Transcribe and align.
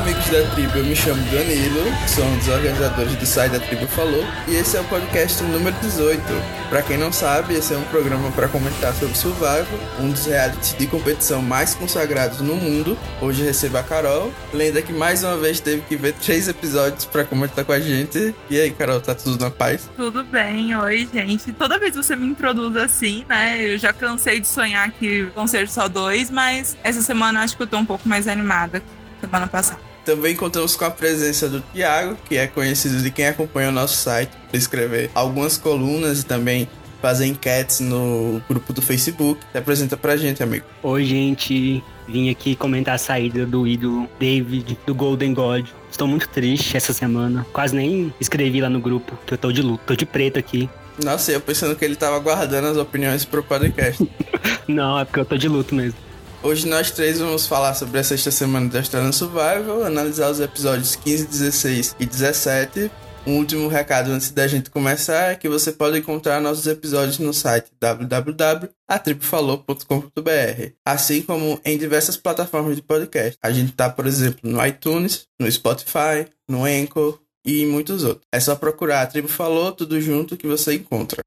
amigos 0.00 0.30
da 0.30 0.42
tribo, 0.54 0.78
eu 0.78 0.84
me 0.84 0.96
chamo 0.96 1.22
Danilo, 1.24 1.84
sou 2.08 2.24
um 2.24 2.38
dos 2.38 2.48
organizadores 2.48 3.14
do 3.16 3.26
site 3.26 3.52
da 3.52 3.60
Tribo 3.60 3.86
Falou, 3.86 4.24
e 4.48 4.54
esse 4.54 4.74
é 4.74 4.80
o 4.80 4.84
podcast 4.84 5.42
número 5.42 5.76
18. 5.82 6.22
Para 6.70 6.82
quem 6.82 6.96
não 6.96 7.12
sabe, 7.12 7.52
esse 7.52 7.74
é 7.74 7.76
um 7.76 7.84
programa 7.84 8.30
para 8.30 8.48
comentar 8.48 8.94
sobre 8.94 9.14
Survival, 9.14 9.66
um 9.98 10.10
dos 10.10 10.24
realities 10.24 10.74
de 10.78 10.86
competição 10.86 11.42
mais 11.42 11.74
consagrados 11.74 12.40
no 12.40 12.56
mundo. 12.56 12.96
Hoje 13.20 13.42
recebo 13.42 13.76
a 13.76 13.82
Carol, 13.82 14.32
lenda 14.54 14.80
que 14.80 14.90
mais 14.90 15.22
uma 15.22 15.36
vez 15.36 15.60
teve 15.60 15.82
que 15.82 15.96
ver 15.96 16.14
três 16.14 16.48
episódios 16.48 17.04
para 17.04 17.22
comentar 17.24 17.62
com 17.66 17.72
a 17.72 17.80
gente. 17.80 18.34
E 18.48 18.58
aí, 18.58 18.70
Carol, 18.70 19.02
tá 19.02 19.14
tudo 19.14 19.38
na 19.38 19.50
paz? 19.50 19.90
Tudo 19.96 20.24
bem, 20.24 20.74
oi, 20.76 21.06
gente. 21.12 21.52
Toda 21.52 21.78
vez 21.78 21.90
que 21.90 22.02
você 22.02 22.16
me 22.16 22.26
introduz 22.26 22.74
assim, 22.76 23.26
né, 23.28 23.58
eu 23.60 23.76
já 23.76 23.92
cansei 23.92 24.40
de 24.40 24.48
sonhar 24.48 24.90
que 24.92 25.24
vão 25.34 25.46
ser 25.46 25.68
só 25.68 25.88
dois, 25.88 26.30
mas 26.30 26.74
essa 26.82 27.02
semana 27.02 27.42
acho 27.42 27.54
que 27.54 27.62
eu 27.62 27.66
tô 27.66 27.76
um 27.76 27.84
pouco 27.84 28.08
mais 28.08 28.26
animada 28.26 28.82
semana 29.20 29.46
passada. 29.46 29.89
Também 30.04 30.34
contamos 30.34 30.76
com 30.76 30.84
a 30.84 30.90
presença 30.90 31.48
do 31.48 31.62
Tiago, 31.72 32.16
que 32.28 32.36
é 32.36 32.46
conhecido 32.46 33.02
de 33.02 33.10
quem 33.10 33.26
acompanha 33.26 33.68
o 33.68 33.72
nosso 33.72 33.96
site, 33.96 34.30
por 34.50 34.56
escrever 34.56 35.10
algumas 35.14 35.56
colunas 35.56 36.20
e 36.20 36.26
também 36.26 36.68
fazer 37.00 37.26
enquetes 37.26 37.80
no 37.80 38.40
grupo 38.48 38.72
do 38.72 38.82
Facebook. 38.82 39.40
Se 39.52 39.58
apresenta 39.58 39.96
pra 39.96 40.16
gente, 40.16 40.42
amigo. 40.42 40.64
Oi, 40.82 41.04
gente. 41.04 41.82
Vim 42.06 42.28
aqui 42.28 42.56
comentar 42.56 42.94
a 42.96 42.98
saída 42.98 43.46
do 43.46 43.66
ídolo 43.66 44.08
David, 44.18 44.78
do 44.86 44.94
Golden 44.94 45.32
God. 45.32 45.66
Estou 45.90 46.08
muito 46.08 46.28
triste 46.28 46.76
essa 46.76 46.92
semana. 46.92 47.46
Quase 47.52 47.74
nem 47.74 48.12
escrevi 48.20 48.60
lá 48.60 48.68
no 48.68 48.80
grupo, 48.80 49.16
que 49.26 49.34
eu 49.34 49.38
tô 49.38 49.52
de 49.52 49.62
luto. 49.62 49.82
Tô 49.86 49.94
de 49.94 50.04
preto 50.04 50.38
aqui. 50.38 50.68
Nossa, 51.02 51.32
eu 51.32 51.40
pensando 51.40 51.74
que 51.76 51.84
ele 51.84 51.96
tava 51.96 52.18
guardando 52.18 52.66
as 52.66 52.76
opiniões 52.76 53.24
pro 53.24 53.42
podcast. 53.42 54.06
Não, 54.68 54.98
é 54.98 55.04
porque 55.04 55.20
eu 55.20 55.24
tô 55.24 55.36
de 55.36 55.48
luto 55.48 55.74
mesmo. 55.74 55.98
Hoje 56.42 56.66
nós 56.66 56.90
três 56.90 57.18
vamos 57.18 57.46
falar 57.46 57.74
sobre 57.74 57.98
a 57.98 58.04
sexta 58.04 58.30
semana 58.30 58.70
da 58.70 58.78
Australian 58.78 59.12
Survival, 59.12 59.84
analisar 59.84 60.30
os 60.30 60.40
episódios 60.40 60.96
15, 60.96 61.26
16 61.26 61.96
e 62.00 62.06
17. 62.06 62.90
Um 63.26 63.36
último 63.36 63.68
recado 63.68 64.10
antes 64.10 64.30
da 64.30 64.48
gente 64.48 64.70
começar 64.70 65.32
é 65.32 65.36
que 65.36 65.50
você 65.50 65.70
pode 65.70 65.98
encontrar 65.98 66.40
nossos 66.40 66.66
episódios 66.66 67.18
no 67.18 67.34
site 67.34 67.70
www.atribufalou.com.br, 67.78 70.72
assim 70.82 71.20
como 71.20 71.60
em 71.62 71.76
diversas 71.76 72.16
plataformas 72.16 72.74
de 72.74 72.80
podcast. 72.80 73.36
A 73.42 73.50
gente 73.50 73.72
tá, 73.72 73.90
por 73.90 74.06
exemplo, 74.06 74.50
no 74.50 74.66
iTunes, 74.66 75.26
no 75.38 75.52
Spotify, 75.52 76.26
no 76.48 76.64
Anchor 76.64 77.20
e 77.44 77.66
muitos 77.66 78.02
outros. 78.02 78.24
É 78.32 78.40
só 78.40 78.56
procurar 78.56 79.02
a 79.02 79.06
Tribo 79.06 79.28
Falou 79.28 79.72
tudo 79.72 80.00
junto 80.00 80.38
que 80.38 80.46
você 80.46 80.76
encontra. 80.76 81.20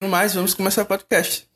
No 0.00 0.08
mais, 0.08 0.32
vamos 0.32 0.54
começar 0.54 0.82
o 0.82 0.86
podcast. 0.86 1.50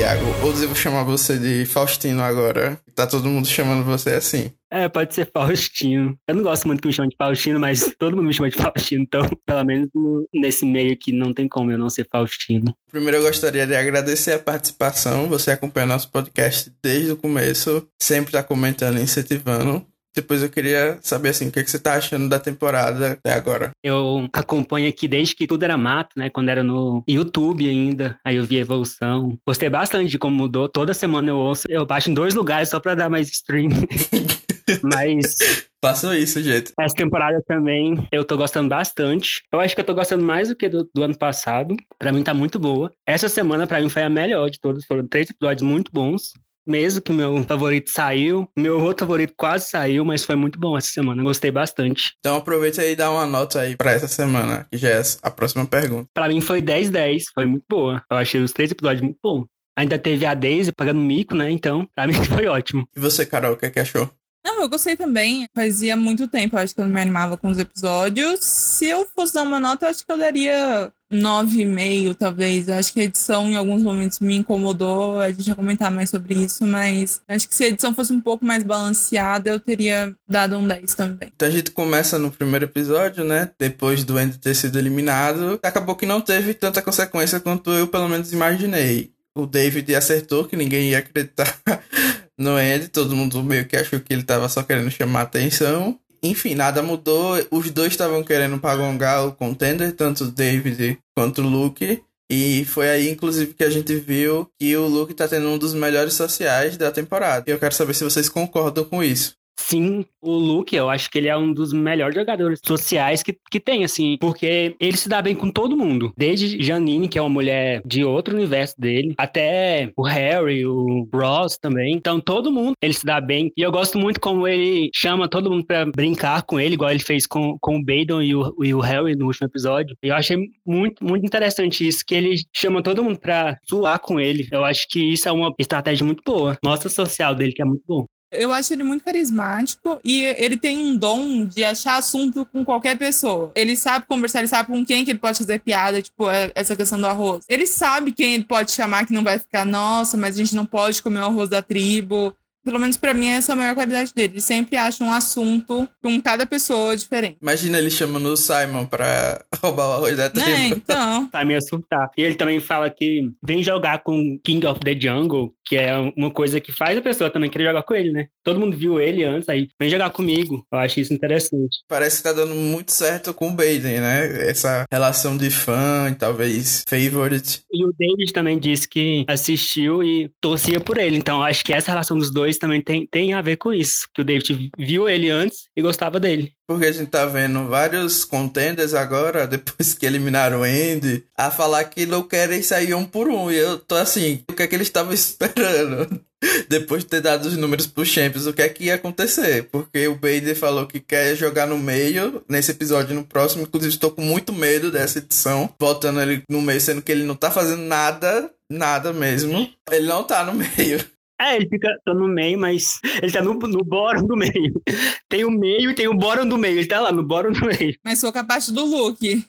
Tiago, 0.00 0.24
ou 0.42 0.50
devo 0.54 0.74
chamar 0.74 1.04
você 1.04 1.38
de 1.38 1.66
Faustino 1.66 2.22
agora? 2.22 2.80
Tá 2.94 3.06
todo 3.06 3.28
mundo 3.28 3.46
chamando 3.46 3.84
você 3.84 4.14
assim. 4.14 4.50
É, 4.70 4.88
pode 4.88 5.14
ser 5.14 5.28
Faustino. 5.30 6.16
Eu 6.26 6.36
não 6.36 6.42
gosto 6.42 6.66
muito 6.66 6.80
que 6.80 6.88
me 6.88 6.94
chamem 6.94 7.10
de 7.10 7.16
Faustino, 7.18 7.60
mas 7.60 7.94
todo 7.98 8.16
mundo 8.16 8.28
me 8.28 8.32
chama 8.32 8.48
de 8.48 8.56
Faustino, 8.56 9.02
então, 9.02 9.28
pelo 9.44 9.62
menos 9.62 9.90
nesse 10.32 10.64
meio 10.64 10.94
aqui, 10.94 11.12
não 11.12 11.34
tem 11.34 11.46
como 11.46 11.70
eu 11.70 11.76
não 11.76 11.90
ser 11.90 12.08
Faustino. 12.10 12.74
Primeiro, 12.90 13.18
eu 13.18 13.22
gostaria 13.22 13.66
de 13.66 13.76
agradecer 13.76 14.32
a 14.32 14.38
participação. 14.38 15.28
Você 15.28 15.50
acompanha 15.50 15.86
nosso 15.86 16.10
podcast 16.10 16.72
desde 16.82 17.12
o 17.12 17.16
começo, 17.18 17.86
sempre 18.00 18.32
tá 18.32 18.42
comentando 18.42 18.98
e 18.98 19.02
incentivando. 19.02 19.84
Depois 20.14 20.42
eu 20.42 20.50
queria 20.50 20.98
saber 21.02 21.30
assim, 21.30 21.48
o 21.48 21.52
que, 21.52 21.60
é 21.60 21.64
que 21.64 21.70
você 21.70 21.78
tá 21.78 21.94
achando 21.94 22.28
da 22.28 22.38
temporada 22.38 23.12
até 23.12 23.32
agora. 23.32 23.70
Eu 23.82 24.28
acompanho 24.32 24.88
aqui 24.88 25.06
desde 25.06 25.34
que 25.34 25.46
tudo 25.46 25.62
era 25.62 25.76
mato, 25.76 26.18
né? 26.18 26.28
Quando 26.30 26.48
era 26.48 26.62
no 26.62 27.02
YouTube 27.08 27.68
ainda. 27.68 28.18
Aí 28.24 28.36
eu 28.36 28.44
vi 28.44 28.58
a 28.58 28.60
evolução. 28.60 29.38
Gostei 29.46 29.68
bastante 29.68 30.10
de 30.10 30.18
como 30.18 30.36
mudou. 30.36 30.68
Toda 30.68 30.94
semana 30.94 31.30
eu 31.30 31.36
ouço. 31.36 31.62
Eu 31.68 31.86
baixo 31.86 32.10
em 32.10 32.14
dois 32.14 32.34
lugares 32.34 32.68
só 32.68 32.80
pra 32.80 32.94
dar 32.94 33.08
mais 33.08 33.30
stream. 33.30 33.70
Mas. 34.82 35.68
Façam 35.82 36.14
isso, 36.14 36.42
gente. 36.42 36.72
Essa 36.78 36.94
temporada 36.94 37.42
também 37.46 38.06
eu 38.12 38.24
tô 38.24 38.36
gostando 38.36 38.68
bastante. 38.68 39.42
Eu 39.52 39.60
acho 39.60 39.74
que 39.74 39.80
eu 39.80 39.84
tô 39.84 39.94
gostando 39.94 40.22
mais 40.22 40.48
do 40.48 40.56
que 40.56 40.68
do, 40.68 40.88
do 40.94 41.02
ano 41.02 41.16
passado. 41.16 41.74
Pra 41.98 42.12
mim 42.12 42.22
tá 42.22 42.34
muito 42.34 42.58
boa. 42.58 42.92
Essa 43.06 43.28
semana 43.28 43.66
pra 43.66 43.80
mim 43.80 43.88
foi 43.88 44.02
a 44.02 44.10
melhor 44.10 44.50
de 44.50 44.60
todas. 44.60 44.84
Foram 44.84 45.06
três 45.06 45.30
episódios 45.30 45.62
muito 45.62 45.90
bons 45.92 46.32
mesmo 46.70 47.02
que 47.02 47.12
meu 47.12 47.42
favorito 47.44 47.90
saiu. 47.90 48.48
Meu 48.56 48.80
outro 48.80 49.06
favorito 49.06 49.34
quase 49.36 49.68
saiu, 49.68 50.04
mas 50.04 50.24
foi 50.24 50.36
muito 50.36 50.58
bom 50.58 50.76
essa 50.76 50.88
semana. 50.88 51.22
Gostei 51.22 51.50
bastante. 51.50 52.14
Então 52.20 52.36
aproveita 52.36 52.82
aí 52.82 52.92
e 52.92 52.96
dá 52.96 53.10
uma 53.10 53.26
nota 53.26 53.60
aí 53.60 53.76
pra 53.76 53.92
essa 53.92 54.08
semana, 54.08 54.66
que 54.70 54.78
já 54.78 54.88
é 54.88 55.02
a 55.22 55.30
próxima 55.30 55.66
pergunta. 55.66 56.08
Pra 56.14 56.28
mim 56.28 56.40
foi 56.40 56.62
10-10, 56.62 57.24
foi 57.34 57.46
muito 57.46 57.64
boa. 57.68 58.02
Eu 58.10 58.16
achei 58.16 58.40
os 58.40 58.52
três 58.52 58.70
episódios 58.70 59.02
muito 59.02 59.18
bons. 59.22 59.46
Ainda 59.76 59.98
teve 59.98 60.26
a 60.26 60.34
Daisy 60.34 60.72
pagando 60.72 61.00
mico, 61.00 61.34
né? 61.34 61.50
Então, 61.50 61.88
pra 61.94 62.06
mim 62.06 62.12
foi 62.24 62.46
ótimo. 62.46 62.86
E 62.94 63.00
você, 63.00 63.24
Carol, 63.24 63.54
o 63.54 63.56
que, 63.56 63.66
é 63.66 63.70
que 63.70 63.80
achou? 63.80 64.10
Não, 64.50 64.62
eu 64.62 64.68
gostei 64.68 64.96
também. 64.96 65.46
Fazia 65.54 65.96
muito 65.96 66.26
tempo, 66.26 66.56
acho 66.56 66.74
que 66.74 66.80
eu 66.80 66.84
não 66.84 66.92
me 66.92 67.00
animava 67.00 67.36
com 67.36 67.48
os 67.48 67.58
episódios. 67.58 68.40
Se 68.44 68.86
eu 68.86 69.06
fosse 69.14 69.32
dar 69.32 69.42
uma 69.42 69.60
nota, 69.60 69.88
acho 69.88 70.04
que 70.04 70.10
eu 70.10 70.18
daria 70.18 70.92
9,5, 71.12 72.16
talvez. 72.16 72.68
Acho 72.68 72.92
que 72.92 73.00
a 73.00 73.04
edição 73.04 73.48
em 73.48 73.56
alguns 73.56 73.80
momentos 73.82 74.18
me 74.18 74.36
incomodou. 74.36 75.20
A 75.20 75.30
gente 75.30 75.46
vai 75.46 75.54
comentar 75.54 75.90
mais 75.90 76.10
sobre 76.10 76.34
isso, 76.34 76.66
mas 76.66 77.20
acho 77.28 77.48
que 77.48 77.54
se 77.54 77.64
a 77.64 77.68
edição 77.68 77.94
fosse 77.94 78.12
um 78.12 78.20
pouco 78.20 78.44
mais 78.44 78.64
balanceada, 78.64 79.50
eu 79.50 79.60
teria 79.60 80.14
dado 80.28 80.58
um 80.58 80.66
10 80.66 80.94
também. 80.94 81.30
Então 81.34 81.46
a 81.46 81.50
gente 81.50 81.70
começa 81.70 82.18
no 82.18 82.30
primeiro 82.30 82.64
episódio, 82.64 83.24
né? 83.24 83.50
Depois 83.56 84.02
do 84.02 84.18
Andy 84.18 84.36
ter 84.38 84.54
sido 84.54 84.78
eliminado. 84.78 85.60
Acabou 85.62 85.94
que 85.94 86.06
não 86.06 86.20
teve 86.20 86.54
tanta 86.54 86.82
consequência 86.82 87.38
quanto 87.38 87.70
eu, 87.70 87.86
pelo 87.86 88.08
menos, 88.08 88.32
imaginei. 88.32 89.12
O 89.32 89.46
David 89.46 89.94
acertou 89.94 90.44
que 90.44 90.56
ninguém 90.56 90.90
ia 90.90 90.98
acreditar 90.98 91.56
no 92.40 92.56
Andy, 92.56 92.88
todo 92.88 93.14
mundo 93.14 93.44
meio 93.44 93.66
que 93.66 93.76
achou 93.76 94.00
que 94.00 94.14
ele 94.14 94.22
tava 94.22 94.48
só 94.48 94.62
querendo 94.62 94.90
chamar 94.90 95.22
atenção. 95.22 95.98
Enfim, 96.22 96.54
nada 96.54 96.82
mudou. 96.82 97.34
Os 97.50 97.70
dois 97.70 97.92
estavam 97.92 98.24
querendo 98.24 98.58
pagongar 98.58 99.26
o 99.26 99.32
contender, 99.32 99.92
tanto 99.92 100.24
o 100.24 100.30
David 100.30 100.98
quanto 101.14 101.42
o 101.42 101.46
Luke. 101.46 102.02
E 102.30 102.64
foi 102.64 102.88
aí, 102.88 103.10
inclusive, 103.10 103.52
que 103.52 103.64
a 103.64 103.68
gente 103.68 103.94
viu 103.96 104.48
que 104.58 104.74
o 104.74 104.86
Luke 104.86 105.12
tá 105.12 105.28
tendo 105.28 105.48
um 105.48 105.58
dos 105.58 105.74
melhores 105.74 106.14
sociais 106.14 106.78
da 106.78 106.90
temporada. 106.90 107.44
E 107.46 107.52
eu 107.52 107.58
quero 107.58 107.74
saber 107.74 107.92
se 107.92 108.04
vocês 108.04 108.28
concordam 108.28 108.84
com 108.84 109.04
isso. 109.04 109.34
Sim, 109.58 110.04
o 110.20 110.32
Luke, 110.32 110.74
eu 110.74 110.90
acho 110.90 111.08
que 111.10 111.18
ele 111.18 111.28
é 111.28 111.36
um 111.36 111.52
dos 111.52 111.72
melhores 111.72 112.14
jogadores 112.14 112.58
sociais 112.64 113.22
que, 113.22 113.36
que 113.50 113.60
tem, 113.60 113.84
assim, 113.84 114.16
porque 114.20 114.74
ele 114.80 114.96
se 114.96 115.08
dá 115.08 115.22
bem 115.22 115.34
com 115.34 115.50
todo 115.50 115.76
mundo. 115.76 116.12
Desde 116.16 116.60
Janine, 116.62 117.08
que 117.08 117.18
é 117.18 117.22
uma 117.22 117.28
mulher 117.28 117.80
de 117.84 118.04
outro 118.04 118.34
universo 118.34 118.74
dele, 118.80 119.14
até 119.16 119.92
o 119.96 120.02
Harry, 120.02 120.66
o 120.66 121.08
Ross 121.14 121.56
também. 121.56 121.94
Então, 121.94 122.18
todo 122.20 122.50
mundo 122.50 122.74
ele 122.82 122.92
se 122.92 123.06
dá 123.06 123.20
bem. 123.20 123.52
E 123.56 123.62
eu 123.62 123.70
gosto 123.70 123.98
muito 123.98 124.18
como 124.18 124.48
ele 124.48 124.90
chama 124.94 125.28
todo 125.28 125.50
mundo 125.50 125.64
pra 125.64 125.86
brincar 125.86 126.42
com 126.42 126.58
ele, 126.58 126.74
igual 126.74 126.90
ele 126.90 126.98
fez 126.98 127.26
com, 127.26 127.56
com 127.60 127.76
o 127.76 127.84
Baden 127.84 128.22
e 128.22 128.34
o, 128.34 128.54
e 128.64 128.74
o 128.74 128.80
Harry 128.80 129.14
no 129.14 129.26
último 129.26 129.46
episódio. 129.46 129.96
Eu 130.02 130.14
achei 130.14 130.36
muito, 130.66 131.04
muito 131.04 131.24
interessante 131.24 131.86
isso, 131.86 132.04
que 132.04 132.14
ele 132.14 132.36
chama 132.52 132.82
todo 132.82 133.04
mundo 133.04 133.20
pra 133.20 133.56
zoar 133.68 134.00
com 134.00 134.18
ele. 134.18 134.48
Eu 134.50 134.64
acho 134.64 134.88
que 134.88 135.12
isso 135.12 135.28
é 135.28 135.32
uma 135.32 135.54
estratégia 135.58 136.04
muito 136.04 136.22
boa. 136.24 136.58
Mostra 136.64 136.88
o 136.88 136.90
social 136.90 137.34
dele, 137.34 137.52
que 137.52 137.62
é 137.62 137.64
muito 137.64 137.84
bom. 137.86 138.06
Eu 138.30 138.52
acho 138.52 138.72
ele 138.72 138.82
muito 138.82 139.04
carismático 139.04 140.00
e 140.04 140.24
ele 140.24 140.56
tem 140.56 140.78
um 140.78 140.96
dom 140.96 141.44
de 141.44 141.64
achar 141.64 141.96
assunto 141.96 142.46
com 142.46 142.64
qualquer 142.64 142.96
pessoa. 142.96 143.50
Ele 143.54 143.76
sabe 143.76 144.06
conversar, 144.06 144.40
ele 144.40 144.48
sabe 144.48 144.68
com 144.68 144.84
quem 144.84 145.04
que 145.04 145.10
ele 145.10 145.18
pode 145.18 145.38
fazer 145.38 145.60
piada, 145.60 146.00
tipo, 146.00 146.30
é, 146.30 146.50
essa 146.54 146.76
questão 146.76 146.98
do 147.00 147.06
arroz. 147.06 147.44
Ele 147.48 147.66
sabe 147.66 148.12
quem 148.12 148.34
ele 148.34 148.44
pode 148.44 148.70
chamar 148.70 149.06
que 149.06 149.12
não 149.12 149.24
vai 149.24 149.38
ficar, 149.38 149.64
nossa, 149.64 150.16
mas 150.16 150.34
a 150.34 150.38
gente 150.38 150.54
não 150.54 150.66
pode 150.66 151.02
comer 151.02 151.20
o 151.20 151.24
arroz 151.24 151.48
da 151.48 151.62
tribo. 151.62 152.34
Pelo 152.64 152.78
menos 152.78 152.96
para 152.96 153.14
mim, 153.14 153.28
essa 153.28 153.52
é 153.52 153.54
a 153.54 153.56
maior 153.56 153.74
qualidade 153.74 154.12
dele. 154.14 154.34
Ele 154.34 154.40
sempre 154.40 154.76
acha 154.76 155.02
um 155.02 155.12
assunto 155.12 155.88
com 156.02 156.20
cada 156.20 156.44
pessoa 156.46 156.96
diferente. 156.96 157.38
Imagina 157.40 157.78
ele 157.78 157.90
chamando 157.90 158.26
o 158.26 158.36
Simon 158.36 158.86
pra 158.86 159.44
roubar 159.62 159.88
o 159.88 159.92
arroz 159.92 160.16
da 160.16 160.28
tribo. 160.28 160.48
É, 160.48 160.66
então. 160.68 161.28
Tá 161.30 161.44
me 161.44 161.54
assustar. 161.54 162.10
E 162.16 162.22
ele 162.22 162.34
também 162.34 162.60
fala 162.60 162.90
que 162.90 163.30
vem 163.42 163.62
jogar 163.62 164.02
com 164.02 164.38
King 164.42 164.66
of 164.66 164.80
the 164.80 164.98
Jungle, 164.98 165.54
que 165.64 165.76
é 165.76 165.96
uma 166.16 166.30
coisa 166.30 166.60
que 166.60 166.72
faz 166.72 166.98
a 166.98 167.02
pessoa 167.02 167.30
também 167.30 167.48
querer 167.48 167.66
jogar 167.66 167.82
com 167.82 167.94
ele, 167.94 168.10
né? 168.10 168.26
Todo 168.42 168.58
mundo 168.58 168.76
viu 168.76 169.00
ele 169.00 169.24
antes, 169.24 169.48
aí 169.48 169.68
vem 169.78 169.88
jogar 169.88 170.10
comigo. 170.10 170.66
Eu 170.72 170.78
acho 170.78 171.00
isso 171.00 171.14
interessante. 171.14 171.78
Parece 171.88 172.18
que 172.18 172.22
tá 172.24 172.32
dando 172.32 172.54
muito 172.54 172.90
certo 172.92 173.32
com 173.32 173.48
o 173.48 173.52
Baden, 173.52 174.00
né? 174.00 174.48
Essa 174.48 174.84
relação 174.90 175.36
de 175.36 175.50
fã, 175.50 176.14
talvez 176.18 176.84
favorite. 176.88 177.62
E 177.72 177.84
o 177.84 177.92
David 177.96 178.32
também 178.32 178.58
disse 178.58 178.88
que 178.88 179.24
assistiu 179.28 180.02
e 180.02 180.30
torcia 180.40 180.80
por 180.80 180.98
ele. 180.98 181.16
Então 181.16 181.42
acho 181.42 181.64
que 181.64 181.72
essa 181.72 181.90
relação 181.90 182.18
dos 182.18 182.32
dois 182.32 182.49
dois 182.50 182.58
também 182.58 182.82
tem, 182.82 183.06
tem 183.06 183.32
a 183.32 183.40
ver 183.40 183.56
com 183.56 183.72
isso. 183.72 184.08
Que 184.12 184.22
o 184.22 184.24
David 184.24 184.70
viu 184.76 185.08
ele 185.08 185.30
antes 185.30 185.68
e 185.76 185.82
gostava 185.82 186.18
dele. 186.18 186.52
Porque 186.66 186.86
a 186.86 186.92
gente 186.92 187.08
tá 187.08 187.26
vendo 187.26 187.66
vários 187.68 188.24
contenders 188.24 188.94
agora, 188.94 189.46
depois 189.48 189.94
que 189.94 190.06
eliminaram 190.06 190.60
o 190.60 190.64
Andy, 190.64 191.24
a 191.36 191.50
falar 191.50 191.84
que 191.84 192.06
não 192.06 192.22
querem 192.22 192.62
sair 192.62 192.94
um 192.94 193.04
por 193.04 193.28
um. 193.28 193.50
E 193.50 193.56
eu 193.56 193.78
tô 193.78 193.94
assim, 193.94 194.42
o 194.48 194.52
que 194.52 194.62
é 194.62 194.66
que 194.66 194.74
eles 194.74 194.88
estavam 194.88 195.12
esperando? 195.14 196.20
Depois 196.68 197.04
de 197.04 197.10
ter 197.10 197.20
dado 197.20 197.44
os 197.46 197.56
números 197.56 197.86
pro 197.86 198.04
Champions, 198.04 198.46
o 198.46 198.52
que 198.52 198.62
é 198.62 198.68
que 198.68 198.84
ia 198.84 198.94
acontecer? 198.94 199.64
Porque 199.64 200.08
o 200.08 200.14
Bader 200.14 200.56
falou 200.56 200.86
que 200.86 200.98
quer 200.98 201.36
jogar 201.36 201.66
no 201.66 201.76
meio 201.76 202.42
nesse 202.48 202.70
episódio 202.70 203.14
no 203.14 203.24
próximo. 203.24 203.64
Inclusive, 203.64 203.92
estou 203.92 204.10
com 204.10 204.22
muito 204.22 204.50
medo 204.50 204.90
dessa 204.90 205.18
edição. 205.18 205.68
Voltando 205.78 206.20
ele 206.20 206.42
no 206.48 206.62
meio, 206.62 206.80
sendo 206.80 207.02
que 207.02 207.12
ele 207.12 207.24
não 207.24 207.34
tá 207.34 207.50
fazendo 207.50 207.82
nada, 207.82 208.50
nada 208.70 209.12
mesmo. 209.12 209.68
Ele 209.90 210.06
não 210.06 210.24
tá 210.24 210.42
no 210.42 210.54
meio. 210.78 211.04
É, 211.40 211.56
ele 211.56 211.68
fica 211.68 211.98
tá 212.04 212.12
no 212.12 212.28
meio, 212.28 212.58
mas 212.58 213.00
ele 213.22 213.32
tá 213.32 213.42
no, 213.42 213.54
no 213.54 213.82
bórum 213.82 214.26
do 214.26 214.36
meio. 214.36 214.82
Tem 215.28 215.44
o 215.44 215.50
meio 215.50 215.90
e 215.90 215.94
tem 215.94 216.06
o 216.06 216.14
bórum 216.14 216.46
do 216.46 216.58
meio. 216.58 216.78
Ele 216.78 216.86
tá 216.86 217.00
lá 217.00 217.10
no 217.10 217.22
bórum 217.22 217.50
do 217.52 217.66
meio. 217.66 217.96
Mas 218.04 218.20
foi 218.20 218.30
com 218.30 218.38
a 218.38 218.44
parte 218.44 218.70
do 218.70 218.84
Luke. 218.84 219.42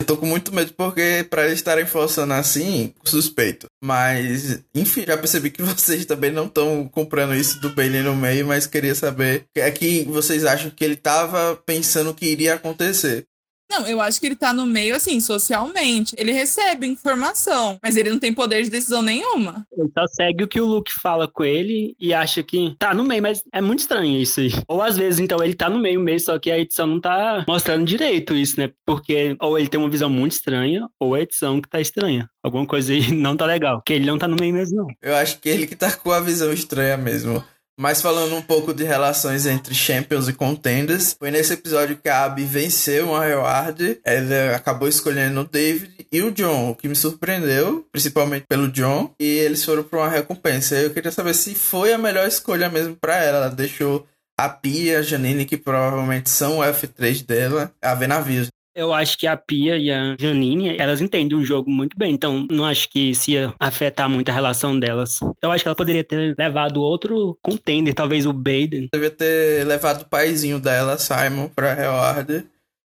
Eu 0.00 0.06
tô 0.06 0.16
com 0.16 0.26
muito 0.26 0.54
medo 0.54 0.72
porque 0.74 1.26
pra 1.28 1.46
eles 1.46 1.58
estarem 1.58 1.84
forçando 1.84 2.32
assim, 2.32 2.94
suspeito. 3.04 3.66
Mas, 3.82 4.62
enfim, 4.72 5.04
já 5.04 5.18
percebi 5.18 5.50
que 5.50 5.60
vocês 5.62 6.04
também 6.06 6.30
não 6.30 6.46
estão 6.46 6.86
comprando 6.88 7.34
isso 7.34 7.60
do 7.60 7.74
Bailey 7.74 8.02
no 8.02 8.14
meio, 8.14 8.46
mas 8.46 8.66
queria 8.66 8.94
saber 8.94 9.46
é 9.56 9.70
que 9.70 10.04
vocês 10.04 10.44
acham 10.44 10.70
que 10.70 10.84
ele 10.84 10.96
tava 10.96 11.56
pensando 11.66 12.14
que 12.14 12.26
iria 12.26 12.54
acontecer. 12.54 13.24
Não, 13.70 13.86
eu 13.86 14.00
acho 14.00 14.18
que 14.18 14.26
ele 14.26 14.36
tá 14.36 14.52
no 14.52 14.66
meio, 14.66 14.96
assim, 14.96 15.20
socialmente. 15.20 16.14
Ele 16.18 16.32
recebe 16.32 16.86
informação, 16.86 17.78
mas 17.82 17.96
ele 17.96 18.10
não 18.10 18.18
tem 18.18 18.32
poder 18.32 18.62
de 18.62 18.70
decisão 18.70 19.02
nenhuma. 19.02 19.66
Ele 19.76 19.90
só 19.96 20.06
segue 20.06 20.44
o 20.44 20.48
que 20.48 20.60
o 20.60 20.66
Luke 20.66 20.92
fala 20.92 21.28
com 21.28 21.44
ele 21.44 21.94
e 22.00 22.14
acha 22.14 22.42
que 22.42 22.74
tá 22.78 22.94
no 22.94 23.04
meio, 23.04 23.22
mas 23.22 23.42
é 23.52 23.60
muito 23.60 23.80
estranho 23.80 24.18
isso 24.20 24.40
aí. 24.40 24.50
Ou 24.66 24.80
às 24.80 24.96
vezes, 24.96 25.20
então, 25.20 25.42
ele 25.42 25.54
tá 25.54 25.68
no 25.68 25.78
meio 25.78 26.00
mesmo, 26.00 26.26
só 26.26 26.38
que 26.38 26.50
a 26.50 26.58
edição 26.58 26.86
não 26.86 27.00
tá 27.00 27.44
mostrando 27.46 27.84
direito 27.84 28.34
isso, 28.34 28.58
né? 28.58 28.70
Porque 28.86 29.36
ou 29.40 29.58
ele 29.58 29.68
tem 29.68 29.78
uma 29.78 29.90
visão 29.90 30.08
muito 30.08 30.32
estranha, 30.32 30.88
ou 30.98 31.14
a 31.14 31.20
edição 31.20 31.60
que 31.60 31.68
tá 31.68 31.80
estranha. 31.80 32.28
Alguma 32.42 32.66
coisa 32.66 32.92
aí 32.92 33.12
não 33.12 33.36
tá 33.36 33.44
legal. 33.44 33.82
Que 33.84 33.92
ele 33.92 34.06
não 34.06 34.18
tá 34.18 34.26
no 34.26 34.36
meio 34.36 34.54
mesmo, 34.54 34.76
não. 34.78 34.86
Eu 35.02 35.14
acho 35.16 35.38
que 35.40 35.48
ele 35.48 35.66
que 35.66 35.76
tá 35.76 35.92
com 35.92 36.10
a 36.10 36.20
visão 36.20 36.52
estranha 36.52 36.96
mesmo. 36.96 37.44
Mas 37.78 38.02
falando 38.02 38.34
um 38.34 38.42
pouco 38.42 38.74
de 38.74 38.82
relações 38.82 39.46
entre 39.46 39.72
Champions 39.72 40.26
e 40.26 40.32
Contenders, 40.32 41.14
foi 41.16 41.30
nesse 41.30 41.52
episódio 41.52 41.96
que 41.96 42.08
a 42.08 42.24
Abby 42.24 42.42
venceu 42.42 43.10
uma 43.10 43.24
reward. 43.24 44.00
Ela 44.04 44.56
acabou 44.56 44.88
escolhendo 44.88 45.42
o 45.42 45.44
David 45.44 45.94
e 46.10 46.20
o 46.20 46.32
John, 46.32 46.70
o 46.70 46.74
que 46.74 46.88
me 46.88 46.96
surpreendeu, 46.96 47.86
principalmente 47.92 48.46
pelo 48.48 48.66
John. 48.72 49.14
E 49.20 49.24
eles 49.24 49.64
foram 49.64 49.84
para 49.84 50.00
uma 50.00 50.08
recompensa. 50.08 50.74
Eu 50.74 50.90
queria 50.90 51.12
saber 51.12 51.34
se 51.34 51.54
foi 51.54 51.92
a 51.92 51.98
melhor 51.98 52.26
escolha 52.26 52.68
mesmo 52.68 52.96
para 52.96 53.16
ela. 53.16 53.38
Ela 53.38 53.50
deixou 53.50 54.04
a 54.36 54.48
Pia 54.48 54.94
e 54.94 54.96
a 54.96 55.02
Janine, 55.02 55.44
que 55.44 55.56
provavelmente 55.56 56.30
são 56.30 56.58
o 56.58 56.62
F3 56.62 57.24
dela, 57.24 57.72
a 57.80 57.94
ver 57.94 58.08
navios. 58.08 58.48
Eu 58.78 58.94
acho 58.94 59.18
que 59.18 59.26
a 59.26 59.36
Pia 59.36 59.76
e 59.76 59.90
a 59.90 60.14
Janine, 60.16 60.76
elas 60.78 61.00
entendem 61.00 61.36
o 61.36 61.44
jogo 61.44 61.68
muito 61.68 61.98
bem, 61.98 62.14
então 62.14 62.46
não 62.48 62.64
acho 62.64 62.88
que 62.88 63.10
isso 63.10 63.28
ia 63.32 63.52
afetar 63.58 64.08
muito 64.08 64.28
a 64.28 64.32
relação 64.32 64.78
delas. 64.78 65.18
Eu 65.42 65.50
acho 65.50 65.64
que 65.64 65.68
ela 65.68 65.74
poderia 65.74 66.04
ter 66.04 66.36
levado 66.38 66.80
outro 66.80 67.36
contender, 67.42 67.92
talvez 67.92 68.24
o 68.24 68.32
Baden. 68.32 68.88
Devia 68.92 69.10
ter 69.10 69.66
levado 69.66 70.02
o 70.02 70.08
paizinho 70.08 70.60
dela, 70.60 70.96
Simon, 70.96 71.48
pra 71.48 71.74
Reward 71.74 72.46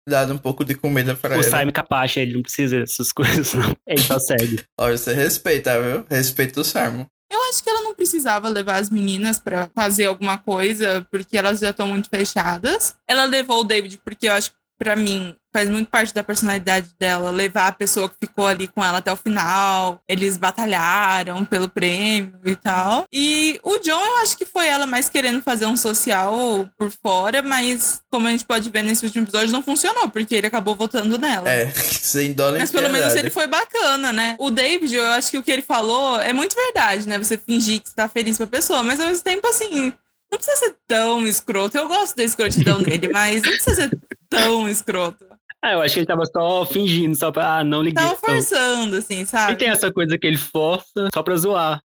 dado 0.07 0.35
um 0.35 0.39
pouco 0.39 0.67
de 0.67 0.75
comida 0.75 1.17
para 1.17 1.39
ele. 1.39 1.47
O 1.47 1.51
Simon 1.51 1.73
Capacha, 1.73 2.21
ele 2.21 2.35
não 2.35 2.43
precisa 2.43 2.81
dessas 2.81 3.11
coisas, 3.13 3.55
não. 3.55 3.75
Ele 3.87 4.03
só 4.03 4.19
segue. 4.19 4.63
Olha, 4.79 4.99
você 4.99 5.15
respeita, 5.15 5.81
viu? 5.81 6.05
Respeita 6.11 6.61
o 6.61 6.65
Simon. 6.65 7.07
Eu 7.33 7.43
acho 7.49 7.65
que 7.65 7.71
ela 7.71 7.85
não 7.85 7.95
precisava 7.95 8.51
levar 8.51 8.77
as 8.77 8.91
meninas 8.91 9.39
para 9.39 9.71
fazer 9.75 10.07
alguma 10.07 10.37
coisa, 10.37 11.07
porque 11.11 11.39
elas 11.39 11.61
já 11.61 11.71
estão 11.71 11.87
muito 11.87 12.11
fechadas. 12.11 12.95
Ela 13.09 13.25
levou 13.25 13.61
o 13.61 13.65
David 13.65 13.99
porque 14.05 14.29
eu 14.29 14.33
acho 14.33 14.51
que 14.51 14.61
para 14.81 14.97
mim, 14.97 15.37
faz 15.53 15.69
muito 15.69 15.89
parte 15.89 16.15
da 16.15 16.23
personalidade 16.23 16.89
dela 16.99 17.31
levar 17.31 17.69
a 17.69 17.73
pessoa 17.73 18.09
que 18.09 18.17
ficou 18.21 18.47
ali 18.47 18.69
com 18.69 18.85
ela 18.85 18.99
até 18.99 19.13
o 19.13 19.17
final. 19.17 20.01
Eles 20.09 20.37
batalharam 20.37 21.45
pelo 21.45 21.69
prêmio 21.69 22.41
e 22.45 22.57
tal. 22.57 23.07
E 23.13 23.59
o 23.63 23.79
John, 23.79 24.01
eu 24.01 24.17
acho 24.19 24.37
que 24.37 24.45
foi 24.45 24.69
ela 24.69 24.87
mais 24.87 25.09
querendo 25.09 25.43
fazer 25.43 25.67
um 25.67 25.77
social 25.77 26.69
por 26.79 26.91
fora, 26.91 27.43
mas 27.43 28.01
como 28.11 28.29
a 28.29 28.31
gente 28.31 28.45
pode 28.45 28.71
ver 28.71 28.83
nesse 28.83 29.05
último 29.05 29.25
episódio, 29.25 29.53
não 29.53 29.63
funcionou, 29.63 30.09
porque 30.09 30.35
ele 30.35 30.47
acabou 30.47 30.75
votando 30.75 31.19
nela. 31.19 31.51
É, 31.51 31.71
sem 31.75 32.33
dó 32.33 32.51
nem 32.51 32.61
Mas 32.61 32.71
pelo 32.71 32.91
menos 32.91 33.15
ele 33.15 33.31
foi 33.31 33.47
bacana, 33.47 34.13
né? 34.13 34.37
O 34.39 34.51
David, 34.51 34.95
eu 34.95 35.07
acho 35.13 35.31
que 35.31 35.39
o 35.39 35.43
que 35.43 35.51
ele 35.51 35.63
falou 35.63 36.21
é 36.21 36.33
muito 36.33 36.55
verdade, 36.55 37.09
né? 37.09 37.19
Você 37.19 37.37
fingir 37.37 37.81
que 37.81 37.89
você 37.89 37.95
tá 37.95 38.09
feliz 38.09 38.37
pra 38.37 38.47
pessoa, 38.47 38.83
mas 38.83 39.01
ao 39.01 39.07
mesmo 39.07 39.25
tempo, 39.25 39.47
assim, 39.47 39.93
não 40.31 40.39
precisa 40.39 40.57
ser 40.57 40.77
tão 40.87 41.27
escroto. 41.27 41.77
Eu 41.77 41.89
gosto 41.89 42.17
da 42.17 42.23
escrotidão 42.23 42.81
dele, 42.83 43.09
mas 43.09 43.43
não 43.43 43.51
precisa 43.51 43.75
ser 43.75 43.99
tão 44.29 44.69
escroto. 44.69 45.27
Ah, 45.63 45.73
eu 45.73 45.83
acho 45.83 45.95
que 45.95 46.01
ele 46.01 46.07
tava 46.07 46.25
só 46.25 46.65
fingindo, 46.65 47.15
só 47.15 47.31
pra. 47.31 47.59
Ah, 47.59 47.65
não 47.65 47.83
liguei. 47.83 48.03
Tava 48.03 48.17
forçando, 48.17 48.97
assim, 48.97 49.25
sabe? 49.27 49.53
E 49.53 49.57
tem 49.57 49.69
essa 49.69 49.93
coisa 49.93 50.17
que 50.17 50.27
ele 50.27 50.39
força 50.39 51.09
só 51.13 51.23
pra 51.23 51.37
zoar. 51.37 51.81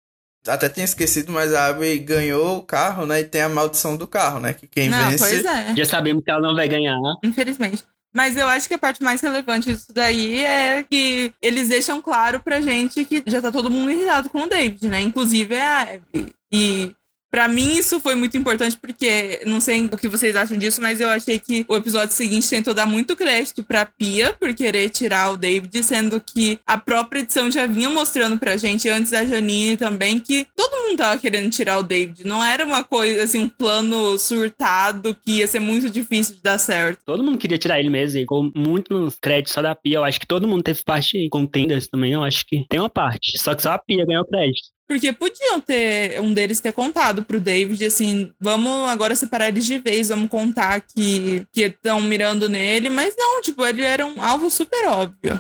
Até 0.48 0.70
tinha 0.70 0.84
esquecido, 0.84 1.32
mas 1.32 1.54
a 1.54 1.68
Abby 1.68 1.98
ganhou 2.00 2.58
o 2.58 2.62
carro, 2.62 3.06
né? 3.06 3.22
E 3.22 3.24
tem 3.24 3.42
a 3.42 3.50
maldição 3.50 3.96
do 3.96 4.06
carro, 4.06 4.40
né? 4.40 4.54
Que 4.54 4.68
quem 4.68 4.90
não, 4.90 5.10
vence. 5.10 5.18
Pois 5.18 5.46
é. 5.46 5.76
Já 5.76 5.86
sabemos 5.86 6.24
que 6.24 6.30
ela 6.30 6.42
não 6.42 6.56
vai 6.56 6.68
ganhar. 6.68 7.00
Infelizmente. 7.24 7.84
Mas 8.14 8.38
eu 8.38 8.48
acho 8.48 8.68
que 8.68 8.76
a 8.76 8.78
parte 8.78 9.02
mais 9.02 9.22
relevante 9.22 9.72
disso 9.72 9.88
daí 9.92 10.44
é 10.44 10.84
que 10.84 11.34
eles 11.42 11.70
deixam 11.70 12.00
claro 12.00 12.40
pra 12.40 12.62
gente 12.62 13.04
que 13.06 13.24
já 13.26 13.42
tá 13.42 13.52
todo 13.52 13.72
mundo 13.72 13.90
irritado 13.90 14.30
com 14.30 14.42
o 14.42 14.50
David, 14.50 14.88
né? 14.88 15.02
Inclusive 15.02 15.56
a 15.56 15.82
Abby. 15.82 16.32
E 16.52 16.94
Pra 17.34 17.48
mim, 17.48 17.78
isso 17.78 18.00
foi 18.00 18.14
muito 18.14 18.38
importante, 18.38 18.78
porque 18.78 19.42
não 19.48 19.60
sei 19.60 19.86
o 19.86 19.98
que 19.98 20.08
vocês 20.08 20.36
acham 20.36 20.56
disso, 20.56 20.80
mas 20.80 21.02
eu 21.02 21.10
achei 21.10 21.40
que 21.40 21.66
o 21.68 21.76
episódio 21.76 22.14
seguinte 22.14 22.48
tentou 22.48 22.76
dar 22.76 22.86
muito 22.86 23.16
crédito 23.16 23.64
pra 23.64 23.88
Pia 23.88 24.34
por 24.34 24.54
querer 24.54 24.92
tirar 24.92 25.32
o 25.32 25.38
David, 25.38 25.84
sendo 25.84 26.22
que 26.22 26.60
a 26.64 26.78
própria 26.78 27.22
edição 27.22 27.50
já 27.50 27.66
vinha 27.66 27.90
mostrando 27.90 28.38
pra 28.38 28.56
gente, 28.56 28.88
antes 28.88 29.10
da 29.10 29.26
Janine 29.26 29.76
também, 29.76 30.20
que 30.20 30.46
todo 30.56 30.84
mundo 30.84 30.98
tava 30.98 31.20
querendo 31.20 31.50
tirar 31.50 31.80
o 31.80 31.84
David. 31.84 32.24
Não 32.24 32.44
era 32.44 32.64
uma 32.64 32.84
coisa, 32.84 33.24
assim, 33.24 33.40
um 33.40 33.50
plano 33.50 34.16
surtado 34.20 35.18
que 35.26 35.40
ia 35.40 35.48
ser 35.48 35.60
muito 35.60 35.90
difícil 35.90 36.36
de 36.36 36.42
dar 36.44 36.60
certo. 36.60 37.00
Todo 37.04 37.24
mundo 37.24 37.40
queria 37.40 37.58
tirar 37.58 37.80
ele 37.80 37.90
mesmo, 37.90 38.20
e 38.20 38.22
ficou 38.22 38.52
muito 38.56 38.94
no 38.94 39.12
crédito 39.20 39.50
só 39.50 39.60
da 39.60 39.74
Pia. 39.74 39.96
Eu 39.96 40.04
acho 40.04 40.20
que 40.20 40.28
todo 40.28 40.48
mundo 40.48 40.62
teve 40.62 40.84
parte 40.84 41.28
com 41.30 41.48
Tenders 41.48 41.88
também, 41.88 42.14
eu 42.14 42.24
acho 42.24 42.46
que 42.46 42.64
tem 42.70 42.80
uma 42.80 42.92
parte. 42.92 43.40
Só 43.40 43.56
que 43.56 43.64
só 43.64 43.72
a 43.72 43.80
Pia 43.80 44.06
ganhou 44.06 44.24
crédito. 44.24 44.73
Porque 44.88 45.14
podiam 45.14 45.62
ter, 45.62 46.20
um 46.20 46.34
deles 46.34 46.60
ter 46.60 46.74
contado 46.74 47.24
pro 47.24 47.40
David, 47.40 47.86
assim, 47.86 48.32
vamos 48.40 48.90
agora 48.90 49.16
separar 49.16 49.48
eles 49.48 49.66
de 49.66 49.80
vez, 49.80 50.10
vamos 50.10 50.30
contar 50.30 50.82
que 50.82 51.48
estão 51.56 52.02
mirando 52.02 52.50
nele, 52.50 52.90
mas 52.90 53.16
não, 53.18 53.42
tipo, 53.42 53.66
ele 53.66 53.82
era 53.82 54.06
um 54.06 54.22
alvo 54.22 54.50
super 54.50 54.86
óbvio. 54.88 55.40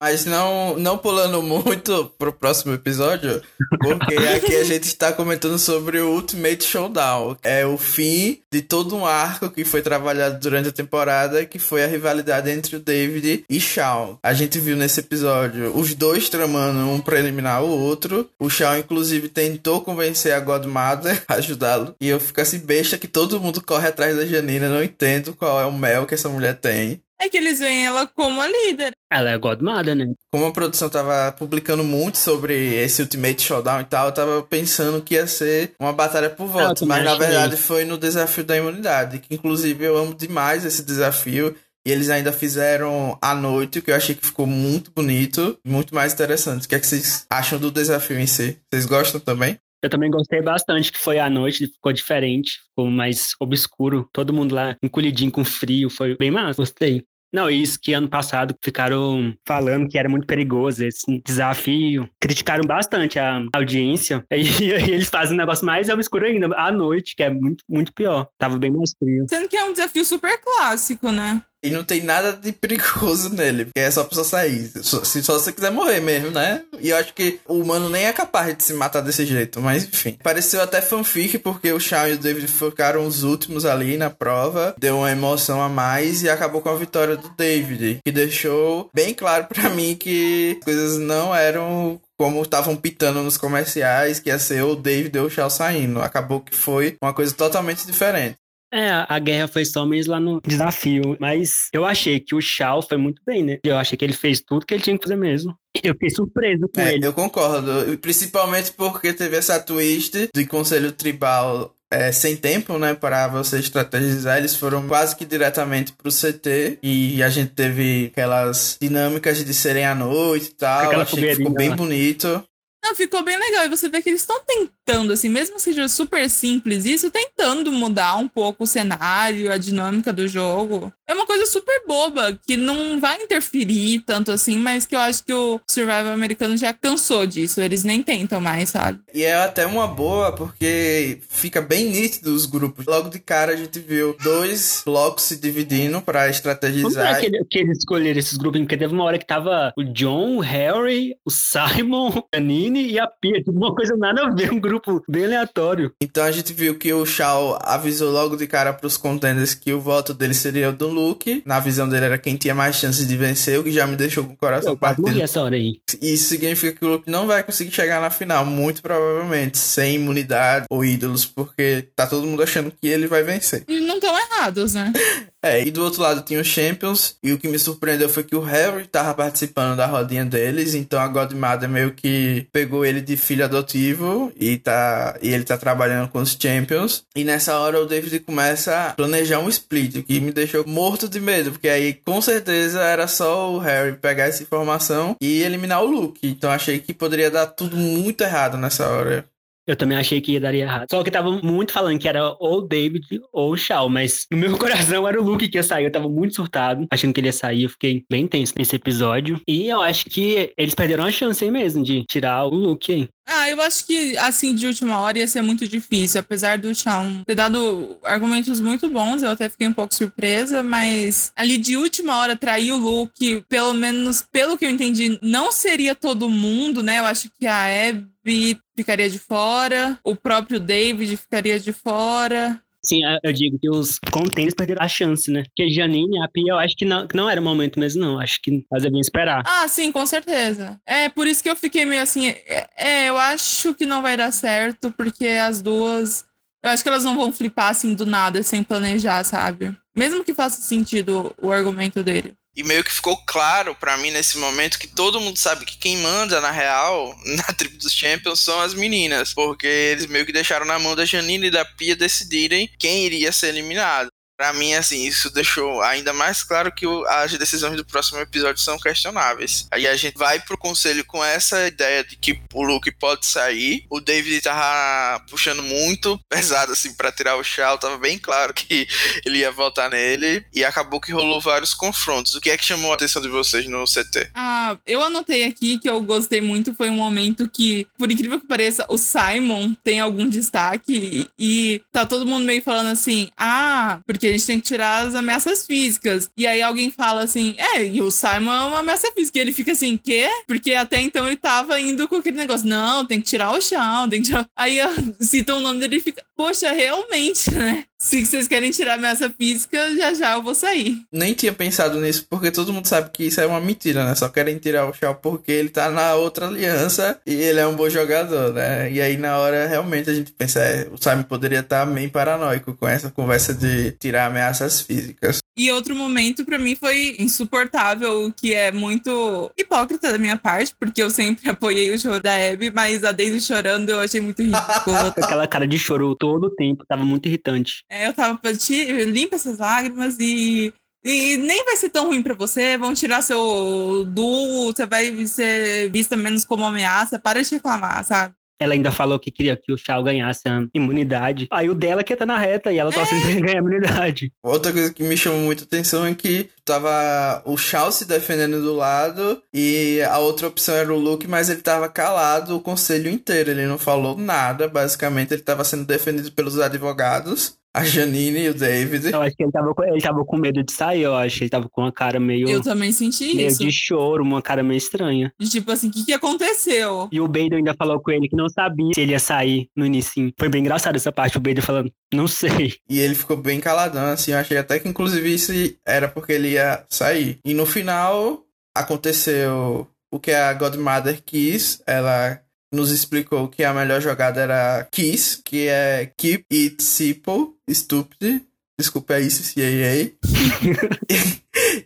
Mas 0.00 0.24
não, 0.24 0.78
não 0.78 0.96
pulando 0.96 1.42
muito 1.44 2.10
pro 2.18 2.32
próximo 2.32 2.72
episódio, 2.72 3.42
porque 3.78 4.14
aqui 4.14 4.56
a 4.56 4.64
gente 4.64 4.84
está 4.84 5.12
comentando 5.12 5.58
sobre 5.58 6.00
o 6.00 6.10
Ultimate 6.14 6.64
Showdown. 6.64 7.36
É 7.42 7.66
o 7.66 7.76
fim 7.76 8.40
de 8.50 8.62
todo 8.62 8.96
um 8.96 9.04
arco 9.04 9.50
que 9.50 9.62
foi 9.62 9.82
trabalhado 9.82 10.40
durante 10.40 10.70
a 10.70 10.72
temporada, 10.72 11.44
que 11.44 11.58
foi 11.58 11.84
a 11.84 11.86
rivalidade 11.86 12.50
entre 12.50 12.76
o 12.76 12.80
David 12.80 13.44
e 13.48 13.60
Shawn. 13.60 14.16
A 14.22 14.32
gente 14.32 14.58
viu 14.58 14.74
nesse 14.74 15.00
episódio 15.00 15.76
os 15.76 15.94
dois 15.94 16.30
tramando 16.30 16.78
um 16.88 17.00
pra 17.00 17.18
eliminar 17.18 17.62
o 17.62 17.68
outro. 17.68 18.30
O 18.38 18.48
Shawn, 18.48 18.78
inclusive, 18.78 19.28
tentou 19.28 19.82
convencer 19.82 20.32
a 20.32 20.40
Godmother 20.40 21.22
a 21.28 21.34
ajudá-lo. 21.34 21.94
E 22.00 22.08
eu 22.08 22.18
fico 22.18 22.40
assim 22.40 22.58
besta 22.58 22.96
que 22.96 23.08
todo 23.08 23.40
mundo 23.40 23.60
corre 23.60 23.88
atrás 23.88 24.16
da 24.16 24.24
Janina. 24.24 24.68
Não 24.70 24.82
entendo 24.82 25.34
qual 25.34 25.60
é 25.60 25.66
o 25.66 25.72
mel 25.72 26.06
que 26.06 26.14
essa 26.14 26.28
mulher 26.28 26.54
tem 26.54 27.02
é 27.20 27.28
que 27.28 27.36
eles 27.36 27.58
veem 27.58 27.86
ela 27.86 28.06
como 28.06 28.40
a 28.40 28.48
líder. 28.48 28.92
Ela 29.12 29.30
é 29.30 29.38
Godmother, 29.38 29.94
né? 29.94 30.12
Como 30.32 30.46
a 30.46 30.52
produção 30.52 30.88
tava 30.88 31.32
publicando 31.32 31.84
muito 31.84 32.18
sobre 32.18 32.74
esse 32.76 33.02
Ultimate 33.02 33.42
Showdown 33.42 33.82
e 33.82 33.84
tal, 33.84 34.06
eu 34.06 34.12
tava 34.12 34.42
pensando 34.42 35.02
que 35.02 35.14
ia 35.14 35.26
ser 35.26 35.72
uma 35.78 35.92
batalha 35.92 36.30
por 36.30 36.46
voto. 36.46 36.86
Mas 36.86 37.04
na 37.04 37.14
verdade 37.16 37.56
foi 37.56 37.84
no 37.84 37.98
desafio 37.98 38.44
da 38.44 38.56
imunidade. 38.56 39.18
Que 39.18 39.34
inclusive 39.34 39.84
eu 39.84 39.96
amo 39.96 40.14
demais 40.14 40.64
esse 40.64 40.82
desafio. 40.82 41.54
E 41.86 41.90
eles 41.90 42.10
ainda 42.10 42.30
fizeram 42.30 43.18
à 43.22 43.34
noite, 43.34 43.78
o 43.78 43.82
que 43.82 43.90
eu 43.90 43.96
achei 43.96 44.14
que 44.14 44.26
ficou 44.26 44.46
muito 44.46 44.90
bonito, 44.90 45.58
muito 45.66 45.94
mais 45.94 46.12
interessante. 46.12 46.66
O 46.66 46.68
que 46.68 46.74
é 46.74 46.78
que 46.78 46.86
vocês 46.86 47.24
acham 47.30 47.58
do 47.58 47.70
desafio 47.70 48.18
em 48.18 48.26
si? 48.26 48.58
Vocês 48.70 48.84
gostam 48.84 49.18
também? 49.18 49.58
Eu 49.82 49.88
também 49.88 50.10
gostei 50.10 50.42
bastante 50.42 50.92
que 50.92 50.98
foi 50.98 51.18
à 51.18 51.30
noite, 51.30 51.66
ficou 51.66 51.90
diferente, 51.90 52.58
ficou 52.68 52.90
mais 52.90 53.30
obscuro. 53.40 54.06
Todo 54.12 54.32
mundo 54.32 54.54
lá 54.54 54.76
encolhidinho 54.82 55.30
com 55.30 55.42
frio, 55.42 55.88
foi 55.88 56.14
bem 56.18 56.30
massa, 56.30 56.60
gostei. 56.60 57.02
Não, 57.32 57.48
isso 57.48 57.78
que 57.80 57.92
ano 57.92 58.08
passado 58.08 58.54
ficaram 58.60 59.34
falando 59.46 59.88
que 59.88 59.98
era 59.98 60.08
muito 60.08 60.26
perigoso 60.26 60.84
esse 60.84 61.22
desafio. 61.24 62.08
Criticaram 62.20 62.64
bastante 62.64 63.18
a 63.18 63.42
audiência. 63.52 64.24
E, 64.40 64.70
eles 64.70 65.08
fazem 65.08 65.34
um 65.34 65.38
negócio 65.38 65.66
mais 65.66 65.88
obscuro 65.88 66.24
ainda, 66.24 66.46
à 66.56 66.72
noite, 66.72 67.14
que 67.14 67.22
é 67.22 67.30
muito, 67.30 67.62
muito 67.68 67.92
pior. 67.92 68.26
Tava 68.38 68.58
bem 68.58 68.70
mais 68.70 68.92
frio. 68.98 69.26
Sendo 69.28 69.48
que 69.48 69.56
é 69.56 69.64
um 69.64 69.72
desafio 69.72 70.04
super 70.04 70.40
clássico, 70.40 71.12
né? 71.12 71.42
E 71.62 71.70
não 71.70 71.84
tem 71.84 72.02
nada 72.02 72.32
de 72.32 72.52
perigoso 72.52 73.30
nele, 73.34 73.66
porque 73.66 73.80
é 73.80 73.90
só 73.90 74.04
pra 74.04 74.16
você 74.16 74.28
sair. 74.28 74.70
Se 74.82 75.22
só 75.22 75.38
você 75.38 75.52
quiser 75.52 75.70
morrer 75.70 76.00
mesmo, 76.00 76.30
né? 76.30 76.62
E 76.80 76.90
eu 76.90 76.96
acho 76.96 77.12
que 77.12 77.38
o 77.46 77.54
humano 77.54 77.88
nem 77.88 78.06
é 78.06 78.12
capaz 78.12 78.56
de 78.56 78.62
se 78.62 78.72
matar 78.72 79.00
desse 79.02 79.26
jeito, 79.26 79.60
mas 79.60 79.84
enfim. 79.84 80.16
Pareceu 80.22 80.60
até 80.62 80.80
fanfic, 80.80 81.38
porque 81.38 81.72
o 81.72 81.80
Shawn 81.80 82.08
e 82.08 82.12
o 82.12 82.18
David 82.18 82.48
ficaram 82.48 83.06
os 83.06 83.22
últimos 83.22 83.64
ali 83.64 83.96
na 83.96 84.08
prova, 84.08 84.74
deu 84.78 84.98
uma 84.98 85.10
emoção 85.10 85.60
a 85.60 85.68
mais 85.68 86.22
e 86.22 86.30
acabou 86.30 86.62
com 86.62 86.70
a 86.70 86.76
vitória 86.76 87.16
do 87.16 87.28
David, 87.36 88.00
que 88.04 88.12
deixou 88.12 88.88
bem 88.94 89.12
claro 89.12 89.46
para 89.46 89.68
mim 89.68 89.96
que 89.96 90.56
as 90.58 90.64
coisas 90.64 90.98
não 90.98 91.34
eram 91.34 92.00
como 92.20 92.42
estavam 92.42 92.76
pitando 92.76 93.22
nos 93.22 93.38
comerciais, 93.38 94.20
que 94.20 94.28
ia 94.28 94.38
ser 94.38 94.62
o 94.62 94.76
David 94.76 95.18
ou 95.18 95.26
o 95.26 95.30
Shaw 95.30 95.48
saindo. 95.48 96.02
Acabou 96.02 96.40
que 96.40 96.54
foi 96.54 96.96
uma 97.02 97.14
coisa 97.14 97.34
totalmente 97.34 97.86
diferente. 97.86 98.36
É, 98.72 99.04
a 99.08 99.18
guerra 99.18 99.48
foi 99.48 99.64
só 99.64 99.84
mesmo 99.84 100.12
lá 100.12 100.20
no 100.20 100.40
desafio, 100.40 101.16
mas 101.18 101.68
eu 101.72 101.84
achei 101.84 102.20
que 102.20 102.34
o 102.34 102.40
Shao 102.40 102.80
foi 102.80 102.96
muito 102.96 103.20
bem, 103.26 103.42
né? 103.42 103.58
Eu 103.64 103.76
achei 103.76 103.98
que 103.98 104.04
ele 104.04 104.12
fez 104.12 104.40
tudo 104.40 104.64
que 104.64 104.72
ele 104.72 104.82
tinha 104.82 104.96
que 104.96 105.02
fazer 105.02 105.16
mesmo. 105.16 105.56
Eu 105.82 105.94
fiquei 105.94 106.10
surpreso 106.10 106.68
com 106.68 106.80
é, 106.80 106.94
ele. 106.94 107.06
Eu 107.06 107.12
concordo, 107.12 107.98
principalmente 107.98 108.72
porque 108.72 109.12
teve 109.12 109.36
essa 109.36 109.58
twist 109.58 110.30
de 110.34 110.46
conselho 110.46 110.92
tribal 110.92 111.74
é, 111.92 112.12
sem 112.12 112.36
tempo, 112.36 112.78
né, 112.78 112.94
para 112.94 113.26
você 113.26 113.58
estrategizar, 113.58 114.38
eles 114.38 114.54
foram 114.54 114.86
quase 114.86 115.16
que 115.16 115.24
diretamente 115.24 115.92
pro 115.92 116.12
CT 116.12 116.78
e 116.80 117.20
a 117.20 117.28
gente 117.28 117.50
teve 117.50 118.10
aquelas 118.12 118.78
dinâmicas 118.80 119.44
de 119.44 119.52
serem 119.52 119.84
à 119.84 119.94
noite 119.94 120.50
e 120.50 120.54
tal, 120.54 120.86
Aquela 120.86 121.02
achei 121.02 121.20
que 121.20 121.34
ficou 121.34 121.52
bem 121.52 121.70
lá. 121.70 121.76
bonito. 121.76 122.44
Não, 122.82 122.94
ficou 122.94 123.22
bem 123.22 123.38
legal. 123.38 123.66
E 123.66 123.68
você 123.68 123.88
vê 123.88 124.00
que 124.00 124.08
eles 124.08 124.22
estão 124.22 124.40
tentando, 124.46 124.72
assim, 125.12 125.28
mesmo 125.28 125.56
que 125.56 125.62
seja 125.62 125.88
super 125.88 126.28
simples 126.28 126.84
isso, 126.84 127.10
tentando 127.10 127.70
mudar 127.72 128.16
um 128.16 128.28
pouco 128.28 128.64
o 128.64 128.66
cenário, 128.66 129.52
a 129.52 129.56
dinâmica 129.56 130.12
do 130.12 130.26
jogo. 130.28 130.92
É 131.08 131.12
uma 131.14 131.26
coisa 131.26 131.44
super 131.46 131.82
boba, 131.86 132.38
que 132.46 132.56
não 132.56 133.00
vai 133.00 133.20
interferir 133.22 134.00
tanto 134.06 134.30
assim, 134.30 134.56
mas 134.58 134.86
que 134.86 134.94
eu 134.94 135.00
acho 135.00 135.24
que 135.24 135.32
o 135.32 135.60
Survival 135.68 136.12
americano 136.12 136.56
já 136.56 136.72
cansou 136.72 137.26
disso. 137.26 137.60
Eles 137.60 137.82
nem 137.82 138.00
tentam 138.02 138.40
mais, 138.40 138.68
sabe? 138.70 139.00
E 139.12 139.24
é 139.24 139.34
até 139.34 139.66
uma 139.66 139.88
boa, 139.88 140.32
porque 140.32 141.18
fica 141.28 141.60
bem 141.60 141.90
nítido 141.90 142.32
os 142.32 142.46
grupos. 142.46 142.86
Logo 142.86 143.08
de 143.10 143.18
cara 143.18 143.52
a 143.52 143.56
gente 143.56 143.80
viu 143.80 144.16
dois 144.22 144.82
blocos 144.84 145.24
se 145.24 145.36
dividindo 145.40 146.00
para 146.00 146.20
Como 146.20 146.28
é 146.28 146.30
estrategizar. 146.30 147.18
que, 147.20 147.26
ele- 147.26 147.44
que 147.50 147.58
eles 147.58 147.78
escolheram 147.78 148.18
esses 148.20 148.36
grupos? 148.36 148.60
Porque 148.60 148.76
teve 148.76 148.94
uma 148.94 149.02
hora 149.04 149.18
que 149.18 149.26
tava 149.26 149.72
o 149.76 149.82
John, 149.82 150.36
o 150.36 150.40
Harry, 150.40 151.16
o 151.26 151.30
Simon, 151.30 152.22
a 152.32 152.38
Nini 152.38 152.86
e 152.92 153.00
a 153.00 153.08
Pia. 153.08 153.38
Tipo, 153.38 153.50
uma 153.50 153.74
coisa 153.74 153.96
nada 153.96 154.26
a 154.26 154.30
ver, 154.30 154.52
um 154.52 154.60
grupo 154.60 154.79
bem 155.08 155.24
aleatório. 155.24 155.92
Então 156.00 156.24
a 156.24 156.30
gente 156.30 156.52
viu 156.52 156.78
que 156.78 156.92
o 156.92 157.04
Shaw 157.04 157.58
avisou 157.62 158.10
logo 158.10 158.36
de 158.36 158.46
cara 158.46 158.72
pros 158.72 158.96
contenders 158.96 159.54
que 159.54 159.72
o 159.72 159.80
voto 159.80 160.12
dele 160.14 160.34
seria 160.34 160.70
o 160.70 160.72
do 160.72 160.88
Luke. 160.88 161.42
Na 161.44 161.60
visão 161.60 161.88
dele 161.88 162.06
era 162.06 162.18
quem 162.18 162.36
tinha 162.36 162.54
mais 162.54 162.76
chances 162.76 163.06
de 163.06 163.16
vencer, 163.16 163.58
o 163.58 163.64
que 163.64 163.70
já 163.72 163.86
me 163.86 163.96
deixou 163.96 164.24
com 164.24 164.32
o 164.32 164.36
coração 164.36 164.72
Eu 164.72 164.76
partido. 164.76 165.20
essa 165.20 165.42
hora 165.42 165.56
aí. 165.56 165.80
Isso 166.00 166.28
significa 166.28 166.78
que 166.78 166.84
o 166.84 166.88
Luke 166.88 167.10
não 167.10 167.26
vai 167.26 167.42
conseguir 167.42 167.72
chegar 167.72 168.00
na 168.00 168.10
final, 168.10 168.44
muito 168.44 168.82
provavelmente, 168.82 169.58
sem 169.58 169.96
imunidade 169.96 170.66
ou 170.70 170.84
ídolos, 170.84 171.24
porque 171.26 171.88
tá 171.94 172.06
todo 172.06 172.26
mundo 172.26 172.42
achando 172.42 172.70
que 172.70 172.88
ele 172.88 173.06
vai 173.06 173.22
vencer. 173.22 173.64
E 173.68 173.80
não 173.80 173.96
estão 173.96 174.16
errados, 174.18 174.74
né? 174.74 174.92
É, 175.42 175.62
e 175.64 175.70
do 175.70 175.82
outro 175.82 176.02
lado 176.02 176.22
tinha 176.22 176.40
os 176.40 176.46
Champions, 176.46 177.16
e 177.22 177.32
o 177.32 177.38
que 177.38 177.48
me 177.48 177.58
surpreendeu 177.58 178.08
foi 178.08 178.22
que 178.22 178.36
o 178.36 178.40
Harry 178.40 178.86
tava 178.86 179.14
participando 179.14 179.76
da 179.76 179.86
rodinha 179.86 180.24
deles, 180.24 180.74
então 180.74 181.00
a 181.00 181.08
Godmother 181.08 181.68
meio 181.68 181.92
que 181.92 182.46
pegou 182.52 182.84
ele 182.84 183.00
de 183.00 183.16
filho 183.16 183.44
adotivo 183.44 184.30
e 184.36 184.58
tá 184.58 185.18
e 185.22 185.32
ele 185.32 185.44
tá 185.44 185.56
trabalhando 185.56 186.08
com 186.10 186.18
os 186.18 186.36
Champions. 186.38 187.04
E 187.16 187.24
nessa 187.24 187.58
hora 187.58 187.80
o 187.80 187.86
David 187.86 188.20
começa 188.20 188.88
a 188.88 188.92
planejar 188.92 189.38
um 189.38 189.48
split, 189.48 189.96
o 189.96 190.02
que 190.02 190.20
me 190.20 190.32
deixou 190.32 190.66
morto 190.66 191.08
de 191.08 191.20
medo, 191.20 191.52
porque 191.52 191.68
aí 191.68 191.94
com 191.94 192.20
certeza 192.20 192.82
era 192.82 193.06
só 193.06 193.52
o 193.52 193.58
Harry 193.58 193.96
pegar 193.96 194.24
essa 194.24 194.42
informação 194.42 195.16
e 195.20 195.42
eliminar 195.42 195.82
o 195.82 195.90
Luke. 195.90 196.26
Então 196.26 196.50
achei 196.50 196.78
que 196.78 196.92
poderia 196.92 197.30
dar 197.30 197.46
tudo 197.46 197.76
muito 197.76 198.22
errado 198.22 198.58
nessa 198.58 198.88
hora. 198.88 199.24
Eu 199.70 199.76
também 199.76 199.96
achei 199.96 200.20
que 200.20 200.32
ia 200.32 200.40
dar 200.40 200.52
errado. 200.52 200.88
Só 200.90 201.00
que 201.04 201.12
tava 201.12 201.30
muito 201.30 201.72
falando 201.72 201.96
que 201.96 202.08
era 202.08 202.34
ou 202.40 202.60
David 202.60 203.06
ou 203.32 203.56
Shaw, 203.56 203.88
mas 203.88 204.26
no 204.28 204.36
meu 204.36 204.58
coração 204.58 205.06
era 205.06 205.20
o 205.20 205.24
Luke 205.24 205.48
que 205.48 205.56
ia 205.56 205.62
sair. 205.62 205.84
Eu 205.84 205.92
tava 205.92 206.08
muito 206.08 206.34
surtado, 206.34 206.88
achando 206.90 207.14
que 207.14 207.20
ele 207.20 207.28
ia 207.28 207.32
sair. 207.32 207.62
Eu 207.62 207.70
fiquei 207.70 208.04
bem 208.10 208.26
tenso 208.26 208.52
nesse 208.58 208.74
episódio. 208.74 209.40
E 209.46 209.68
eu 209.68 209.80
acho 209.80 210.06
que 210.06 210.52
eles 210.58 210.74
perderam 210.74 211.04
a 211.04 211.12
chance 211.12 211.44
aí 211.44 211.52
mesmo 211.52 211.84
de 211.84 212.04
tirar 212.04 212.46
o 212.46 212.50
Luke 212.50 212.92
aí. 212.92 213.08
Ah, 213.32 213.48
eu 213.48 213.62
acho 213.62 213.86
que, 213.86 214.18
assim, 214.18 214.52
de 214.56 214.66
última 214.66 214.98
hora 214.98 215.20
ia 215.20 215.28
ser 215.28 215.40
muito 215.40 215.68
difícil. 215.68 216.18
Apesar 216.18 216.58
do 216.58 216.74
Shawn 216.74 217.22
ter 217.24 217.36
dado 217.36 217.96
argumentos 218.02 218.58
muito 218.58 218.88
bons, 218.90 219.22
eu 219.22 219.30
até 219.30 219.48
fiquei 219.48 219.68
um 219.68 219.72
pouco 219.72 219.94
surpresa, 219.94 220.64
mas 220.64 221.30
ali 221.36 221.56
de 221.56 221.76
última 221.76 222.18
hora 222.18 222.34
trair 222.34 222.72
o 222.72 222.76
Luke, 222.76 223.44
pelo 223.48 223.72
menos 223.72 224.26
pelo 224.32 224.58
que 224.58 224.64
eu 224.64 224.70
entendi, 224.70 225.16
não 225.22 225.52
seria 225.52 225.94
todo 225.94 226.28
mundo, 226.28 226.82
né? 226.82 226.98
Eu 226.98 227.04
acho 227.04 227.30
que 227.38 227.46
a 227.46 227.66
Abby 227.88 228.58
ficaria 228.80 229.08
de 229.10 229.18
fora, 229.18 229.98
o 230.02 230.16
próprio 230.16 230.58
David 230.58 231.16
ficaria 231.16 231.58
de 231.60 231.72
fora. 231.72 232.60
Sim, 232.82 233.02
eu- 233.22 233.32
digo 233.32 233.58
que 233.60 233.68
os 233.68 233.98
contenders 234.10 234.54
perderam 234.54 234.82
a 234.82 234.88
chance, 234.88 235.30
né? 235.30 235.42
Porque 235.44 235.68
Janine 235.70 236.16
e 236.16 236.22
a 236.22 236.28
Pia, 236.28 236.52
eu 236.52 236.58
acho 236.58 236.74
que 236.74 236.86
não, 236.86 237.06
que 237.06 237.14
não 237.14 237.28
era 237.28 237.38
o 237.38 237.44
momento 237.44 237.78
mesmo, 237.78 238.00
não. 238.00 238.18
Acho 238.18 238.40
que 238.42 238.64
nós 238.72 238.82
devemos 238.82 239.06
esperar. 239.06 239.42
Ah, 239.46 239.68
sim, 239.68 239.92
com 239.92 240.06
certeza. 240.06 240.80
É 240.86 241.10
por 241.10 241.26
isso 241.26 241.42
que 241.42 241.50
eu 241.50 241.56
fiquei 241.56 241.84
meio 241.84 242.00
assim. 242.02 242.28
É, 242.28 242.66
é, 242.78 243.08
eu 243.10 243.18
acho 243.18 243.74
que 243.74 243.84
não 243.84 244.00
vai 244.00 244.16
dar 244.16 244.32
certo, 244.32 244.90
porque 244.96 245.26
as 245.26 245.60
duas. 245.60 246.24
Eu 246.62 246.70
acho 246.70 246.82
que 246.82 246.88
elas 246.88 247.04
não 247.04 247.14
vão 247.16 247.30
flipar 247.30 247.68
assim 247.68 247.94
do 247.94 248.06
nada, 248.06 248.42
sem 248.42 248.62
planejar, 248.62 249.24
sabe? 249.24 249.76
Mesmo 249.94 250.24
que 250.24 250.32
faça 250.32 250.62
sentido 250.62 251.34
o 251.42 251.52
argumento 251.52 252.02
dele. 252.02 252.32
E 252.56 252.64
meio 252.64 252.82
que 252.82 252.92
ficou 252.92 253.16
claro 253.26 253.74
pra 253.76 253.96
mim 253.96 254.10
nesse 254.10 254.36
momento 254.36 254.78
que 254.78 254.88
todo 254.88 255.20
mundo 255.20 255.38
sabe 255.38 255.64
que 255.64 255.78
quem 255.78 255.98
manda, 255.98 256.40
na 256.40 256.50
real, 256.50 257.16
na 257.24 257.44
tribo 257.44 257.78
dos 257.78 257.92
Champions 257.92 258.40
são 258.40 258.60
as 258.60 258.74
meninas. 258.74 259.32
Porque 259.32 259.66
eles 259.66 260.06
meio 260.06 260.26
que 260.26 260.32
deixaram 260.32 260.66
na 260.66 260.78
mão 260.78 260.96
da 260.96 261.04
Janine 261.04 261.46
e 261.46 261.50
da 261.50 261.64
Pia 261.64 261.94
decidirem 261.96 262.70
quem 262.78 263.06
iria 263.06 263.32
ser 263.32 263.48
eliminado. 263.48 264.09
Pra 264.40 264.54
mim, 264.54 264.72
assim, 264.72 265.04
isso 265.04 265.28
deixou 265.28 265.82
ainda 265.82 266.14
mais 266.14 266.42
claro 266.42 266.72
que 266.72 266.86
as 267.08 267.36
decisões 267.36 267.76
do 267.76 267.84
próximo 267.84 268.18
episódio 268.20 268.62
são 268.62 268.78
questionáveis. 268.78 269.66
Aí 269.70 269.86
a 269.86 269.94
gente 269.94 270.16
vai 270.16 270.40
pro 270.40 270.56
conselho 270.56 271.04
com 271.04 271.22
essa 271.22 271.68
ideia 271.68 272.02
de 272.02 272.16
que 272.16 272.40
o 272.54 272.62
Luke 272.62 272.90
pode 272.90 273.26
sair. 273.26 273.84
O 273.90 274.00
David 274.00 274.40
tava 274.40 275.22
puxando 275.28 275.62
muito 275.62 276.18
pesado, 276.26 276.72
assim, 276.72 276.94
pra 276.94 277.12
tirar 277.12 277.36
o 277.36 277.44
Shaw. 277.44 277.76
Tava 277.76 277.98
bem 277.98 278.18
claro 278.18 278.54
que 278.54 278.88
ele 279.26 279.40
ia 279.40 279.50
votar 279.50 279.90
nele. 279.90 280.42
E 280.54 280.64
acabou 280.64 281.02
que 281.02 281.12
rolou 281.12 281.38
vários 281.38 281.74
confrontos. 281.74 282.34
O 282.34 282.40
que 282.40 282.48
é 282.48 282.56
que 282.56 282.64
chamou 282.64 282.92
a 282.92 282.94
atenção 282.94 283.20
de 283.20 283.28
vocês 283.28 283.66
no 283.66 283.84
CT? 283.84 284.30
Ah, 284.34 284.78
eu 284.86 285.02
anotei 285.02 285.44
aqui 285.44 285.78
que 285.78 285.90
eu 285.90 286.00
gostei 286.00 286.40
muito. 286.40 286.74
Foi 286.74 286.88
um 286.88 286.96
momento 286.96 287.46
que, 287.46 287.86
por 287.98 288.10
incrível 288.10 288.40
que 288.40 288.46
pareça, 288.46 288.86
o 288.88 288.96
Simon 288.96 289.74
tem 289.84 290.00
algum 290.00 290.26
destaque 290.26 291.28
e, 291.38 291.74
e 291.74 291.82
tá 291.92 292.06
todo 292.06 292.24
mundo 292.24 292.46
meio 292.46 292.62
falando 292.62 292.88
assim: 292.88 293.28
ah, 293.36 294.00
porque 294.06 294.29
a 294.30 294.32
gente 294.32 294.46
tem 294.46 294.60
que 294.60 294.66
tirar 294.66 295.06
as 295.06 295.14
ameaças 295.14 295.66
físicas. 295.66 296.30
E 296.36 296.46
aí 296.46 296.62
alguém 296.62 296.90
fala 296.90 297.22
assim: 297.22 297.54
é, 297.58 297.84
e 297.84 298.00
o 298.00 298.10
Simon 298.10 298.52
é 298.52 298.64
uma 298.64 298.78
ameaça 298.78 299.10
física. 299.12 299.38
E 299.38 299.40
ele 299.40 299.52
fica 299.52 299.72
assim: 299.72 299.96
quê? 299.96 300.28
Porque 300.46 300.74
até 300.74 301.00
então 301.00 301.26
ele 301.26 301.36
tava 301.36 301.80
indo 301.80 302.08
com 302.08 302.16
aquele 302.16 302.36
negócio: 302.36 302.66
não, 302.66 303.04
tem 303.04 303.20
que 303.20 303.26
tirar 303.26 303.52
o 303.52 303.60
chão, 303.60 304.08
tem 304.08 304.22
que 304.22 304.28
tirar. 304.28 304.46
Aí 304.56 304.78
citam 305.20 305.58
o 305.58 305.60
nome 305.60 305.80
dele 305.80 305.96
e 305.96 306.00
fica: 306.00 306.22
poxa, 306.36 306.72
realmente, 306.72 307.52
né? 307.52 307.84
Se 308.00 308.24
vocês 308.24 308.48
querem 308.48 308.70
tirar 308.70 308.94
ameaça 308.94 309.28
física, 309.28 309.94
já 309.94 310.14
já 310.14 310.32
eu 310.32 310.42
vou 310.42 310.54
sair. 310.54 311.02
Nem 311.12 311.34
tinha 311.34 311.52
pensado 311.52 312.00
nisso, 312.00 312.26
porque 312.30 312.50
todo 312.50 312.72
mundo 312.72 312.86
sabe 312.86 313.10
que 313.12 313.24
isso 313.24 313.42
é 313.42 313.46
uma 313.46 313.60
mentira, 313.60 314.06
né? 314.06 314.14
Só 314.14 314.26
querem 314.30 314.56
tirar 314.56 314.88
o 314.88 314.94
Shaw 314.94 315.14
porque 315.16 315.52
ele 315.52 315.68
tá 315.68 315.90
na 315.90 316.14
outra 316.14 316.46
aliança 316.46 317.20
e 317.26 317.34
ele 317.34 317.60
é 317.60 317.66
um 317.66 317.76
bom 317.76 317.90
jogador, 317.90 318.54
né? 318.54 318.90
E 318.90 319.02
aí 319.02 319.18
na 319.18 319.36
hora 319.36 319.66
realmente 319.66 320.08
a 320.08 320.14
gente 320.14 320.32
pensa, 320.32 320.60
é, 320.60 320.88
o 320.90 320.96
Simon 320.96 321.24
poderia 321.24 321.60
estar 321.60 321.84
meio 321.84 322.10
paranoico 322.10 322.74
com 322.74 322.88
essa 322.88 323.10
conversa 323.10 323.52
de 323.52 323.92
tirar 323.92 324.26
ameaças 324.26 324.80
físicas. 324.80 325.40
E 325.60 325.70
outro 325.70 325.94
momento 325.94 326.42
pra 326.42 326.58
mim 326.58 326.74
foi 326.74 327.16
insuportável, 327.18 328.24
o 328.24 328.32
que 328.32 328.54
é 328.54 328.72
muito 328.72 329.52
hipócrita 329.58 330.10
da 330.10 330.16
minha 330.16 330.38
parte, 330.38 330.74
porque 330.80 331.02
eu 331.02 331.10
sempre 331.10 331.50
apoiei 331.50 331.92
o 331.94 331.98
choro 331.98 332.22
da 332.22 332.34
Abby, 332.34 332.70
mas 332.70 333.04
a 333.04 333.12
Daisy 333.12 333.42
chorando 333.42 333.90
eu 333.90 334.00
achei 334.00 334.22
muito 334.22 334.40
ridículo. 334.40 334.84
Com 334.84 334.96
aquela 335.22 335.46
cara 335.46 335.68
de 335.68 335.78
choro 335.78 336.16
todo 336.16 336.44
o 336.44 336.50
tempo, 336.50 336.86
tava 336.88 337.04
muito 337.04 337.26
irritante. 337.26 337.84
É, 337.90 338.06
eu 338.06 338.14
tava 338.14 338.38
pra 338.38 338.56
ti, 338.56 338.84
limpa 339.04 339.36
essas 339.36 339.58
lágrimas 339.58 340.16
e. 340.20 340.72
E 341.02 341.38
nem 341.38 341.64
vai 341.64 341.76
ser 341.76 341.88
tão 341.88 342.08
ruim 342.08 342.22
pra 342.22 342.34
você, 342.34 342.76
vão 342.76 342.92
tirar 342.92 343.22
seu 343.22 344.04
duo, 344.06 344.66
você 344.66 344.84
vai 344.84 345.26
ser 345.26 345.90
vista 345.90 346.14
menos 346.14 346.44
como 346.44 346.62
ameaça, 346.62 347.18
para 347.18 347.42
de 347.42 347.54
reclamar, 347.54 348.04
sabe? 348.04 348.34
Ela 348.60 348.74
ainda 348.74 348.92
falou 348.92 349.18
que 349.18 349.30
queria 349.30 349.56
que 349.56 349.72
o 349.72 349.78
Shao 349.78 350.02
ganhasse 350.02 350.46
a 350.46 350.60
imunidade. 350.74 351.48
Aí 351.50 351.70
o 351.70 351.74
dela 351.74 352.04
que 352.04 352.14
tá 352.14 352.26
na 352.26 352.36
reta 352.36 352.70
e 352.70 352.76
ela 352.76 352.92
só 352.92 353.06
sempre 353.06 353.40
ganha 353.40 353.54
a 353.54 353.58
imunidade. 353.58 354.30
Outra 354.44 354.70
coisa 354.70 354.92
que 354.92 355.02
me 355.02 355.16
chamou 355.16 355.40
muita 355.40 355.64
atenção 355.64 356.04
é 356.04 356.14
que 356.14 356.50
tava 356.62 357.42
o 357.46 357.56
Shaw 357.56 357.90
se 357.90 358.04
defendendo 358.04 358.60
do 358.60 358.74
lado 358.74 359.42
e 359.54 360.02
a 360.02 360.18
outra 360.18 360.48
opção 360.48 360.74
era 360.74 360.92
o 360.92 360.98
Luke, 360.98 361.26
mas 361.26 361.48
ele 361.48 361.62
tava 361.62 361.88
calado 361.88 362.54
o 362.54 362.60
conselho 362.60 363.10
inteiro, 363.10 363.50
ele 363.50 363.64
não 363.64 363.78
falou 363.78 364.14
nada, 364.18 364.68
basicamente 364.68 365.32
ele 365.32 365.42
tava 365.42 365.64
sendo 365.64 365.86
defendido 365.86 366.30
pelos 366.30 366.58
advogados. 366.58 367.58
A 367.74 367.84
Janine 367.84 368.40
e 368.40 368.48
o 368.48 368.54
David. 368.54 369.12
Eu 369.12 369.22
acho 369.22 369.36
que 369.36 369.42
ele 369.44 369.52
tava, 369.52 369.74
com, 369.74 369.84
ele 369.84 370.00
tava 370.00 370.24
com 370.24 370.36
medo 370.36 370.62
de 370.62 370.72
sair, 370.72 371.02
eu 371.02 371.14
acho. 371.14 371.42
Ele 371.42 371.50
tava 371.50 371.68
com 371.68 371.82
uma 371.82 371.92
cara 371.92 372.18
meio. 372.18 372.48
Eu 372.48 372.60
também 372.60 372.90
senti 372.92 373.34
meio 373.34 373.48
isso. 373.48 373.60
de 373.60 373.70
choro, 373.70 374.22
uma 374.22 374.42
cara 374.42 374.62
meio 374.62 374.78
estranha. 374.78 375.32
De 375.38 375.48
tipo 375.48 375.70
assim, 375.70 375.88
o 375.88 375.90
que, 375.90 376.04
que 376.04 376.12
aconteceu? 376.12 377.08
E 377.12 377.20
o 377.20 377.28
Bader 377.28 377.58
ainda 377.58 377.74
falou 377.74 378.00
com 378.00 378.10
ele 378.10 378.28
que 378.28 378.36
não 378.36 378.48
sabia 378.48 378.92
se 378.94 379.00
ele 379.00 379.12
ia 379.12 379.20
sair 379.20 379.68
no 379.76 379.86
início. 379.86 380.32
Foi 380.38 380.48
bem 380.48 380.60
engraçado 380.60 380.96
essa 380.96 381.12
parte, 381.12 381.36
o 381.36 381.40
Bader 381.40 381.62
falando, 381.62 381.92
não 382.12 382.26
sei. 382.26 382.74
E 382.88 382.98
ele 382.98 383.14
ficou 383.14 383.36
bem 383.36 383.60
caladão, 383.60 384.06
assim. 384.06 384.32
Eu 384.32 384.38
achei 384.38 384.56
até 384.56 384.78
que, 384.78 384.88
inclusive, 384.88 385.32
isso 385.32 385.52
era 385.86 386.08
porque 386.08 386.32
ele 386.32 386.50
ia 386.50 386.84
sair. 386.88 387.38
E 387.44 387.54
no 387.54 387.66
final, 387.66 388.44
aconteceu 388.74 389.86
o 390.12 390.18
que 390.18 390.32
a 390.32 390.52
Godmother 390.54 391.22
quis. 391.24 391.80
Ela 391.86 392.40
nos 392.72 392.90
explicou 392.90 393.48
que 393.48 393.64
a 393.64 393.74
melhor 393.74 394.00
jogada 394.00 394.40
era 394.40 394.88
Kiss, 394.90 395.40
que 395.44 395.68
é 395.68 396.12
Keep 396.16 396.46
It 396.52 396.82
Simple, 396.82 397.48
Stupid. 397.68 398.42
Desculpa 398.78 399.14
aí, 399.14 399.28
CCAA. 399.28 400.12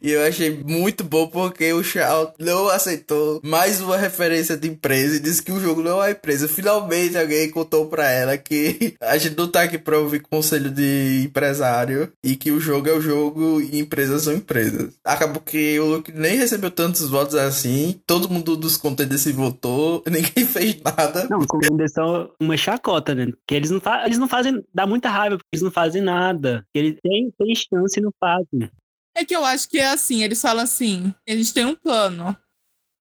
e 0.05 0.11
eu 0.11 0.23
achei 0.23 0.63
muito 0.63 1.03
bom 1.03 1.27
porque 1.27 1.73
o 1.73 1.83
Shaw 1.83 2.35
não 2.39 2.69
aceitou 2.69 3.41
mais 3.43 3.81
uma 3.81 3.97
referência 3.97 4.55
de 4.55 4.69
empresa 4.69 5.17
e 5.17 5.21
disse 5.21 5.43
que 5.43 5.51
o 5.51 5.59
jogo 5.59 5.83
não 5.83 6.05
é 6.05 6.11
empresa. 6.11 6.47
Finalmente 6.47 7.17
alguém 7.17 7.51
contou 7.51 7.87
pra 7.87 8.11
ela 8.11 8.37
que 8.37 8.95
a 9.01 9.17
gente 9.17 9.35
não 9.35 9.49
tá 9.49 9.63
aqui 9.63 9.79
pra 9.79 9.99
ouvir 9.99 10.21
conselho 10.21 10.71
de 10.71 11.23
empresário 11.25 12.13
e 12.23 12.37
que 12.37 12.51
o 12.51 12.61
jogo 12.61 12.87
é 12.87 12.93
o 12.93 13.01
jogo 13.01 13.63
e 13.63 13.79
empresas 13.81 14.23
são 14.23 14.35
empresas. 14.35 14.93
Acabou 15.03 15.41
que 15.41 15.81
o 15.81 15.87
Luke 15.87 16.13
nem 16.13 16.37
recebeu 16.37 16.71
tantos 16.71 17.09
votos 17.09 17.35
assim, 17.35 17.99
todo 18.07 18.29
mundo 18.29 18.57
dos 18.57 18.77
contenders 18.77 19.25
votou, 19.33 20.03
ninguém 20.07 20.47
fez 20.47 20.77
nada. 20.83 21.27
Não, 21.31 21.41
como 21.47 21.81
eles 21.81 21.93
são 21.93 22.31
uma 22.39 22.59
chacota, 22.59 23.15
né? 23.15 23.33
Que 23.47 23.55
eles 23.55 23.71
não, 23.71 23.81
eles 24.05 24.19
não 24.19 24.29
fazem. 24.29 24.63
Dá 24.73 24.87
muita 24.87 25.09
raiva, 25.09 25.39
porque 25.39 25.49
eles 25.55 25.63
não 25.63 25.71
fazem 25.71 26.03
nada. 26.03 26.67
Eles 26.75 26.99
têm, 27.03 27.33
têm 27.39 27.55
chance 27.55 27.99
e 27.99 28.03
não 28.03 28.13
fazem. 28.21 28.71
É 29.17 29.25
que 29.25 29.35
eu 29.35 29.45
acho 29.45 29.69
que 29.69 29.79
é 29.79 29.87
assim, 29.87 30.23
eles 30.23 30.41
falam 30.41 30.65
assim, 30.65 31.15
a 31.29 31.33
gente 31.33 31.55
tem 31.55 31.65
um 31.65 31.75
plano. 31.75 32.37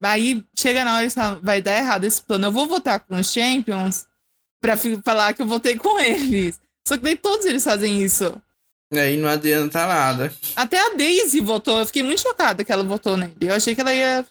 Aí 0.04 0.46
chega 0.58 0.86
na 0.86 0.96
hora 0.96 1.06
e 1.06 1.10
falam, 1.10 1.40
vai 1.42 1.62
dar 1.62 1.78
errado 1.78 2.04
esse 2.04 2.22
plano. 2.22 2.46
Eu 2.46 2.52
vou 2.52 2.68
votar 2.68 3.00
com 3.00 3.16
os 3.16 3.32
Champions 3.32 4.06
pra 4.62 4.78
falar 5.04 5.34
que 5.34 5.42
eu 5.42 5.48
votei 5.48 5.78
com 5.78 6.00
eles. 6.00 6.60
Só 6.88 6.96
que 6.96 7.04
daí 7.04 7.16
todos 7.16 7.46
eles 7.46 7.64
fazem 7.64 8.04
isso. 8.04 8.40
E 8.94 9.00
aí 9.00 9.18
não 9.18 9.28
adianta 9.28 9.86
nada. 9.88 10.32
Até 10.56 10.80
a 10.80 10.94
Daisy 10.94 11.40
votou, 11.42 11.80
eu 11.80 11.86
fiquei 11.86 12.04
muito 12.04 12.22
chocada 12.22 12.64
que 12.64 12.72
ela 12.72 12.84
votou 12.84 13.18
nele. 13.18 13.36
Eu 13.42 13.56
achei 13.56 13.74
que 13.74 13.82
ela 13.82 13.94
ia 13.94 14.24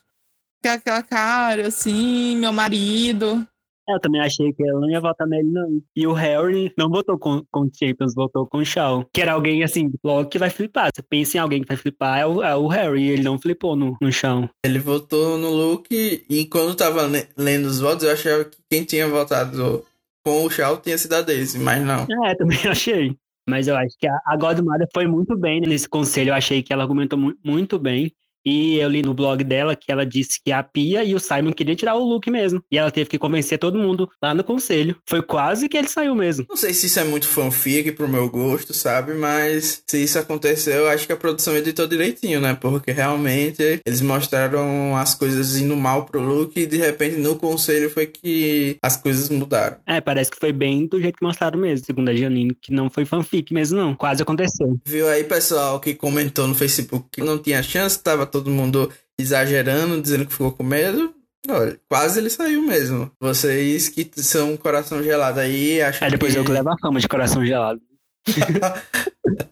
ficar 0.57 0.75
aquela 0.75 1.03
cara, 1.03 1.67
assim, 1.67 2.37
meu 2.37 2.53
marido. 2.53 3.47
Eu 3.89 4.01
também 4.01 4.21
achei 4.21 4.53
que 4.53 4.67
ela 4.67 4.81
não 4.81 4.91
ia 4.91 5.01
votar 5.01 5.27
nele, 5.27 5.51
não. 5.51 5.81
E 5.95 6.07
o 6.07 6.13
Harry 6.13 6.73
não 6.77 6.89
votou 6.89 7.19
com, 7.19 7.45
com 7.51 7.61
o 7.61 7.71
Champions, 7.73 8.15
votou 8.15 8.47
com 8.47 8.59
o 8.59 8.65
Shaw. 8.65 9.07
Que 9.13 9.21
era 9.21 9.33
alguém, 9.33 9.63
assim, 9.63 9.93
logo 10.03 10.29
que 10.29 10.39
vai 10.39 10.51
flipar. 10.51 10.91
Você 10.95 11.03
pensa 11.03 11.37
em 11.37 11.41
alguém 11.41 11.61
que 11.61 11.69
vai 11.69 11.77
flipar, 11.77 12.19
é 12.19 12.27
o, 12.27 12.43
é 12.43 12.57
o 12.57 12.67
Harry. 12.67 13.11
Ele 13.11 13.23
não 13.23 13.39
flipou 13.39 13.77
no, 13.77 13.97
no 14.01 14.13
Shaw. 14.13 14.49
Ele 14.65 14.79
votou 14.79 15.37
no 15.37 15.51
Luke 15.51 16.25
e 16.29 16.47
quando 16.47 16.75
tava 16.75 17.03
lendo 17.37 17.67
os 17.67 17.81
votos, 17.81 18.05
eu 18.05 18.13
achava 18.13 18.45
que 18.45 18.59
quem 18.71 18.85
tinha 18.85 19.07
votado 19.07 19.85
com 20.25 20.45
o 20.45 20.51
Shaw 20.51 20.79
tinha 20.79 20.97
sido 20.97 21.15
a 21.15 21.21
Daisy, 21.21 21.59
mas 21.59 21.85
não. 21.85 22.07
É, 22.25 22.35
também 22.35 22.59
achei. 22.67 23.15
Mas 23.49 23.69
eu 23.69 23.77
acho 23.77 23.97
que 23.99 24.07
a, 24.07 24.19
a 24.27 24.37
Godmother 24.37 24.89
foi 24.93 25.07
muito 25.07 25.37
bem 25.37 25.61
nesse 25.61 25.87
conselho. 25.87 26.31
Eu 26.31 26.35
achei 26.35 26.63
que 26.63 26.73
ela 26.73 26.83
argumentou 26.83 27.19
mu 27.19 27.35
muito 27.45 27.79
bem. 27.79 28.11
E 28.45 28.77
eu 28.77 28.89
li 28.89 29.03
no 29.03 29.15
blog 29.15 29.43
dela 29.43 29.75
que 29.75 29.91
ela 29.91 30.05
disse 30.05 30.41
que 30.45 30.53
a 30.53 30.63
Pia 30.63 31.05
e 31.05 31.15
o 31.15 31.21
Simon 31.21 31.53
queriam 31.53 31.77
tirar 31.77 31.95
o 31.95 32.05
Luke 32.05 32.31
mesmo. 32.31 32.63
E 32.71 32.79
ela 32.79 32.91
teve 32.91 33.09
que 33.09 33.19
convencer 33.19 33.59
todo 33.59 33.79
mundo 33.79 34.11
lá 34.23 34.35
no 34.35 34.45
conselho. 34.45 34.97
Foi 35.07 35.23
quase 35.23 35.69
que 35.69 35.77
ele 35.77 35.89
saiu 35.89 36.15
mesmo. 36.15 36.47
Não 36.49 36.57
sei 36.57 36.75
se 36.75 36.87
isso 36.87 37.01
é 37.01 37.05
muito 37.05 37.27
fanfic 37.27 37.93
pro 37.93 38.09
meu 38.09 38.29
gosto, 38.29 38.75
sabe? 38.75 39.15
Mas 39.15 39.83
se 39.87 40.03
isso 40.03 40.19
aconteceu, 40.19 40.75
eu 40.75 40.89
acho 40.89 41.07
que 41.07 41.13
a 41.13 41.17
produção 41.17 41.57
editou 41.57 41.87
direitinho, 41.87 42.41
né? 42.41 42.55
Porque 42.55 42.93
realmente 42.93 43.81
eles 43.85 44.01
mostraram 44.01 44.97
as 44.97 45.15
coisas 45.15 45.57
indo 45.57 45.77
mal 45.77 46.05
pro 46.05 46.21
Luke 46.21 46.59
e 46.61 46.67
de 46.67 46.77
repente 46.77 47.17
no 47.17 47.37
conselho 47.37 47.89
foi 47.91 48.07
que 48.07 48.77
as 48.83 48.97
coisas 48.97 49.29
mudaram. 49.29 49.77
É, 49.87 50.01
parece 50.01 50.31
que 50.31 50.39
foi 50.39 50.53
bem 50.53 50.87
do 50.87 51.01
jeito 51.01 51.19
que 51.19 51.25
mostraram 51.25 51.59
mesmo, 51.59 51.87
segundo 51.87 52.09
a 52.09 52.15
Janine, 52.15 52.55
que 52.61 52.73
não 52.73 52.91
foi 52.91 53.05
fanfic 53.05 53.53
mesmo, 53.53 53.79
não. 53.79 53.95
Quase 53.95 54.23
aconteceu. 54.23 54.79
Viu 54.85 55.09
aí, 55.09 55.25
pessoal, 55.25 55.81
que 55.81 55.95
comentou 55.95 56.47
no 56.47 56.55
Facebook 56.55 57.07
que 57.11 57.23
não 57.23 57.39
tinha 57.39 57.63
chance, 57.63 57.99
tava 57.99 58.27
todo 58.35 58.51
mundo 58.51 58.91
exagerando, 59.17 60.03
dizendo 60.03 60.27
que 60.27 60.33
ficou 60.33 60.51
com 60.51 60.65
medo. 60.65 61.15
Olha, 61.49 61.79
quase 61.89 62.19
ele 62.19 62.29
saiu 62.29 62.63
mesmo. 62.63 63.11
Vocês 63.21 63.89
que 63.89 64.11
são 64.17 64.57
coração 64.57 65.01
gelado 65.03 65.39
aí, 65.39 65.81
acham 65.81 66.09
É, 66.09 66.11
depois 66.11 66.33
que... 66.33 66.39
eu 66.39 66.45
que 66.45 66.51
levo 66.51 66.71
a 66.71 66.79
fama 66.79 66.99
de 66.99 67.07
coração 67.07 67.47
gelado. 67.47 67.81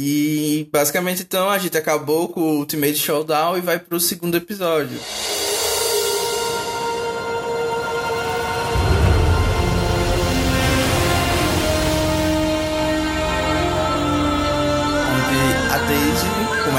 e 0.00 0.68
basicamente 0.72 1.22
então 1.22 1.48
a 1.48 1.58
gente 1.58 1.76
acabou 1.76 2.28
com 2.28 2.40
o 2.40 2.58
Ultimate 2.58 2.96
Showdown 2.96 3.58
e 3.58 3.60
vai 3.60 3.78
pro 3.78 4.00
segundo 4.00 4.36
episódio. 4.36 4.98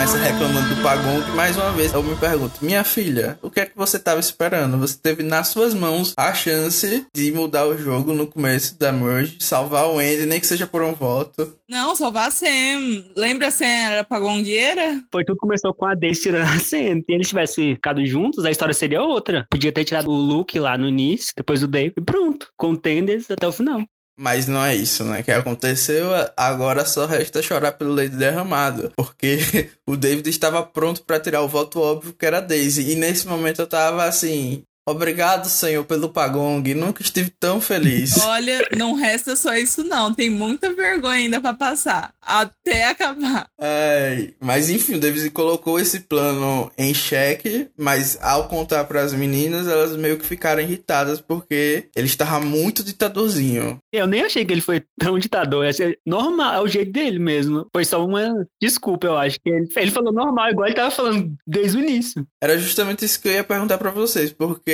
Começa 0.04 0.18
reclamando 0.18 0.76
do 0.76 0.82
Pagong 0.84 1.32
mais 1.34 1.56
uma 1.56 1.72
vez. 1.72 1.94
Eu 1.94 2.04
me 2.04 2.14
pergunto, 2.18 2.60
minha 2.62 2.84
filha, 2.84 3.40
o 3.42 3.50
que 3.50 3.62
é 3.62 3.66
que 3.66 3.78
você 3.78 3.96
estava 3.96 4.20
esperando? 4.20 4.78
Você 4.78 4.98
teve 5.02 5.24
nas 5.24 5.48
suas 5.48 5.74
mãos 5.74 6.14
a 6.18 6.34
chance 6.34 7.08
de 7.16 7.32
mudar 7.32 7.66
o 7.66 7.78
jogo 7.78 8.12
no 8.12 8.28
começo 8.28 8.78
da 8.78 8.92
merge, 8.92 9.38
salvar 9.40 9.88
o 9.88 10.00
Andy, 10.00 10.26
nem 10.26 10.42
que 10.42 10.46
seja 10.46 10.68
por 10.68 10.84
um 10.84 10.94
voto. 10.94 11.58
Não, 11.70 11.96
salvar 11.96 12.28
a 12.28 12.32
Sam. 12.32 13.06
Lembra 13.16 13.48
a 13.48 13.52
Sam 13.52 13.64
era 13.64 14.04
pagongueira? 14.04 15.02
Foi 15.10 15.24
tudo 15.24 15.38
começou 15.38 15.74
com 15.74 15.86
a 15.86 15.96
Daisy 15.96 16.24
tirando 16.24 16.50
a 16.50 16.60
Sam. 16.60 17.00
Se 17.00 17.06
eles 17.08 17.30
tivessem 17.30 17.76
ficado 17.76 18.06
juntos, 18.06 18.44
a 18.44 18.52
história 18.52 18.74
seria 18.74 19.02
outra. 19.02 19.48
Podia 19.50 19.72
ter 19.72 19.86
tirado 19.86 20.12
o 20.12 20.16
Luke 20.16 20.60
lá 20.60 20.78
no 20.78 20.86
início, 20.86 21.32
depois 21.34 21.64
o 21.64 21.68
Dave 21.68 21.94
e 21.96 22.02
pronto. 22.02 22.50
Contenders 22.58 23.32
até 23.32 23.48
o 23.48 23.54
final. 23.54 23.82
Mas 24.18 24.48
não 24.48 24.64
é 24.64 24.76
isso, 24.76 25.04
né? 25.04 25.24
Que 25.24 25.32
aconteceu. 25.32 26.10
Agora 26.38 26.86
só 26.86 27.06
resta 27.06 27.42
chorar 27.42 27.74
pelo 27.74 27.94
leite 27.94 28.16
derramado. 28.16 28.92
Porque 28.96 29.38
o 29.88 29.98
David 29.98 30.30
estava 30.30 30.64
pronto 30.64 31.04
para 31.04 31.20
tirar 31.20 31.42
o 31.42 31.48
voto 31.48 31.80
óbvio 31.80 32.14
que 32.14 32.26
era 32.26 32.40
Daisy. 32.40 32.92
E 32.92 32.96
nesse 32.96 33.28
momento 33.28 33.62
eu 33.62 33.68
tava 33.68 34.04
assim. 34.06 34.64
Obrigado, 34.88 35.48
Senhor, 35.48 35.84
pelo 35.86 36.10
Pagong. 36.10 36.74
Nunca 36.74 37.02
estive 37.02 37.30
tão 37.40 37.62
feliz. 37.62 38.18
Olha, 38.20 38.68
não 38.76 38.94
resta 38.94 39.36
só 39.36 39.56
isso, 39.56 39.84
não. 39.84 40.14
Tem 40.14 40.30
muita 40.30 40.74
vergonha 40.74 41.20
ainda 41.20 41.40
pra 41.40 41.54
passar. 41.54 42.14
Até 42.22 42.86
acabar. 42.90 43.48
Ai, 43.60 44.34
mas 44.42 44.70
enfim, 44.70 44.96
o 44.96 45.00
David 45.00 45.30
colocou 45.30 45.80
esse 45.80 46.02
plano 46.02 46.70
em 46.78 46.94
xeque, 46.94 47.70
mas 47.78 48.18
ao 48.22 48.48
contar 48.48 48.84
para 48.84 49.02
as 49.02 49.14
meninas, 49.14 49.68
elas 49.68 49.96
meio 49.96 50.18
que 50.18 50.26
ficaram 50.26 50.62
irritadas 50.62 51.22
porque 51.22 51.88
ele 51.96 52.08
estava 52.08 52.40
muito 52.40 52.84
ditadorzinho. 52.84 53.80
Eu 53.92 54.06
nem 54.06 54.24
achei 54.24 54.44
que 54.44 54.52
ele 54.52 54.62
foi 54.62 54.84
tão 55.00 55.18
ditador. 55.18 55.66
Achei 55.66 55.98
normal, 56.06 56.56
é 56.56 56.62
o 56.62 56.68
jeito 56.68 56.92
dele 56.92 57.20
mesmo. 57.20 57.68
Foi 57.72 57.86
só 57.86 58.04
uma 58.06 58.46
desculpa, 58.62 59.08
eu 59.08 59.18
acho. 59.18 59.40
que 59.40 59.50
Ele, 59.50 59.68
ele 59.78 59.92
falou 59.92 60.12
normal, 60.12 60.50
igual 60.50 60.68
ele 60.68 60.76
tava 60.76 60.92
falando 60.92 61.34
desde 61.48 61.78
o 61.78 61.82
início. 61.82 62.28
Era 62.42 62.58
justamente 62.58 63.06
isso 63.06 63.22
que 63.22 63.30
eu 63.30 63.34
ia 63.34 63.44
perguntar 63.44 63.78
para 63.78 63.92
vocês, 63.92 64.34
porque 64.34 64.73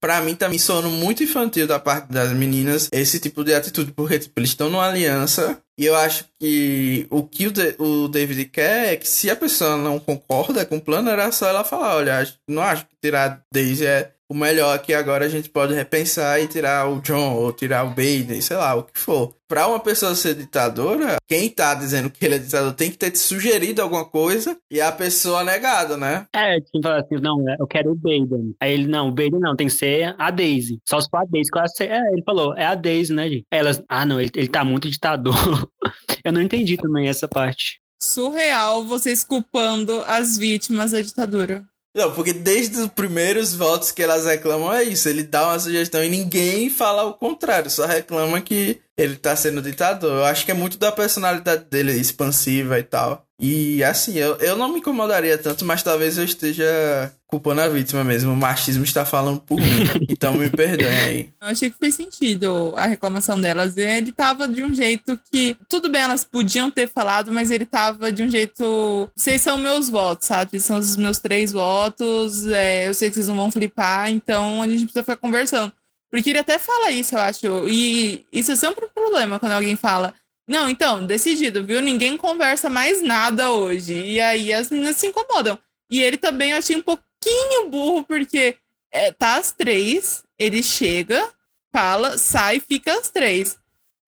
para 0.00 0.20
mim 0.20 0.34
tá 0.34 0.48
me 0.48 0.58
soando 0.58 0.90
muito 0.90 1.22
infantil 1.22 1.66
da 1.66 1.78
parte 1.78 2.12
das 2.12 2.32
meninas 2.32 2.88
esse 2.92 3.18
tipo 3.20 3.44
de 3.44 3.54
atitude, 3.54 3.92
porque 3.92 4.18
tipo, 4.18 4.38
eles 4.38 4.50
estão 4.50 4.70
numa 4.70 4.88
aliança 4.88 5.60
e 5.78 5.86
eu 5.86 5.94
acho 5.94 6.24
que 6.40 7.06
o 7.08 7.22
que 7.22 7.46
o 7.78 8.08
David 8.08 8.46
quer 8.46 8.94
é 8.94 8.96
que 8.96 9.08
se 9.08 9.30
a 9.30 9.36
pessoa 9.36 9.76
não 9.76 10.00
concorda 10.00 10.66
com 10.66 10.76
o 10.76 10.80
plano, 10.80 11.08
era 11.08 11.30
só 11.30 11.48
ela 11.48 11.62
falar, 11.62 11.96
olha, 11.96 12.28
não 12.48 12.62
acho 12.62 12.84
que 12.86 12.96
tirar 13.00 13.42
Daisy 13.52 13.86
é 13.86 14.10
o 14.28 14.34
melhor 14.34 14.74
aqui 14.74 14.92
agora 14.92 15.24
a 15.24 15.28
gente 15.28 15.48
pode 15.48 15.72
repensar 15.72 16.40
e 16.40 16.46
tirar 16.46 16.88
o 16.88 17.00
John 17.00 17.34
ou 17.34 17.52
tirar 17.52 17.84
o 17.84 17.88
Baden, 17.88 18.40
sei 18.40 18.56
lá, 18.56 18.74
o 18.74 18.82
que 18.82 18.98
for. 18.98 19.34
Pra 19.48 19.66
uma 19.66 19.80
pessoa 19.80 20.14
ser 20.14 20.34
ditadora, 20.34 21.16
quem 21.26 21.48
tá 21.48 21.74
dizendo 21.74 22.10
que 22.10 22.22
ele 22.22 22.34
é 22.34 22.38
ditador 22.38 22.74
tem 22.74 22.90
que 22.90 22.98
ter 22.98 23.10
te 23.10 23.18
sugerido 23.18 23.80
alguma 23.80 24.04
coisa 24.04 24.58
e 24.70 24.78
a 24.78 24.92
pessoa 24.92 25.42
negado, 25.42 25.96
né? 25.96 26.26
É, 26.34 26.60
quem 26.60 26.82
fala 26.82 27.00
assim, 27.00 27.14
não, 27.16 27.42
eu 27.58 27.66
quero 27.66 27.92
o 27.92 27.94
Baden. 27.94 28.54
Aí 28.60 28.74
ele, 28.74 28.86
não, 28.86 29.08
o 29.08 29.12
Baden 29.12 29.40
não, 29.40 29.56
tem 29.56 29.68
que 29.68 29.72
ser 29.72 30.14
a 30.18 30.30
Daisy. 30.30 30.78
Só 30.86 31.00
se 31.00 31.08
for 31.08 31.18
a 31.18 31.24
Daisy. 31.24 31.48
É, 31.80 32.12
ele 32.12 32.22
falou, 32.22 32.54
é 32.54 32.66
a 32.66 32.74
Daisy, 32.74 33.14
né, 33.14 33.28
gente? 33.30 33.46
Elas, 33.50 33.82
ah, 33.88 34.04
não, 34.04 34.20
ele, 34.20 34.30
ele 34.34 34.48
tá 34.48 34.62
muito 34.62 34.90
ditador. 34.90 35.34
eu 36.22 36.32
não 36.32 36.42
entendi 36.42 36.76
também 36.76 37.08
essa 37.08 37.26
parte. 37.26 37.80
Surreal 38.00 38.84
vocês 38.84 39.24
culpando 39.24 40.02
as 40.06 40.36
vítimas 40.36 40.92
da 40.92 41.00
ditadura. 41.00 41.64
Não, 41.98 42.12
porque 42.12 42.32
desde 42.32 42.78
os 42.78 42.86
primeiros 42.86 43.56
votos 43.56 43.90
que 43.90 44.00
elas 44.00 44.24
reclamam 44.24 44.72
é 44.72 44.84
isso. 44.84 45.08
Ele 45.08 45.24
dá 45.24 45.48
uma 45.48 45.58
sugestão 45.58 46.04
e 46.04 46.08
ninguém 46.08 46.70
fala 46.70 47.02
o 47.02 47.12
contrário. 47.12 47.68
Só 47.68 47.86
reclama 47.86 48.40
que 48.40 48.80
ele 48.98 49.14
tá 49.14 49.36
sendo 49.36 49.62
ditador. 49.62 50.10
Eu 50.10 50.24
acho 50.24 50.44
que 50.44 50.50
é 50.50 50.54
muito 50.54 50.76
da 50.76 50.90
personalidade 50.90 51.64
dele, 51.70 51.92
expansiva 51.92 52.78
e 52.78 52.82
tal. 52.82 53.24
E 53.40 53.84
assim, 53.84 54.18
eu, 54.18 54.34
eu 54.38 54.56
não 54.56 54.68
me 54.68 54.80
incomodaria 54.80 55.38
tanto, 55.38 55.64
mas 55.64 55.80
talvez 55.80 56.18
eu 56.18 56.24
esteja 56.24 57.12
culpando 57.28 57.60
a 57.60 57.68
vítima 57.68 58.02
mesmo. 58.02 58.32
O 58.32 58.36
machismo 58.36 58.82
está 58.82 59.04
falando 59.04 59.38
por 59.38 59.60
mim. 59.60 59.84
então 60.10 60.34
me 60.34 60.50
perdoem 60.50 60.88
aí. 60.88 61.30
Eu 61.40 61.48
achei 61.48 61.70
que 61.70 61.78
fez 61.78 61.94
sentido 61.94 62.74
a 62.76 62.86
reclamação 62.86 63.40
delas. 63.40 63.76
Ele 63.76 64.10
tava 64.10 64.48
de 64.48 64.64
um 64.64 64.74
jeito 64.74 65.16
que. 65.30 65.56
Tudo 65.68 65.88
bem, 65.88 66.02
elas 66.02 66.24
podiam 66.24 66.68
ter 66.68 66.88
falado, 66.88 67.32
mas 67.32 67.52
ele 67.52 67.64
tava 67.64 68.10
de 68.10 68.24
um 68.24 68.28
jeito. 68.28 69.08
Vocês 69.14 69.40
são 69.40 69.56
meus 69.56 69.88
votos, 69.88 70.26
sabe? 70.26 70.58
São 70.58 70.78
os 70.78 70.96
meus 70.96 71.20
três 71.20 71.52
votos. 71.52 72.44
É, 72.48 72.88
eu 72.88 72.94
sei 72.94 73.08
que 73.08 73.14
vocês 73.14 73.28
não 73.28 73.36
vão 73.36 73.52
flipar, 73.52 74.10
então 74.10 74.60
a 74.60 74.66
gente 74.66 74.82
precisa 74.82 75.04
ficar 75.04 75.16
conversando. 75.16 75.72
Porque 76.10 76.30
ele 76.30 76.38
até 76.38 76.58
fala 76.58 76.90
isso, 76.90 77.14
eu 77.14 77.20
acho. 77.20 77.68
E 77.68 78.26
isso 78.32 78.52
é 78.52 78.56
sempre 78.56 78.84
um 78.84 78.88
problema 78.88 79.38
quando 79.38 79.52
alguém 79.52 79.76
fala. 79.76 80.14
Não, 80.46 80.68
então, 80.68 81.04
decidido, 81.04 81.62
viu? 81.62 81.82
Ninguém 81.82 82.16
conversa 82.16 82.70
mais 82.70 83.02
nada 83.02 83.50
hoje. 83.50 83.94
E 83.94 84.20
aí 84.20 84.52
as 84.52 84.70
meninas 84.70 84.96
se 84.96 85.06
incomodam. 85.06 85.58
E 85.90 86.02
ele 86.02 86.16
também 86.16 86.52
eu 86.52 86.56
achei 86.58 86.76
um 86.76 86.82
pouquinho 86.82 87.68
burro, 87.68 88.04
porque 88.04 88.56
é, 88.90 89.12
tá 89.12 89.36
às 89.36 89.52
três, 89.52 90.22
ele 90.38 90.62
chega, 90.62 91.30
fala, 91.70 92.16
sai, 92.16 92.60
fica 92.60 92.98
às 92.98 93.10
três. 93.10 93.58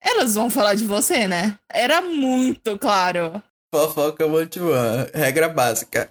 Elas 0.01 0.33
vão 0.33 0.49
falar 0.49 0.73
de 0.73 0.85
você, 0.85 1.27
né? 1.27 1.59
Era 1.69 2.01
muito 2.01 2.77
claro. 2.79 3.41
Fofoca 3.73 4.25
one 4.25 4.47
to 4.47 4.69
one, 4.69 5.07
regra 5.13 5.47
básica. 5.47 6.09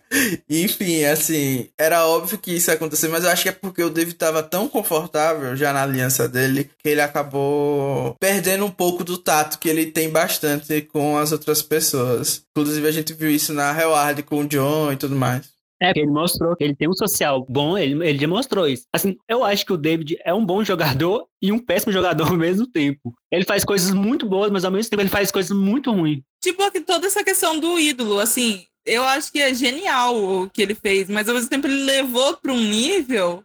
Enfim, 0.48 1.04
assim, 1.04 1.68
era 1.78 2.06
óbvio 2.06 2.38
que 2.38 2.52
isso 2.52 2.70
ia 2.70 2.74
acontecer, 2.74 3.08
mas 3.08 3.22
eu 3.22 3.30
acho 3.30 3.42
que 3.42 3.48
é 3.50 3.52
porque 3.52 3.82
o 3.82 3.90
David 3.90 4.14
tava 4.14 4.42
tão 4.42 4.66
confortável 4.66 5.54
já 5.54 5.70
na 5.70 5.82
aliança 5.82 6.26
dele 6.26 6.70
que 6.82 6.88
ele 6.88 7.02
acabou 7.02 8.16
perdendo 8.18 8.64
um 8.64 8.70
pouco 8.70 9.04
do 9.04 9.18
tato 9.18 9.58
que 9.58 9.68
ele 9.68 9.86
tem 9.86 10.08
bastante 10.08 10.80
com 10.80 11.18
as 11.18 11.32
outras 11.32 11.60
pessoas. 11.60 12.42
Inclusive, 12.56 12.88
a 12.88 12.92
gente 12.92 13.12
viu 13.12 13.30
isso 13.30 13.52
na 13.52 13.78
Hellard 13.78 14.22
com 14.22 14.40
o 14.40 14.48
John 14.48 14.92
e 14.92 14.96
tudo 14.96 15.14
mais. 15.14 15.60
É, 15.82 15.88
porque 15.88 16.00
ele 16.00 16.10
mostrou 16.10 16.54
que 16.54 16.62
ele 16.62 16.74
tem 16.74 16.88
um 16.88 16.94
social 16.94 17.44
bom, 17.48 17.76
ele, 17.76 18.06
ele 18.06 18.18
demonstrou 18.18 18.68
isso. 18.68 18.84
Assim, 18.92 19.16
eu 19.26 19.42
acho 19.42 19.64
que 19.64 19.72
o 19.72 19.78
David 19.78 20.18
é 20.24 20.32
um 20.32 20.44
bom 20.44 20.62
jogador 20.62 21.26
e 21.40 21.50
um 21.50 21.58
péssimo 21.58 21.90
jogador 21.90 22.28
ao 22.28 22.36
mesmo 22.36 22.66
tempo. 22.66 23.14
Ele 23.32 23.46
faz 23.46 23.64
coisas 23.64 23.90
muito 23.90 24.28
boas, 24.28 24.50
mas 24.50 24.62
ao 24.62 24.70
mesmo 24.70 24.90
tempo 24.90 25.00
ele 25.00 25.08
faz 25.08 25.30
coisas 25.30 25.56
muito 25.56 25.90
ruins. 25.90 26.20
Tipo, 26.40 26.62
toda 26.84 27.06
essa 27.06 27.22
questão 27.22 27.58
do 27.58 27.78
ídolo, 27.78 28.18
assim, 28.18 28.66
eu 28.84 29.02
acho 29.04 29.30
que 29.30 29.40
é 29.40 29.52
genial 29.54 30.16
o 30.16 30.50
que 30.50 30.62
ele 30.62 30.74
fez, 30.74 31.08
mas 31.08 31.28
ao 31.28 31.34
mesmo 31.34 31.50
tempo 31.50 31.66
ele 31.66 31.84
levou 31.84 32.36
para 32.36 32.52
um 32.52 32.60
nível 32.60 33.44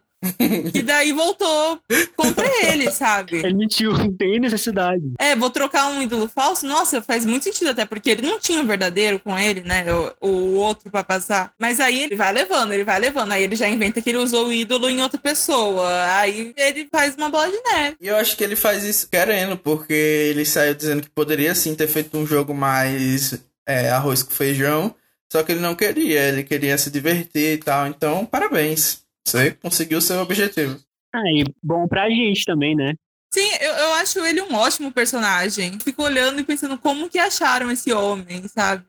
e 0.74 0.82
daí 0.82 1.12
voltou 1.12 1.80
contra 2.16 2.46
ele, 2.66 2.90
sabe? 2.90 3.38
Ele 3.38 3.54
mentiu, 3.54 3.92
não 3.92 4.12
tem 4.12 4.38
necessidade. 4.40 5.02
É, 5.18 5.34
vou 5.36 5.50
trocar 5.50 5.88
um 5.88 6.02
ídolo 6.02 6.28
falso. 6.28 6.66
Nossa, 6.66 7.02
faz 7.02 7.24
muito 7.24 7.44
sentido 7.44 7.70
até, 7.70 7.84
porque 7.84 8.10
ele 8.10 8.22
não 8.22 8.38
tinha 8.38 8.60
o 8.60 8.62
um 8.62 8.66
verdadeiro 8.66 9.18
com 9.18 9.38
ele, 9.38 9.60
né? 9.60 9.84
O, 10.20 10.28
o 10.28 10.54
outro 10.54 10.90
pra 10.90 11.04
passar. 11.04 11.52
Mas 11.58 11.80
aí 11.80 12.02
ele 12.02 12.16
vai 12.16 12.32
levando, 12.32 12.72
ele 12.72 12.84
vai 12.84 12.98
levando. 12.98 13.32
Aí 13.32 13.42
ele 13.42 13.56
já 13.56 13.68
inventa 13.68 14.00
que 14.00 14.10
ele 14.10 14.18
usou 14.18 14.48
o 14.48 14.52
ídolo 14.52 14.88
em 14.88 15.02
outra 15.02 15.18
pessoa. 15.18 15.88
Aí 16.16 16.52
ele 16.56 16.88
faz 16.90 17.14
uma 17.16 17.28
bola 17.28 17.50
de 17.50 17.60
neve. 17.62 17.96
E 18.00 18.08
eu 18.08 18.16
acho 18.16 18.36
que 18.36 18.44
ele 18.44 18.56
faz 18.56 18.84
isso 18.84 19.08
querendo, 19.08 19.56
porque 19.56 19.92
ele 19.92 20.44
saiu 20.44 20.74
dizendo 20.74 21.02
que 21.02 21.10
poderia 21.10 21.54
sim 21.54 21.74
ter 21.74 21.88
feito 21.88 22.16
um 22.16 22.26
jogo 22.26 22.54
mais 22.54 23.38
é, 23.66 23.90
arroz 23.90 24.22
com 24.22 24.30
feijão. 24.30 24.94
Só 25.30 25.42
que 25.42 25.52
ele 25.52 25.60
não 25.60 25.74
queria, 25.74 26.28
ele 26.28 26.44
queria 26.44 26.78
se 26.78 26.90
divertir 26.90 27.54
e 27.54 27.58
tal. 27.58 27.86
Então, 27.86 28.24
parabéns. 28.24 29.05
Você 29.26 29.50
conseguiu 29.50 30.00
seu 30.00 30.20
objetivo. 30.20 30.80
Ah, 31.12 31.28
e 31.34 31.44
bom 31.60 31.88
pra 31.88 32.08
gente 32.08 32.44
também, 32.44 32.76
né? 32.76 32.94
Sim, 33.34 33.48
eu, 33.60 33.72
eu 33.72 33.92
acho 33.94 34.24
ele 34.24 34.40
um 34.40 34.54
ótimo 34.54 34.92
personagem. 34.92 35.78
Fico 35.80 36.04
olhando 36.04 36.40
e 36.40 36.44
pensando 36.44 36.78
como 36.78 37.10
que 37.10 37.18
acharam 37.18 37.70
esse 37.70 37.92
homem, 37.92 38.46
sabe? 38.46 38.86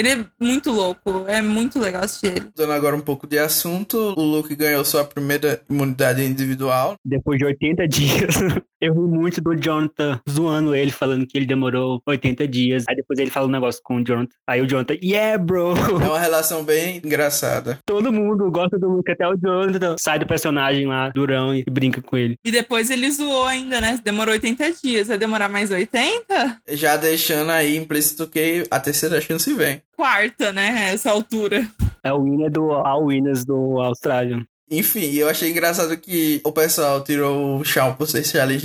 Ele 0.00 0.08
é 0.08 0.24
muito 0.40 0.72
louco, 0.72 1.26
é 1.28 1.42
muito 1.42 1.78
legal 1.78 2.04
assistir 2.04 2.28
ele. 2.28 2.46
Dando 2.56 2.72
agora 2.72 2.96
um 2.96 3.02
pouco 3.02 3.26
de 3.26 3.38
assunto, 3.38 4.14
o 4.16 4.22
Luke 4.22 4.56
ganhou 4.56 4.82
sua 4.82 5.04
primeira 5.04 5.60
imunidade 5.68 6.24
individual. 6.24 6.94
Depois 7.04 7.38
de 7.38 7.44
80 7.44 7.86
dias. 7.86 8.34
Eu 8.80 8.94
ri 8.94 9.00
muito 9.00 9.42
do 9.42 9.54
Jonathan 9.54 10.18
zoando 10.28 10.74
ele, 10.74 10.90
falando 10.90 11.26
que 11.26 11.36
ele 11.36 11.44
demorou 11.44 12.00
80 12.06 12.48
dias. 12.48 12.84
Aí 12.88 12.96
depois 12.96 13.18
ele 13.18 13.30
fala 13.30 13.46
um 13.46 13.50
negócio 13.50 13.78
com 13.84 13.96
o 13.96 14.02
Jonathan. 14.02 14.32
Aí 14.48 14.62
o 14.62 14.66
Jonathan, 14.66 14.96
yeah, 15.04 15.36
bro! 15.36 15.74
É 15.76 16.08
uma 16.08 16.16
relação 16.18 16.64
bem 16.64 16.96
engraçada. 17.04 17.78
Todo 17.84 18.10
mundo 18.10 18.50
gosta 18.50 18.78
do 18.78 18.88
Luke, 18.88 19.12
até 19.12 19.28
o 19.28 19.36
Jonathan 19.36 19.96
sai 20.00 20.18
do 20.18 20.26
personagem 20.26 20.86
lá, 20.86 21.10
durão, 21.10 21.54
e 21.54 21.62
brinca 21.70 22.00
com 22.00 22.16
ele. 22.16 22.36
E 22.42 22.50
depois 22.50 22.88
ele 22.88 23.10
zoou 23.10 23.44
ainda, 23.44 23.82
né? 23.82 24.00
Demorou 24.02 24.32
80 24.32 24.72
dias. 24.82 25.08
Vai 25.08 25.18
demorar 25.18 25.50
mais 25.50 25.70
80? 25.70 26.62
Já 26.70 26.96
deixando 26.96 27.50
aí 27.50 27.76
implícito 27.76 28.26
que 28.26 28.64
a 28.70 28.80
terceira 28.80 29.20
chance 29.20 29.52
vem. 29.52 29.82
Quarta, 30.00 30.50
né? 30.50 30.94
Essa 30.94 31.10
altura. 31.10 31.68
É 32.02 32.10
o 32.10 32.22
winner 32.22 32.50
do 32.50 32.72
All 32.72 33.04
Winners 33.04 33.44
do 33.44 33.78
Australian. 33.82 34.46
Enfim, 34.70 35.12
eu 35.14 35.28
achei 35.28 35.50
engraçado 35.50 35.96
que 35.96 36.40
o 36.44 36.52
pessoal 36.52 37.02
tirou 37.02 37.58
o 37.58 37.64
Shawn 37.64 37.94
por 37.94 38.06
ser 38.06 38.20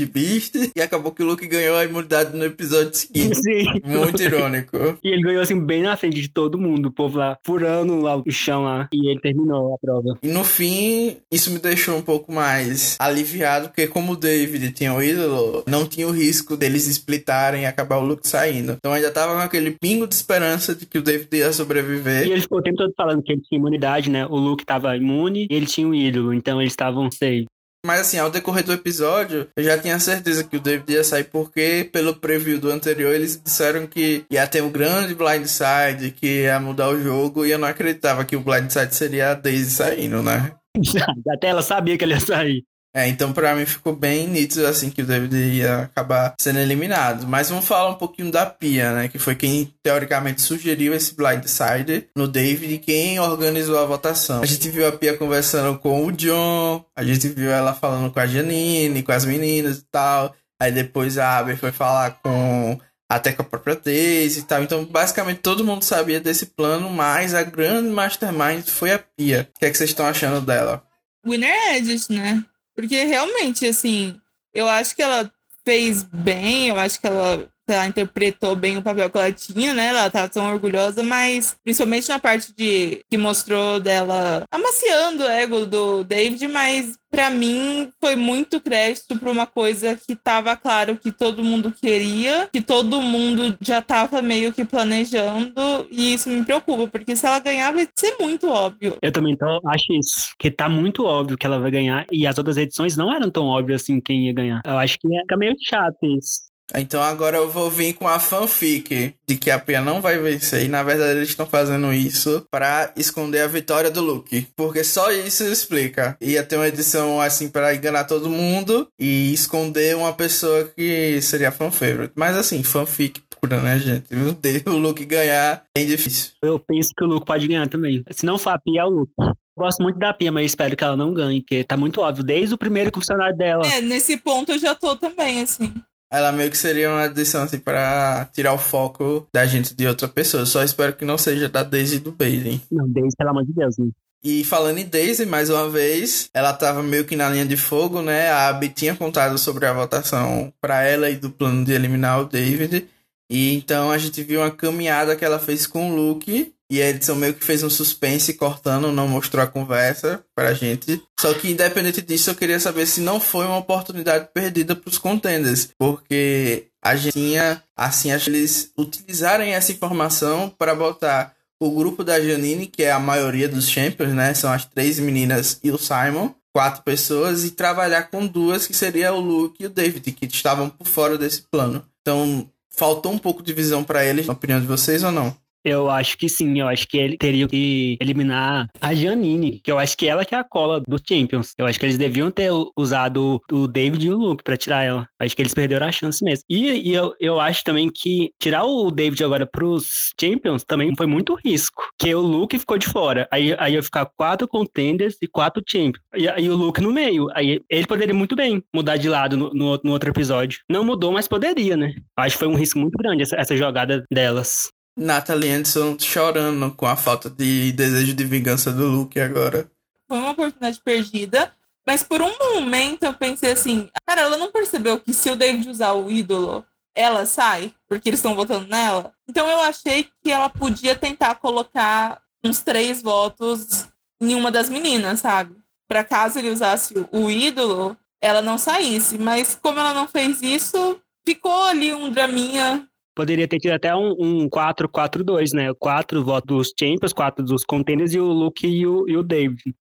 Beast 0.05 0.55
e 0.75 0.81
acabou 0.81 1.11
que 1.11 1.23
o 1.23 1.25
Luke 1.25 1.47
ganhou 1.47 1.75
a 1.77 1.85
imunidade 1.85 2.35
no 2.37 2.45
episódio 2.45 2.93
seguinte. 2.93 3.35
Sim. 3.35 3.65
Muito 3.83 4.21
irônico. 4.21 4.97
E 5.03 5.09
ele 5.09 5.21
ganhou 5.21 5.41
assim 5.41 5.59
bem 5.59 5.81
na 5.81 5.97
frente 5.97 6.21
de 6.21 6.29
todo 6.29 6.57
mundo, 6.57 6.87
o 6.87 6.91
povo 6.91 7.17
lá 7.17 7.37
furando 7.43 7.99
lá 8.01 8.15
o 8.15 8.31
chão 8.31 8.63
lá. 8.63 8.87
E 8.93 9.09
ele 9.09 9.19
terminou 9.19 9.73
a 9.73 9.77
prova. 9.77 10.17
E 10.21 10.27
no 10.27 10.43
fim, 10.43 11.17
isso 11.31 11.51
me 11.51 11.59
deixou 11.59 11.97
um 11.97 12.01
pouco 12.01 12.31
mais 12.31 12.95
aliviado, 12.99 13.69
porque 13.69 13.87
como 13.87 14.13
o 14.13 14.15
David 14.15 14.71
tinha 14.71 14.93
o 14.93 15.01
ídolo, 15.01 15.63
não 15.67 15.85
tinha 15.85 16.07
o 16.07 16.11
risco 16.11 16.55
deles 16.55 16.87
splitarem 16.87 17.63
e 17.63 17.65
acabar 17.65 17.97
o 17.97 18.05
Luke 18.05 18.27
saindo. 18.27 18.73
Então 18.73 18.93
ainda 18.93 19.11
tava 19.11 19.33
com 19.33 19.39
aquele 19.39 19.71
pingo 19.71 20.07
de 20.07 20.15
esperança 20.15 20.75
de 20.75 20.85
que 20.85 20.97
o 20.97 21.01
David 21.01 21.29
ia 21.33 21.51
sobreviver. 21.51 22.27
E 22.27 22.31
ele 22.31 22.41
ficou 22.41 22.59
o 22.59 22.63
tempo 22.63 22.77
todo 22.77 22.93
falando 22.95 23.23
que 23.23 23.31
ele 23.31 23.41
tinha 23.41 23.59
imunidade, 23.59 24.09
né? 24.09 24.25
O 24.25 24.37
Luke 24.37 24.65
tava 24.65 24.95
imune 24.95 25.47
e 25.49 25.55
ele 25.55 25.65
tinha 25.65 25.87
um 25.95 26.07
ídolo, 26.07 26.33
então 26.33 26.61
eles 26.61 26.73
estavam 26.73 27.09
safe. 27.09 27.45
Mas 27.85 28.01
assim, 28.01 28.17
ao 28.17 28.31
decorrer 28.31 28.63
do 28.63 28.73
episódio, 28.73 29.47
eu 29.55 29.63
já 29.63 29.77
tinha 29.77 29.99
certeza 29.99 30.43
que 30.43 30.57
o 30.57 30.59
David 30.59 30.91
ia 30.91 31.03
sair, 31.03 31.25
porque 31.25 31.87
pelo 31.93 32.15
preview 32.15 32.59
do 32.59 32.71
anterior 32.71 33.13
eles 33.13 33.39
disseram 33.39 33.85
que 33.85 34.25
ia 34.29 34.47
ter 34.47 34.63
um 34.63 34.71
grande 34.71 35.13
blindside, 35.13 36.11
que 36.11 36.41
ia 36.41 36.59
mudar 36.59 36.89
o 36.89 36.99
jogo, 36.99 37.45
e 37.45 37.51
eu 37.51 37.59
não 37.59 37.67
acreditava 37.67 38.25
que 38.25 38.35
o 38.35 38.39
blindside 38.39 38.95
seria 38.95 39.31
a 39.31 39.33
Daisy 39.35 39.69
saindo, 39.69 40.23
né? 40.23 40.51
Até 41.31 41.49
ela 41.49 41.61
sabia 41.61 41.95
que 41.95 42.03
ele 42.03 42.15
ia 42.15 42.19
sair. 42.19 42.63
É, 42.95 43.09
então 43.09 43.33
pra 43.33 43.53
mim 43.53 43.65
ficou 43.65 43.93
bem 43.93 44.25
nítido 44.25 44.65
assim 44.65 44.89
que 44.89 45.01
o 45.01 45.05
David 45.05 45.35
ia 45.35 45.79
acabar 45.79 46.33
sendo 46.39 46.59
eliminado. 46.59 47.27
Mas 47.27 47.49
vamos 47.49 47.65
falar 47.65 47.89
um 47.89 47.95
pouquinho 47.95 48.31
da 48.31 48.45
Pia, 48.45 48.93
né? 48.93 49.07
Que 49.09 49.19
foi 49.19 49.35
quem 49.35 49.73
teoricamente 49.83 50.41
sugeriu 50.41 50.93
esse 50.93 51.13
blindside 51.13 52.07
no 52.15 52.25
David 52.25 52.75
e 52.75 52.79
quem 52.79 53.19
organizou 53.19 53.77
a 53.77 53.85
votação. 53.85 54.41
A 54.41 54.45
gente 54.45 54.69
viu 54.69 54.87
a 54.87 54.93
Pia 54.93 55.17
conversando 55.17 55.77
com 55.77 56.05
o 56.05 56.11
John, 56.13 56.85
a 56.95 57.03
gente 57.03 57.27
viu 57.27 57.51
ela 57.51 57.73
falando 57.73 58.09
com 58.13 58.19
a 58.21 58.25
Janine, 58.25 59.03
com 59.03 59.11
as 59.11 59.25
meninas 59.25 59.79
e 59.79 59.85
tal. 59.91 60.33
Aí 60.57 60.71
depois 60.71 61.17
a 61.17 61.39
Abby 61.39 61.57
foi 61.57 61.73
falar 61.73 62.11
com 62.23 62.79
até 63.11 63.33
com 63.33 63.41
a 63.41 63.45
própria 63.45 63.75
Daisy 63.75 64.39
e 64.39 64.43
tal. 64.43 64.63
Então, 64.63 64.85
basicamente, 64.85 65.41
todo 65.41 65.65
mundo 65.65 65.83
sabia 65.83 66.21
desse 66.21 66.45
plano, 66.45 66.89
mas 66.89 67.33
a 67.33 67.43
grande 67.43 67.89
mastermind 67.89 68.65
foi 68.65 68.93
a 68.93 68.99
Pia. 68.99 69.49
O 69.53 69.59
que 69.59 69.65
é 69.65 69.69
que 69.69 69.77
vocês 69.77 69.89
estão 69.89 70.05
achando 70.05 70.39
dela? 70.39 70.81
Winner 71.25 71.75
Edit, 71.75 72.09
né? 72.13 72.41
Porque 72.75 73.03
realmente, 73.05 73.65
assim, 73.65 74.19
eu 74.53 74.67
acho 74.67 74.95
que 74.95 75.01
ela 75.01 75.31
fez 75.63 76.03
bem, 76.03 76.67
eu 76.67 76.79
acho 76.79 76.99
que 76.99 77.07
ela, 77.07 77.49
ela 77.73 77.87
interpretou 77.87 78.55
bem 78.55 78.77
o 78.77 78.81
papel 78.81 79.09
que 79.09 79.17
ela 79.17 79.31
tinha, 79.31 79.73
né? 79.73 79.87
Ela 79.87 80.09
tava 80.09 80.29
tão 80.29 80.51
orgulhosa, 80.51 81.03
mas 81.03 81.55
principalmente 81.63 82.09
na 82.09 82.19
parte 82.19 82.53
de 82.55 83.01
que 83.09 83.17
mostrou 83.17 83.79
dela 83.79 84.43
amaciando 84.51 85.23
o 85.23 85.27
ego 85.27 85.65
do 85.65 86.03
David, 86.03 86.47
mas 86.47 86.95
para 87.09 87.29
mim 87.29 87.89
foi 88.01 88.15
muito 88.15 88.59
crédito 88.59 89.17
para 89.17 89.31
uma 89.31 89.47
coisa 89.47 89.95
que 89.95 90.15
tava 90.15 90.55
claro 90.57 90.97
que 90.97 91.13
todo 91.13 91.43
mundo 91.43 91.71
queria, 91.71 92.49
que 92.51 92.59
todo 92.59 93.01
mundo 93.01 93.57
já 93.61 93.81
tava 93.81 94.21
meio 94.21 94.51
que 94.51 94.65
planejando, 94.65 95.87
e 95.89 96.13
isso 96.13 96.29
me 96.29 96.43
preocupa, 96.43 96.87
porque 96.87 97.15
se 97.15 97.25
ela 97.25 97.39
ganhar 97.39 97.71
vai 97.71 97.87
ser 97.95 98.17
muito 98.19 98.49
óbvio. 98.49 98.97
Eu 99.01 99.11
também 99.13 99.35
tô, 99.37 99.61
acho 99.67 99.93
isso, 99.93 100.33
que 100.37 100.51
tá 100.51 100.67
muito 100.67 101.05
óbvio 101.05 101.37
que 101.37 101.45
ela 101.45 101.59
vai 101.59 101.71
ganhar, 101.71 102.05
e 102.11 102.27
as 102.27 102.37
outras 102.37 102.57
edições 102.57 102.97
não 102.97 103.13
eram 103.13 103.29
tão 103.31 103.45
óbvias 103.45 103.81
assim 103.81 104.01
quem 104.01 104.27
ia 104.27 104.33
ganhar. 104.33 104.61
Eu 104.65 104.77
acho 104.77 104.99
que 104.99 105.07
fica 105.07 105.37
meio 105.37 105.55
chato 105.61 105.97
isso. 106.03 106.53
Então 106.73 107.01
agora 107.01 107.37
eu 107.37 107.49
vou 107.49 107.69
vir 107.69 107.93
com 107.93 108.07
a 108.07 108.19
fanfic 108.19 109.13
de 109.27 109.37
que 109.37 109.51
a 109.51 109.59
Pia 109.59 109.81
não 109.81 110.01
vai 110.01 110.17
vencer. 110.17 110.65
E 110.65 110.67
na 110.67 110.83
verdade 110.83 111.17
eles 111.17 111.29
estão 111.29 111.45
fazendo 111.45 111.93
isso 111.93 112.45
para 112.49 112.91
esconder 112.95 113.41
a 113.41 113.47
vitória 113.47 113.91
do 113.91 114.01
Luke. 114.01 114.47
Porque 114.55 114.83
só 114.83 115.11
isso 115.11 115.43
explica. 115.43 116.17
Ia 116.19 116.43
ter 116.43 116.55
uma 116.55 116.67
edição 116.67 117.21
assim 117.21 117.49
para 117.49 117.75
enganar 117.75 118.05
todo 118.05 118.29
mundo 118.29 118.87
e 118.99 119.33
esconder 119.33 119.95
uma 119.95 120.13
pessoa 120.13 120.65
que 120.75 121.21
seria 121.21 121.51
fan 121.51 121.71
favorite. 121.71 122.13
Mas 122.15 122.35
assim, 122.35 122.63
fanfic 122.63 123.21
pura, 123.45 123.61
né, 123.61 123.77
gente? 123.79 124.13
Meu 124.13 124.33
Deus, 124.33 124.63
o 124.65 124.77
Luke 124.77 125.05
ganhar 125.05 125.63
é 125.75 125.83
difícil. 125.83 126.31
Eu 126.41 126.59
penso 126.59 126.91
que 126.95 127.03
o 127.03 127.07
Luke 127.07 127.25
pode 127.25 127.47
ganhar 127.47 127.67
também. 127.67 128.03
Se 128.11 128.25
não 128.25 128.37
for 128.37 128.51
a 128.51 128.59
Pia, 128.59 128.81
é 128.81 128.85
o 128.85 128.89
Luke. 128.89 129.13
Gosto 129.57 129.81
muito 129.81 129.97
da 129.97 130.13
Pia, 130.13 130.31
mas 130.31 130.47
espero 130.47 130.75
que 130.75 130.83
ela 130.83 130.97
não 130.97 131.13
ganhe, 131.13 131.41
porque 131.41 131.63
tá 131.63 131.77
muito 131.77 132.01
óbvio, 132.01 132.23
desde 132.23 132.53
o 132.53 132.57
primeiro 132.57 132.91
funcionário 132.93 133.37
dela. 133.37 133.65
É, 133.65 133.79
nesse 133.81 134.17
ponto 134.17 134.51
eu 134.51 134.59
já 134.59 134.75
tô 134.75 134.95
também, 134.95 135.41
assim. 135.41 135.73
Ela 136.11 136.31
meio 136.31 136.49
que 136.49 136.57
seria 136.57 136.89
uma 136.89 137.03
adição 137.03 137.43
assim 137.43 137.59
pra 137.59 138.27
tirar 138.33 138.53
o 138.53 138.57
foco 138.57 139.27
da 139.33 139.45
gente 139.45 139.75
de 139.75 139.87
outra 139.87 140.07
pessoa. 140.07 140.45
Só 140.45 140.63
espero 140.63 140.93
que 140.93 141.05
não 141.05 141.17
seja 141.17 141.49
da 141.49 141.63
Daisy 141.63 141.97
e 141.97 141.99
do 141.99 142.11
Bailey. 142.11 142.61
Não, 142.71 142.87
Daisy, 142.87 143.15
pelo 143.17 143.29
amor 143.31 143.45
de 143.45 143.53
Deus, 143.53 143.77
né? 143.77 143.87
E 144.23 144.43
falando 144.43 144.79
em 144.79 144.85
Daisy, 144.85 145.23
mais 145.23 145.51
uma 145.51 145.69
vez, 145.69 146.31
ela 146.33 146.51
tava 146.51 146.81
meio 146.81 147.05
que 147.05 147.15
na 147.15 147.29
linha 147.29 147.45
de 147.45 147.55
fogo, 147.55 148.01
né? 148.01 148.29
A 148.29 148.47
Abby 148.47 148.69
tinha 148.69 148.95
contado 148.95 149.37
sobre 149.37 149.67
a 149.67 149.73
votação 149.73 150.51
para 150.59 150.81
ela 150.81 151.11
e 151.11 151.15
do 151.15 151.29
plano 151.29 151.63
de 151.63 151.71
eliminar 151.73 152.21
o 152.21 152.25
David. 152.25 152.87
E 153.29 153.53
então 153.53 153.91
a 153.91 153.97
gente 153.97 154.21
viu 154.23 154.41
uma 154.41 154.51
caminhada 154.51 155.15
que 155.15 155.25
ela 155.25 155.39
fez 155.39 155.65
com 155.65 155.91
o 155.91 155.95
Luke. 155.95 156.53
E 156.67 156.81
a 156.81 156.89
edição 156.89 157.15
meio 157.15 157.35
que 157.35 157.45
fez 157.45 157.61
um 157.61 157.69
suspense 157.69 158.33
cortando, 158.33 158.91
não 158.91 159.07
mostrou 159.07 159.43
a 159.43 159.47
conversa 159.47 160.25
pra 160.35 160.53
gente. 160.53 160.99
Só 161.19 161.31
que 161.35 161.51
independente 161.51 162.01
disso, 162.01 162.31
eu 162.31 162.35
queria 162.35 162.59
saber 162.59 162.87
se 162.87 163.01
não 163.01 163.19
foi 163.19 163.45
uma 163.45 163.57
oportunidade 163.57 164.29
perdida 164.33 164.75
pros 164.75 164.97
contenders. 164.97 165.69
Porque 165.77 166.65
a 166.83 166.95
gente 166.95 167.13
tinha, 167.13 167.61
assim, 167.77 168.11
eles 168.11 168.71
utilizarem 168.75 169.53
essa 169.53 169.71
informação 169.71 170.49
para 170.49 170.73
botar 170.73 171.35
o 171.59 171.69
grupo 171.69 172.03
da 172.03 172.19
Janine, 172.19 172.65
que 172.65 172.81
é 172.81 172.91
a 172.91 172.99
maioria 172.99 173.47
dos 173.47 173.69
champions, 173.69 174.13
né? 174.13 174.33
São 174.33 174.51
as 174.51 174.65
três 174.65 174.97
meninas 174.97 175.59
e 175.63 175.69
o 175.69 175.77
Simon. 175.77 176.33
Quatro 176.51 176.83
pessoas, 176.83 177.43
e 177.43 177.51
trabalhar 177.51 178.03
com 178.03 178.25
duas, 178.25 178.65
que 178.65 178.73
seria 178.73 179.13
o 179.13 179.19
Luke 179.19 179.61
e 179.61 179.65
o 179.65 179.69
David, 179.69 180.11
que 180.13 180.25
estavam 180.25 180.69
por 180.69 180.87
fora 180.87 181.17
desse 181.17 181.43
plano. 181.51 181.85
Então, 182.01 182.49
faltou 182.75 183.11
um 183.11 183.17
pouco 183.17 183.41
de 183.41 183.53
visão 183.53 183.83
para 183.83 184.05
eles, 184.05 184.27
na 184.27 184.33
opinião 184.33 184.59
de 184.59 184.67
vocês 184.67 185.03
ou 185.03 185.11
não? 185.11 185.35
Eu 185.65 185.89
acho 185.89 186.15
que 186.15 186.29
sim, 186.29 186.59
eu 186.59 186.67
acho 186.67 186.87
que 186.87 186.95
ele 186.95 187.17
teria 187.17 187.47
que 187.47 187.97
eliminar 187.99 188.69
a 188.79 188.93
Janine, 188.93 189.59
que 189.63 189.71
eu 189.71 189.79
acho 189.79 189.97
que 189.97 190.07
ela 190.07 190.23
que 190.23 190.35
é 190.35 190.37
a 190.37 190.43
cola 190.43 190.79
dos 190.79 191.01
Champions. 191.07 191.55
Eu 191.57 191.65
acho 191.65 191.79
que 191.79 191.85
eles 191.87 191.97
deviam 191.97 192.29
ter 192.29 192.51
usado 192.77 193.41
o 193.51 193.67
David 193.67 194.05
e 194.05 194.11
o 194.11 194.17
Luke 194.17 194.43
pra 194.43 194.55
tirar 194.55 194.83
ela. 194.83 195.09
Acho 195.19 195.35
que 195.35 195.41
eles 195.41 195.55
perderam 195.55 195.87
a 195.87 195.91
chance 195.91 196.23
mesmo. 196.23 196.45
E, 196.47 196.89
e 196.89 196.93
eu, 196.93 197.15
eu 197.19 197.39
acho 197.39 197.63
também 197.63 197.89
que 197.89 198.31
tirar 198.39 198.63
o 198.63 198.91
David 198.91 199.23
agora 199.23 199.47
pros 199.47 200.13
Champions 200.21 200.63
também 200.63 200.95
foi 200.95 201.07
muito 201.07 201.35
risco, 201.43 201.83
que 201.97 202.13
o 202.13 202.21
Luke 202.21 202.59
ficou 202.59 202.77
de 202.77 202.87
fora. 202.87 203.27
Aí, 203.31 203.55
aí 203.57 203.73
ia 203.73 203.81
ficar 203.81 204.05
quatro 204.05 204.47
contenders 204.47 205.17
e 205.19 205.27
quatro 205.27 205.63
Champions. 205.67 206.03
E, 206.15 206.29
aí 206.29 206.47
o 206.47 206.55
Luke 206.55 206.79
no 206.79 206.93
meio. 206.93 207.27
Aí 207.33 207.59
ele 207.67 207.87
poderia 207.87 208.13
muito 208.13 208.35
bem 208.35 208.63
mudar 208.71 208.97
de 208.97 209.09
lado 209.09 209.35
no, 209.35 209.51
no, 209.51 209.81
no 209.83 209.91
outro 209.91 210.11
episódio. 210.11 210.59
Não 210.69 210.83
mudou, 210.83 211.11
mas 211.11 211.27
poderia, 211.27 211.75
né? 211.75 211.95
Acho 212.15 212.35
que 212.35 212.43
foi 212.43 212.47
um 212.47 212.55
risco 212.55 212.77
muito 212.77 212.97
grande 212.99 213.23
essa, 213.23 213.35
essa 213.35 213.57
jogada 213.57 214.03
delas. 214.11 214.69
Natalie 214.97 215.51
Anderson 215.51 215.97
chorando 215.99 216.71
com 216.71 216.85
a 216.85 216.95
falta 216.95 217.29
de 217.29 217.71
desejo 217.73 218.13
de 218.13 218.23
vingança 218.23 218.71
do 218.71 218.87
Luke 218.87 219.19
agora. 219.19 219.69
Foi 220.07 220.17
uma 220.17 220.31
oportunidade 220.31 220.79
perdida, 220.83 221.51
mas 221.85 222.01
por 222.01 222.21
um 222.21 222.31
momento 222.37 223.03
eu 223.03 223.13
pensei 223.13 223.51
assim, 223.51 223.89
cara, 224.07 224.21
ela 224.21 224.37
não 224.37 224.51
percebeu 224.51 224.99
que 224.99 225.13
se 225.13 225.29
o 225.29 225.35
David 225.35 225.69
usar 225.69 225.93
o 225.93 226.09
ídolo, 226.09 226.65
ela 226.95 227.25
sai, 227.25 227.73
porque 227.89 228.09
eles 228.09 228.19
estão 228.19 228.35
votando 228.35 228.67
nela. 228.67 229.13
Então 229.27 229.47
eu 229.47 229.59
achei 229.59 230.07
que 230.23 230.31
ela 230.31 230.49
podia 230.49 230.95
tentar 230.95 231.35
colocar 231.35 232.21
uns 232.43 232.61
três 232.61 233.01
votos 233.01 233.87
em 234.21 234.33
uma 234.33 234.49
das 234.49 234.69
meninas, 234.69 235.19
sabe? 235.19 235.55
Para 235.87 236.03
caso 236.05 236.39
ele 236.39 236.49
usasse 236.49 236.93
o 237.11 237.29
ídolo, 237.29 237.97
ela 238.21 238.41
não 238.41 238.57
saísse. 238.57 239.17
Mas 239.17 239.59
como 239.61 239.79
ela 239.79 239.93
não 239.93 240.07
fez 240.07 240.41
isso, 240.41 240.99
ficou 241.25 241.63
ali 241.65 241.93
um 241.93 242.09
draminha 242.09 242.87
Poderia 243.15 243.47
ter 243.47 243.59
tido 243.59 243.71
até 243.71 243.95
um, 243.95 244.49
4-4-2, 244.49 245.53
né? 245.53 245.73
Quatro 245.79 246.23
votos 246.23 246.45
dos 246.45 246.73
Champions, 246.77 247.13
quatro 247.13 247.43
dos 247.43 247.63
Contenders 247.63 248.13
e 248.13 248.19
o 248.19 248.25
Luke 248.25 248.67
e 248.67 248.85
o, 248.85 249.07
e 249.07 249.17
o. 249.17 249.25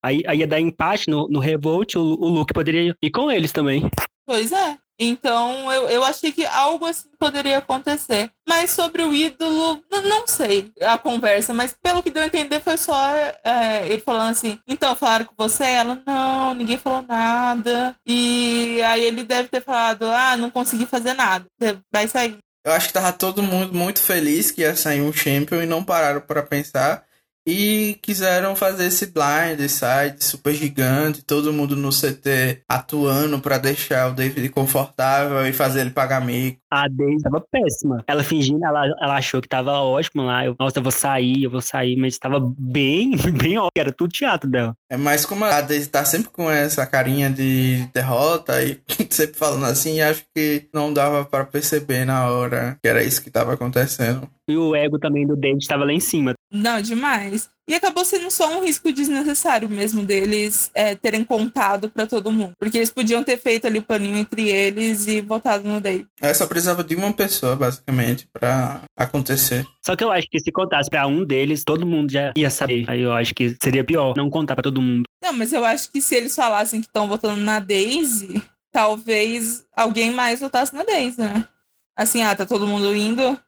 Aí, 0.03 0.23
aí 0.27 0.39
ia 0.39 0.47
dar 0.47 0.61
empate 0.61 1.11
no, 1.11 1.29
no 1.29 1.41
Revolt, 1.41 1.97
o, 1.97 2.01
o 2.01 2.29
Luke 2.29 2.55
poderia 2.55 2.97
ir 3.03 3.11
com 3.11 3.31
eles 3.31 3.53
também. 3.53 3.91
Pois 4.27 4.53
é. 4.53 4.79
Então 4.99 5.73
eu, 5.73 5.89
eu 5.89 6.05
achei 6.05 6.31
que 6.31 6.47
algo 6.47 6.87
assim 6.87 7.09
poderia 7.19 7.59
acontecer. 7.59 8.31
Mas 8.49 8.71
sobre 8.71 9.03
o 9.03 9.13
ídolo, 9.13 9.83
não 9.91 10.27
sei 10.27 10.73
a 10.83 10.97
conversa, 10.97 11.53
mas 11.53 11.75
pelo 11.83 12.03
que 12.03 12.11
deu 12.11 12.23
a 12.23 12.27
entender 12.27 12.61
foi 12.61 12.77
só 12.77 12.97
é, 13.43 13.87
ele 13.87 14.01
falando 14.01 14.31
assim, 14.31 14.59
então 14.67 14.95
falaram 14.95 15.25
com 15.25 15.35
você? 15.37 15.65
Ela, 15.65 16.01
não, 16.07 16.55
ninguém 16.55 16.79
falou 16.79 17.03
nada. 17.03 17.97
E 18.07 18.81
aí 18.83 19.05
ele 19.05 19.25
deve 19.25 19.49
ter 19.49 19.63
falado, 19.63 20.05
ah, 20.05 20.37
não 20.37 20.51
consegui 20.51 20.87
fazer 20.87 21.15
nada. 21.15 21.47
Vai 21.93 22.07
sair. 22.07 22.39
Eu 22.65 22.73
acho 22.73 22.89
que 22.89 22.95
tava 22.95 23.13
todo 23.13 23.43
mundo 23.43 23.75
muito 23.75 24.01
feliz 24.01 24.51
que 24.51 24.63
ia 24.63 24.75
sair 24.75 25.01
um 25.03 25.13
Champion 25.13 25.63
e 25.63 25.67
não 25.67 25.85
pararam 25.85 26.21
para 26.21 26.43
pensar. 26.43 27.05
E 27.47 27.99
quiseram 28.01 28.57
fazer 28.57 28.87
esse 28.87 29.07
blind 29.07 29.61
side 29.69 30.25
super 30.25 30.55
gigante, 30.55 31.23
todo 31.23 31.53
mundo 31.53 31.77
no 31.77 31.91
CT 31.91 32.63
atuando 32.69 33.39
para 33.39 33.59
deixar 33.59 34.11
o 34.11 34.15
David 34.15 34.49
confortável 34.49 35.47
e 35.47 35.53
fazer 35.53 35.83
ele 35.83 35.91
pagar 35.91 36.25
mico. 36.25 36.59
A 36.71 36.89
Daisy 36.89 37.23
tava 37.23 37.41
péssima. 37.41 38.03
Ela 38.07 38.25
fingindo, 38.25 38.65
ela, 38.65 38.85
ela 39.01 39.17
achou 39.17 39.41
que 39.41 39.49
tava 39.49 39.73
ótimo 39.73 40.25
lá. 40.25 40.45
Eu, 40.45 40.57
Nossa, 40.59 40.79
eu 40.79 40.83
vou 40.83 40.91
sair, 40.91 41.45
eu 41.45 41.51
vou 41.51 41.61
sair, 41.61 41.97
mas 41.97 42.19
tava 42.19 42.41
bem, 42.59 43.13
bem 43.41 43.59
ótimo. 43.59 43.71
Era 43.77 43.93
tudo 43.93 44.11
teatro 44.11 44.51
dela. 44.51 44.75
É 44.91 44.97
mais 44.97 45.25
como 45.25 45.45
a 45.45 45.61
Daisy 45.61 45.89
tá 45.89 46.05
sempre 46.05 46.31
com 46.31 46.51
essa 46.51 46.85
carinha 46.87 47.31
de 47.31 47.87
derrota 47.93 48.63
e 48.65 48.81
sempre 49.11 49.37
falando 49.39 49.67
assim, 49.67 50.01
acho 50.01 50.25
que 50.35 50.67
não 50.73 50.93
dava 50.93 51.25
para 51.25 51.45
perceber 51.45 52.05
na 52.05 52.29
hora 52.29 52.77
que 52.83 52.89
era 52.89 53.05
isso 53.05 53.23
que 53.23 53.31
tava 53.31 53.53
acontecendo. 53.53 54.29
E 54.49 54.57
o 54.57 54.75
ego 54.75 54.99
também 54.99 55.27
do 55.27 55.37
David 55.37 55.63
estava 55.63 55.85
lá 55.85 55.93
em 55.93 56.01
cima. 56.01 56.35
Não, 56.53 56.81
demais. 56.81 57.49
E 57.67 57.75
acabou 57.75 58.05
sendo 58.05 58.31
só 58.31 58.59
um 58.59 58.63
risco 58.63 58.93
desnecessário 58.93 59.69
mesmo 59.71 60.05
deles 60.05 60.71
é, 60.75 60.95
terem 60.95 61.25
contado 61.25 61.89
para 61.89 62.07
todo 62.07 62.31
mundo. 62.31 62.53
Porque 62.59 62.77
eles 62.77 62.91
podiam 62.91 63.25
ter 63.25 63.39
feito 63.39 63.67
ali 63.67 63.79
o 63.79 63.83
paninho 63.83 64.19
entre 64.19 64.51
eles 64.51 65.07
e 65.07 65.23
votado 65.23 65.67
no 65.67 65.81
David. 65.81 66.07
É, 66.21 66.35
só 66.35 66.47
precisava 66.47 66.85
de 66.85 66.95
uma 66.95 67.13
pessoa, 67.13 67.57
basicamente, 67.57 68.29
para 68.31 68.83
acontecer. 68.97 69.67
Só 69.85 69.97
que 69.97 70.05
eu 70.05 70.13
acho 70.13 70.29
que 70.31 70.39
se 70.39 70.53
contasse 70.53 70.91
para 70.91 71.07
um 71.07 71.25
deles, 71.25 71.65
todo 71.65 71.87
mundo 71.87 72.13
já 72.13 72.33
ia 72.37 72.51
saber. 72.51 72.85
Aí 72.87 73.01
eu 73.01 73.13
acho 73.13 73.35
que 73.35 73.57
seria 73.63 73.83
pior 73.83 74.15
não 74.15 74.29
contar 74.29 74.55
para 74.55 74.65
todo 74.65 74.83
mundo. 74.83 75.05
Não, 75.23 75.33
mas 75.33 75.53
eu 75.53 75.65
acho 75.65 75.91
que 75.91 76.03
se 76.03 76.15
eles 76.15 76.35
falassem 76.35 76.83
que 76.83 76.87
estão 76.87 77.09
votando 77.09 77.41
na 77.41 77.61
Daisy, 77.61 78.43
talvez 78.71 79.65
alguém 79.75 80.11
mais 80.11 80.41
votasse 80.41 80.75
na 80.75 80.83
Daisy, 80.83 81.19
né? 81.19 81.49
Assim, 81.97 82.23
ah, 82.23 82.35
tá 82.37 82.45
todo 82.45 82.67
mundo 82.67 82.95
indo, 82.95 83.39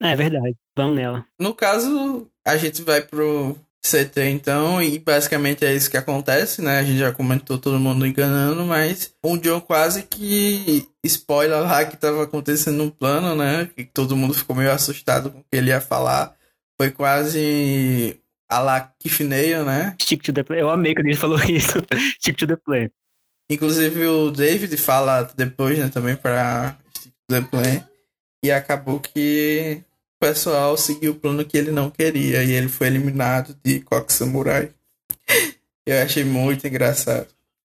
é 0.00 0.16
verdade. 0.16 0.56
Vamos 0.76 0.96
nela. 0.96 1.26
No 1.38 1.54
caso, 1.54 2.26
a 2.46 2.56
gente 2.56 2.82
vai 2.82 3.02
pro 3.02 3.56
CT 3.82 4.28
então, 4.28 4.82
e 4.82 4.98
basicamente 4.98 5.64
é 5.64 5.74
isso 5.74 5.90
que 5.90 5.96
acontece, 5.96 6.60
né? 6.60 6.78
A 6.78 6.82
gente 6.82 6.98
já 6.98 7.12
comentou 7.12 7.56
todo 7.58 7.80
mundo 7.80 8.06
enganando, 8.06 8.64
mas 8.64 9.14
o 9.24 9.38
John 9.38 9.60
quase 9.60 10.02
que 10.02 10.86
spoiler 11.04 11.62
lá 11.62 11.84
que 11.86 11.96
tava 11.96 12.22
acontecendo 12.22 12.84
no 12.84 12.90
plano, 12.90 13.34
né? 13.34 13.70
Que 13.74 13.84
todo 13.84 14.16
mundo 14.16 14.34
ficou 14.34 14.54
meio 14.54 14.70
assustado 14.70 15.30
com 15.30 15.38
o 15.38 15.44
que 15.44 15.56
ele 15.56 15.70
ia 15.70 15.80
falar. 15.80 16.34
Foi 16.78 16.90
quase 16.90 18.20
a 18.50 18.58
la 18.58 18.80
Kifneio, 18.98 19.64
né? 19.64 19.96
Stick 20.00 20.22
to 20.22 20.32
the 20.32 20.42
play. 20.42 20.60
Eu 20.60 20.68
amei 20.68 20.94
quando 20.94 21.06
ele 21.06 21.16
falou 21.16 21.40
isso. 21.48 21.78
Stick 22.18 22.36
to 22.36 22.46
the 22.46 22.56
play. 22.56 22.90
Inclusive 23.50 24.06
o 24.06 24.30
David 24.30 24.76
fala 24.76 25.22
depois, 25.36 25.78
né, 25.78 25.88
também 25.88 26.16
pra 26.16 26.76
Stick 26.96 27.12
to 27.12 27.34
the 27.34 27.40
play. 27.40 27.82
E 28.44 28.50
acabou 28.50 29.00
que 29.00 29.82
pessoal 30.20 30.76
seguiu 30.76 31.12
o 31.12 31.14
plano 31.16 31.44
que 31.44 31.56
ele 31.56 31.70
não 31.70 31.90
queria 31.90 32.44
e 32.44 32.52
ele 32.52 32.68
foi 32.68 32.86
eliminado 32.88 33.56
de 33.64 33.80
Coque 33.80 34.12
Samurai. 34.12 34.70
Eu 35.86 36.02
achei 36.02 36.22
muito 36.22 36.66
engraçado. 36.66 37.26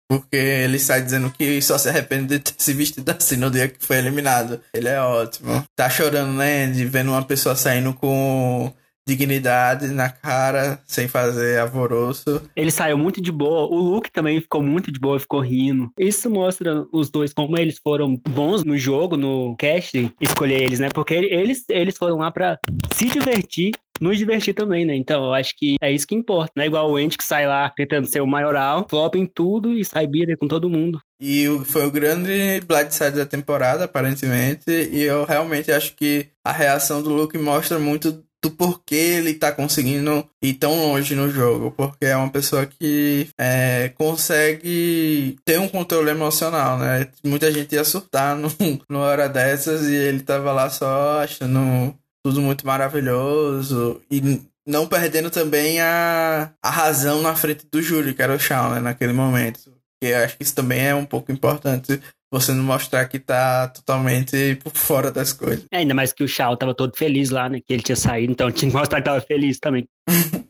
Porque 0.08 0.34
ele 0.36 0.80
sai 0.80 1.00
dizendo 1.02 1.30
que 1.30 1.62
só 1.62 1.78
se 1.78 1.88
arrepende 1.88 2.26
de 2.26 2.38
ter 2.40 2.54
se 2.58 2.74
vestido 2.74 3.08
assim 3.12 3.36
no 3.36 3.48
dia 3.48 3.68
que 3.68 3.86
foi 3.86 3.98
eliminado. 3.98 4.60
Ele 4.74 4.88
é 4.88 5.00
ótimo. 5.00 5.64
Tá 5.76 5.88
chorando, 5.88 6.32
né? 6.32 6.66
De 6.66 6.84
vendo 6.84 7.12
uma 7.12 7.24
pessoa 7.24 7.54
saindo 7.54 7.94
com 7.94 8.72
dignidade 9.10 9.88
na 9.88 10.08
cara, 10.08 10.80
sem 10.86 11.08
fazer 11.08 11.58
alvoroço. 11.58 12.42
Ele 12.54 12.70
saiu 12.70 12.96
muito 12.96 13.20
de 13.20 13.32
boa. 13.32 13.66
O 13.66 13.78
Luke 13.78 14.10
também 14.10 14.40
ficou 14.40 14.62
muito 14.62 14.92
de 14.92 15.00
boa, 15.00 15.18
ficou 15.18 15.40
rindo. 15.40 15.90
Isso 15.98 16.30
mostra 16.30 16.86
os 16.92 17.10
dois 17.10 17.32
como 17.32 17.58
eles 17.58 17.78
foram 17.82 18.16
bons 18.28 18.64
no 18.64 18.78
jogo, 18.78 19.16
no 19.16 19.56
casting, 19.56 20.12
escolher 20.20 20.62
eles, 20.62 20.78
né? 20.78 20.88
Porque 20.92 21.14
eles, 21.14 21.64
eles 21.68 21.96
foram 21.96 22.18
lá 22.18 22.30
para 22.30 22.58
se 22.94 23.06
divertir 23.06 23.72
nos 24.00 24.16
divertir 24.16 24.54
também, 24.54 24.86
né? 24.86 24.96
Então, 24.96 25.26
eu 25.26 25.34
acho 25.34 25.54
que 25.54 25.76
é 25.80 25.92
isso 25.92 26.06
que 26.06 26.14
importa. 26.14 26.52
Não 26.56 26.64
é 26.64 26.66
igual 26.66 26.90
o 26.90 26.96
Andy 26.96 27.18
que 27.18 27.24
sai 27.24 27.46
lá 27.46 27.68
tentando 27.68 28.06
ser 28.06 28.22
o 28.22 28.26
maioral, 28.26 28.86
flop 28.88 29.14
em 29.14 29.26
tudo 29.26 29.74
e 29.74 29.84
sai 29.84 30.06
bira 30.06 30.36
com 30.36 30.48
todo 30.48 30.70
mundo. 30.70 31.00
E 31.20 31.46
foi 31.66 31.86
o 31.86 31.90
grande 31.90 32.62
blindside 32.66 33.18
da 33.18 33.26
temporada, 33.26 33.84
aparentemente. 33.84 34.70
E 34.70 35.02
eu 35.02 35.24
realmente 35.24 35.70
acho 35.70 35.94
que 35.94 36.28
a 36.42 36.50
reação 36.50 37.02
do 37.02 37.10
Luke 37.10 37.36
mostra 37.36 37.78
muito 37.78 38.24
do 38.42 38.50
porquê 38.50 38.94
ele 38.94 39.35
tá 39.35 39.53
conseguindo 39.53 40.26
ir 40.42 40.55
tão 40.55 40.74
longe 40.74 41.14
no 41.14 41.31
jogo. 41.31 41.70
Porque 41.72 42.07
é 42.07 42.16
uma 42.16 42.31
pessoa 42.31 42.66
que 42.66 43.29
é, 43.38 43.90
consegue 43.90 45.38
ter 45.44 45.59
um 45.59 45.68
controle 45.68 46.11
emocional, 46.11 46.79
né? 46.79 47.09
Muita 47.24 47.53
gente 47.53 47.74
ia 47.74 47.85
surtar 47.85 48.35
no, 48.37 48.48
numa 48.88 49.05
hora 49.05 49.29
dessas 49.29 49.88
e 49.88 49.94
ele 49.94 50.20
tava 50.20 50.53
lá 50.53 50.70
só 50.70 51.22
achando 51.22 51.94
tudo 52.24 52.40
muito 52.40 52.66
maravilhoso 52.66 54.00
e 54.11 54.42
não 54.66 54.87
perdendo 54.87 55.31
também 55.31 55.81
a, 55.81 56.53
a 56.62 56.70
razão 56.70 57.22
na 57.22 57.35
frente 57.35 57.66
do 57.70 57.83
júri, 57.83 58.14
que 58.14 58.22
era 58.22 58.35
o 58.35 58.38
Shawn, 58.38 58.74
né, 58.74 58.81
naquele 58.81 59.12
momento. 59.12 59.72
Que 60.03 60.14
acho 60.14 60.37
que 60.37 60.44
isso 60.44 60.55
também 60.55 60.87
é 60.87 60.94
um 60.94 61.05
pouco 61.05 61.33
importante 61.33 62.00
você 62.30 62.52
não 62.52 62.62
mostrar 62.62 63.06
que 63.06 63.18
tá 63.18 63.68
totalmente 63.68 64.56
por 64.62 64.72
fora 64.72 65.10
das 65.10 65.32
coisas. 65.32 65.66
É, 65.70 65.78
ainda 65.78 65.94
mais 65.94 66.12
que 66.12 66.22
o 66.22 66.28
Shao 66.28 66.56
tava 66.56 66.74
todo 66.74 66.96
feliz 66.96 67.30
lá, 67.30 67.48
né? 67.48 67.60
Que 67.60 67.72
ele 67.72 67.82
tinha 67.82 67.96
saído, 67.96 68.32
então 68.32 68.50
tinha 68.52 68.70
que 68.70 68.76
mostrar 68.76 69.00
que 69.00 69.04
tava 69.06 69.20
feliz 69.20 69.58
também. 69.58 69.88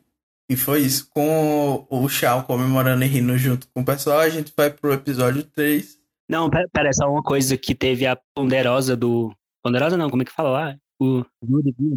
e 0.49 0.57
foi 0.57 0.81
isso. 0.81 1.09
Com 1.11 1.87
o 1.89 2.09
Shao 2.09 2.45
comemorando 2.45 3.05
e 3.05 3.09
rindo 3.09 3.37
junto 3.39 3.67
com 3.75 3.81
o 3.81 3.85
pessoal, 3.85 4.21
a 4.21 4.29
gente 4.29 4.53
vai 4.55 4.71
pro 4.71 4.93
episódio 4.93 5.43
3. 5.43 5.99
Não, 6.29 6.51
pera, 6.51 6.69
pera 6.73 6.93
só 6.93 7.11
uma 7.11 7.23
coisa 7.23 7.57
que 7.57 7.75
teve 7.75 8.07
a 8.07 8.19
ponderosa 8.35 8.97
do. 8.97 9.35
Ponderosa 9.63 9.97
não, 9.97 10.11
como 10.11 10.23
é 10.23 10.25
que 10.25 10.33
fala 10.33 10.51
lá? 10.51 10.77
O 11.01 11.25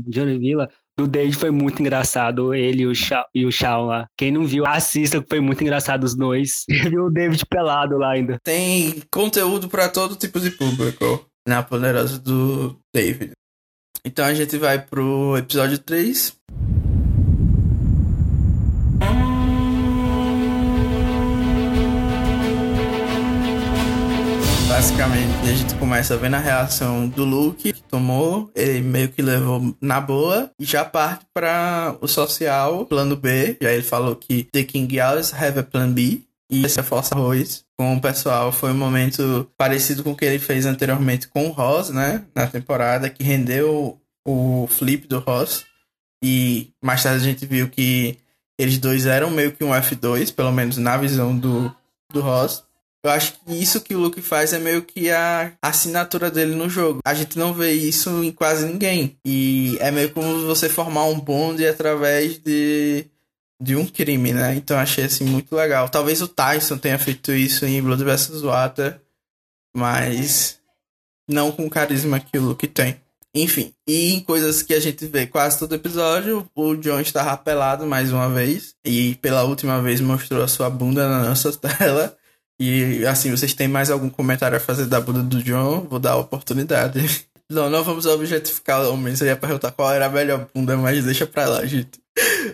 Johnny 0.07 0.39
Villa 0.39 0.69
do 0.97 1.07
Dave 1.07 1.33
foi 1.33 1.51
muito 1.51 1.81
engraçado, 1.81 2.53
ele 2.53 2.83
e 2.83 2.87
o, 2.87 2.93
Shao, 2.93 3.25
e 3.33 3.45
o 3.45 3.51
Shao 3.51 3.85
lá. 3.85 4.07
Quem 4.17 4.31
não 4.31 4.45
viu, 4.45 4.65
assista, 4.65 5.23
foi 5.27 5.39
muito 5.39 5.61
engraçado 5.61 6.03
os 6.03 6.15
dois. 6.15 6.65
viu 6.67 7.05
o 7.07 7.09
David 7.09 7.45
pelado 7.47 7.97
lá 7.97 8.11
ainda. 8.11 8.39
Tem 8.43 9.01
conteúdo 9.11 9.67
para 9.67 9.89
todo 9.89 10.15
tipo 10.15 10.39
de 10.39 10.51
público 10.51 11.25
na 11.47 11.63
Poderosa 11.63 12.19
do 12.19 12.79
David. 12.93 13.31
Então 14.05 14.25
a 14.25 14.33
gente 14.33 14.57
vai 14.57 14.79
pro 14.79 15.37
episódio 15.37 15.77
3. 15.79 16.35
Basicamente, 24.83 25.49
a 25.49 25.53
gente 25.53 25.75
começa 25.75 26.17
vendo 26.17 26.33
a 26.33 26.39
reação 26.39 27.07
do 27.07 27.23
Luke, 27.23 27.71
que 27.71 27.83
tomou, 27.83 28.51
ele 28.53 28.81
meio 28.81 29.07
que 29.07 29.21
levou 29.21 29.73
na 29.79 30.01
boa, 30.01 30.51
e 30.59 30.65
já 30.65 30.83
parte 30.83 31.25
para 31.33 31.95
o 32.01 32.07
social, 32.07 32.85
plano 32.85 33.15
B. 33.15 33.55
Já 33.61 33.71
ele 33.71 33.81
falou 33.81 34.13
que 34.13 34.43
The 34.43 34.65
King 34.65 34.99
always 34.99 35.33
have 35.33 35.57
a 35.57 35.63
plan 35.63 35.89
B, 35.89 36.19
e 36.51 36.65
esse 36.65 36.81
é 36.81 36.83
Força 36.83 37.15
Arroz 37.15 37.63
com 37.77 37.95
o 37.95 38.01
pessoal 38.01 38.51
foi 38.51 38.71
um 38.71 38.77
momento 38.77 39.49
parecido 39.57 40.03
com 40.03 40.11
o 40.11 40.17
que 40.17 40.25
ele 40.25 40.37
fez 40.37 40.65
anteriormente 40.65 41.29
com 41.29 41.47
o 41.47 41.51
Ross, 41.51 41.89
né? 41.89 42.25
Na 42.35 42.45
temporada, 42.45 43.09
que 43.09 43.23
rendeu 43.23 43.97
o 44.27 44.67
flip 44.67 45.07
do 45.07 45.19
Ross. 45.19 45.63
E 46.21 46.73
mais 46.83 47.01
tarde 47.01 47.23
a 47.23 47.25
gente 47.25 47.45
viu 47.45 47.69
que 47.69 48.17
eles 48.59 48.77
dois 48.79 49.05
eram 49.05 49.31
meio 49.31 49.53
que 49.53 49.63
um 49.63 49.69
F2, 49.69 50.35
pelo 50.35 50.51
menos 50.51 50.75
na 50.75 50.97
visão 50.97 51.33
do, 51.37 51.73
do 52.11 52.19
Ross. 52.19 52.65
Eu 53.03 53.11
acho 53.11 53.33
que 53.33 53.53
isso 53.53 53.81
que 53.81 53.93
o 53.93 53.99
Luke 53.99 54.21
faz 54.21 54.53
é 54.53 54.59
meio 54.59 54.81
que 54.81 55.11
a 55.11 55.51
assinatura 55.61 56.31
dele 56.31 56.55
no 56.55 56.69
jogo. 56.69 57.01
A 57.05 57.13
gente 57.13 57.37
não 57.37 57.53
vê 57.53 57.73
isso 57.73 58.23
em 58.23 58.31
quase 58.31 58.65
ninguém. 58.65 59.17
E 59.25 59.77
é 59.81 59.91
meio 59.91 60.09
como 60.13 60.45
você 60.45 60.69
formar 60.69 61.05
um 61.05 61.19
bonde 61.19 61.67
através 61.67 62.37
de, 62.37 63.05
de 63.61 63.75
um 63.75 63.85
crime, 63.85 64.31
né? 64.31 64.55
Então 64.55 64.77
achei 64.77 65.03
assim 65.03 65.25
muito 65.25 65.53
legal. 65.53 65.89
Talvez 65.89 66.21
o 66.21 66.29
Tyson 66.29 66.77
tenha 66.77 66.97
feito 66.97 67.33
isso 67.33 67.65
em 67.65 67.81
Blood 67.81 68.05
vs. 68.05 68.41
Water, 68.41 69.01
mas 69.75 70.59
não 71.27 71.51
com 71.51 71.65
o 71.65 71.69
carisma 71.69 72.21
que 72.21 72.37
o 72.37 72.41
Luke 72.41 72.67
tem. 72.67 73.01
Enfim, 73.35 73.73
e 73.85 74.13
em 74.13 74.19
coisas 74.21 74.61
que 74.61 74.73
a 74.73 74.79
gente 74.79 75.07
vê 75.07 75.25
quase 75.25 75.57
todo 75.59 75.73
episódio, 75.73 76.47
o 76.55 76.75
John 76.75 77.01
está 77.01 77.21
rapelado 77.21 77.85
mais 77.85 78.13
uma 78.13 78.29
vez. 78.29 78.75
E 78.85 79.15
pela 79.15 79.43
última 79.43 79.81
vez 79.81 79.99
mostrou 79.99 80.41
a 80.41 80.47
sua 80.47 80.69
bunda 80.69 81.09
na 81.09 81.23
nossa 81.27 81.51
tela. 81.57 82.15
E 82.63 83.05
assim, 83.05 83.29
vocês 83.29 83.53
têm 83.53 83.67
mais 83.67 83.91
algum 83.91 84.09
comentário 84.09 84.55
a 84.55 84.59
fazer 84.59 84.85
da 84.85 85.01
bunda 85.01 85.21
do 85.21 85.43
John? 85.43 85.85
Vou 85.89 85.99
dar 85.99 86.11
a 86.11 86.17
oportunidade. 86.17 86.99
Não, 87.51 87.69
não 87.69 87.83
vamos 87.83 88.05
objetificar 88.07 88.81
homens. 88.87 89.21
Eu 89.21 89.27
ia 89.27 89.35
perguntar 89.35 89.69
qual 89.71 89.93
era 89.93 90.07
a 90.07 90.09
melhor 90.09 90.47
bunda, 90.55 90.75
mas 90.75 91.03
deixa 91.05 91.27
pra 91.27 91.45
lá, 91.45 91.63
gente. 91.65 91.99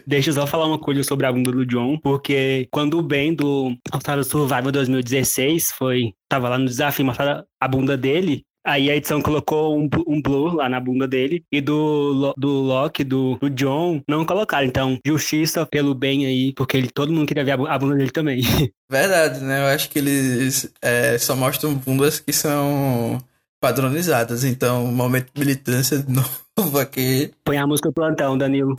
Deixa 0.06 0.32
eu 0.32 0.34
só 0.34 0.48
falar 0.48 0.66
uma 0.66 0.80
coisa 0.80 1.04
sobre 1.04 1.26
a 1.26 1.32
bunda 1.32 1.52
do 1.52 1.66
John, 1.66 1.98
porque 2.00 2.68
quando 2.72 2.98
o 2.98 3.02
Ben 3.02 3.34
do 3.34 3.78
Australia 3.92 4.24
Survival 4.24 4.72
2016 4.72 5.72
foi. 5.72 6.14
tava 6.28 6.50
lá 6.50 6.58
no 6.58 6.66
desafio 6.66 7.06
mostrar 7.06 7.46
a 7.62 7.68
bunda 7.68 7.96
dele, 7.96 8.44
Aí 8.66 8.90
a 8.90 8.96
edição 8.96 9.22
colocou 9.22 9.78
um, 9.78 9.90
um 10.08 10.22
blur 10.22 10.56
lá 10.56 10.68
na 10.68 10.80
bunda 10.80 11.08
dele. 11.08 11.44
E 11.52 11.62
do, 11.62 12.34
do 12.38 12.50
Loki, 12.50 13.04
do, 13.04 13.38
do 13.38 13.50
John, 13.50 14.02
não 14.08 14.26
colocaram. 14.26 14.66
Então, 14.68 14.98
justiça 15.06 15.66
pelo 15.66 15.96
bem 15.96 16.26
aí, 16.26 16.54
porque 16.54 16.78
ele, 16.78 16.90
todo 16.90 17.12
mundo 17.14 17.28
queria 17.28 17.46
ver 17.46 17.54
a, 17.54 17.78
bunda 17.80 17.96
dele 17.96 18.12
também. 18.12 18.42
Verdade, 18.92 19.42
né? 19.42 19.62
Eu 19.62 19.76
acho 19.76 19.90
que 19.90 20.00
eles 20.00 20.72
é, 20.82 21.18
só 21.18 21.36
mostram 21.36 21.74
bundas 21.74 22.20
que 22.20 22.34
são 22.34 23.18
padronizadas. 23.62 24.44
Então, 24.44 24.88
momento 24.88 25.32
de 25.34 25.40
militância 25.40 25.98
de 26.00 26.12
novo 26.58 26.80
aqui. 26.80 27.32
Põe 27.44 27.58
a 27.58 27.68
música 27.68 27.92
plantão, 27.92 28.38
Danilo. 28.38 28.76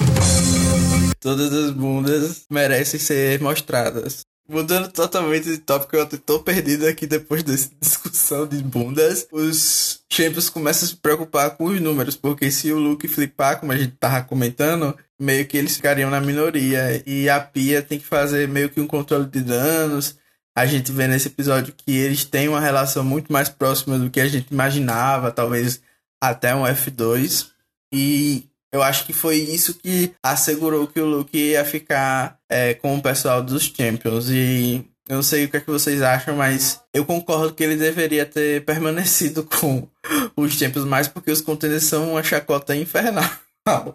Todas 1.21 1.53
as 1.53 1.71
bundas 1.71 2.47
merecem 2.51 2.99
ser 2.99 3.41
mostradas. 3.41 4.23
Mudando 4.51 4.91
totalmente 4.91 5.45
de 5.45 5.59
tópico, 5.59 5.95
eu 5.95 6.09
tô 6.09 6.41
perdido 6.41 6.85
aqui 6.85 7.07
depois 7.07 7.45
dessa 7.45 7.71
discussão 7.81 8.49
de 8.49 8.61
bundas. 8.61 9.29
Os 9.31 10.03
Champions 10.11 10.51
começam 10.51 10.87
a 10.87 10.91
se 10.91 10.97
preocupar 10.97 11.57
com 11.57 11.67
os 11.67 11.81
números, 11.81 12.17
porque 12.17 12.51
se 12.51 12.73
o 12.73 12.79
Luke 12.81 13.07
flipar, 13.07 13.61
como 13.61 13.71
a 13.71 13.77
gente 13.77 13.93
tava 13.93 14.25
comentando, 14.25 14.99
meio 15.17 15.47
que 15.47 15.57
eles 15.57 15.77
ficariam 15.77 16.11
na 16.11 16.21
minoria. 16.21 17.01
E 17.07 17.29
a 17.29 17.39
Pia 17.39 17.81
tem 17.81 18.01
que 18.01 18.05
fazer 18.05 18.49
meio 18.49 18.69
que 18.69 18.81
um 18.81 18.89
controle 18.89 19.27
de 19.27 19.41
danos. 19.41 20.19
A 20.53 20.67
gente 20.67 20.91
vê 20.91 21.07
nesse 21.07 21.29
episódio 21.29 21.73
que 21.73 21.97
eles 21.97 22.25
têm 22.25 22.49
uma 22.49 22.61
relação 22.61 23.05
muito 23.05 23.33
mais 23.33 23.49
próxima 23.49 24.01
do 24.01 24.11
que 24.11 24.21
a 24.21 24.27
gente 24.27 24.51
imaginava, 24.51 25.31
talvez 25.31 25.81
até 26.21 26.53
um 26.57 26.65
F2. 26.65 27.51
E 27.93 28.50
eu 28.73 28.83
acho 28.83 29.05
que 29.05 29.13
foi 29.13 29.37
isso 29.37 29.75
que 29.75 30.13
assegurou 30.23 30.87
que 30.87 31.01
o 31.01 31.07
Luke 31.07 31.37
ia 31.37 31.65
ficar 31.65 32.39
é, 32.49 32.75
com 32.75 32.97
o 32.97 33.03
pessoal 33.03 33.43
dos 33.43 33.65
Champions. 33.65 34.29
E 34.31 34.85
eu 35.09 35.17
não 35.17 35.23
sei 35.23 35.45
o 35.45 35.49
que 35.49 35.57
é 35.57 35.61
que 35.61 35.71
vocês 35.71 36.03
acham, 36.03 36.37
mas 36.37 36.81
eu 36.95 37.05
concordo 37.05 37.53
que 37.53 37.65
ele 37.65 37.77
deveria 37.77 38.25
ter 38.25 38.63
permanecido 38.67 39.43
com 39.45 39.89
os 40.37 40.53
Champions 40.53 40.85
mais 40.85 41.09
porque 41.09 41.31
os 41.31 41.41
contenders 41.41 41.85
são 41.85 42.13
uma 42.13 42.23
chacota 42.23 42.77
infernal. 42.77 43.29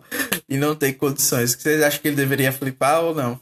e 0.50 0.58
não 0.58 0.76
tem 0.76 0.94
condições. 0.94 1.56
Vocês 1.56 1.82
acham 1.82 2.02
que 2.02 2.10
ele 2.10 2.18
deveria 2.18 2.52
flipar 2.52 3.02
ou 3.02 3.16
não? 3.16 3.40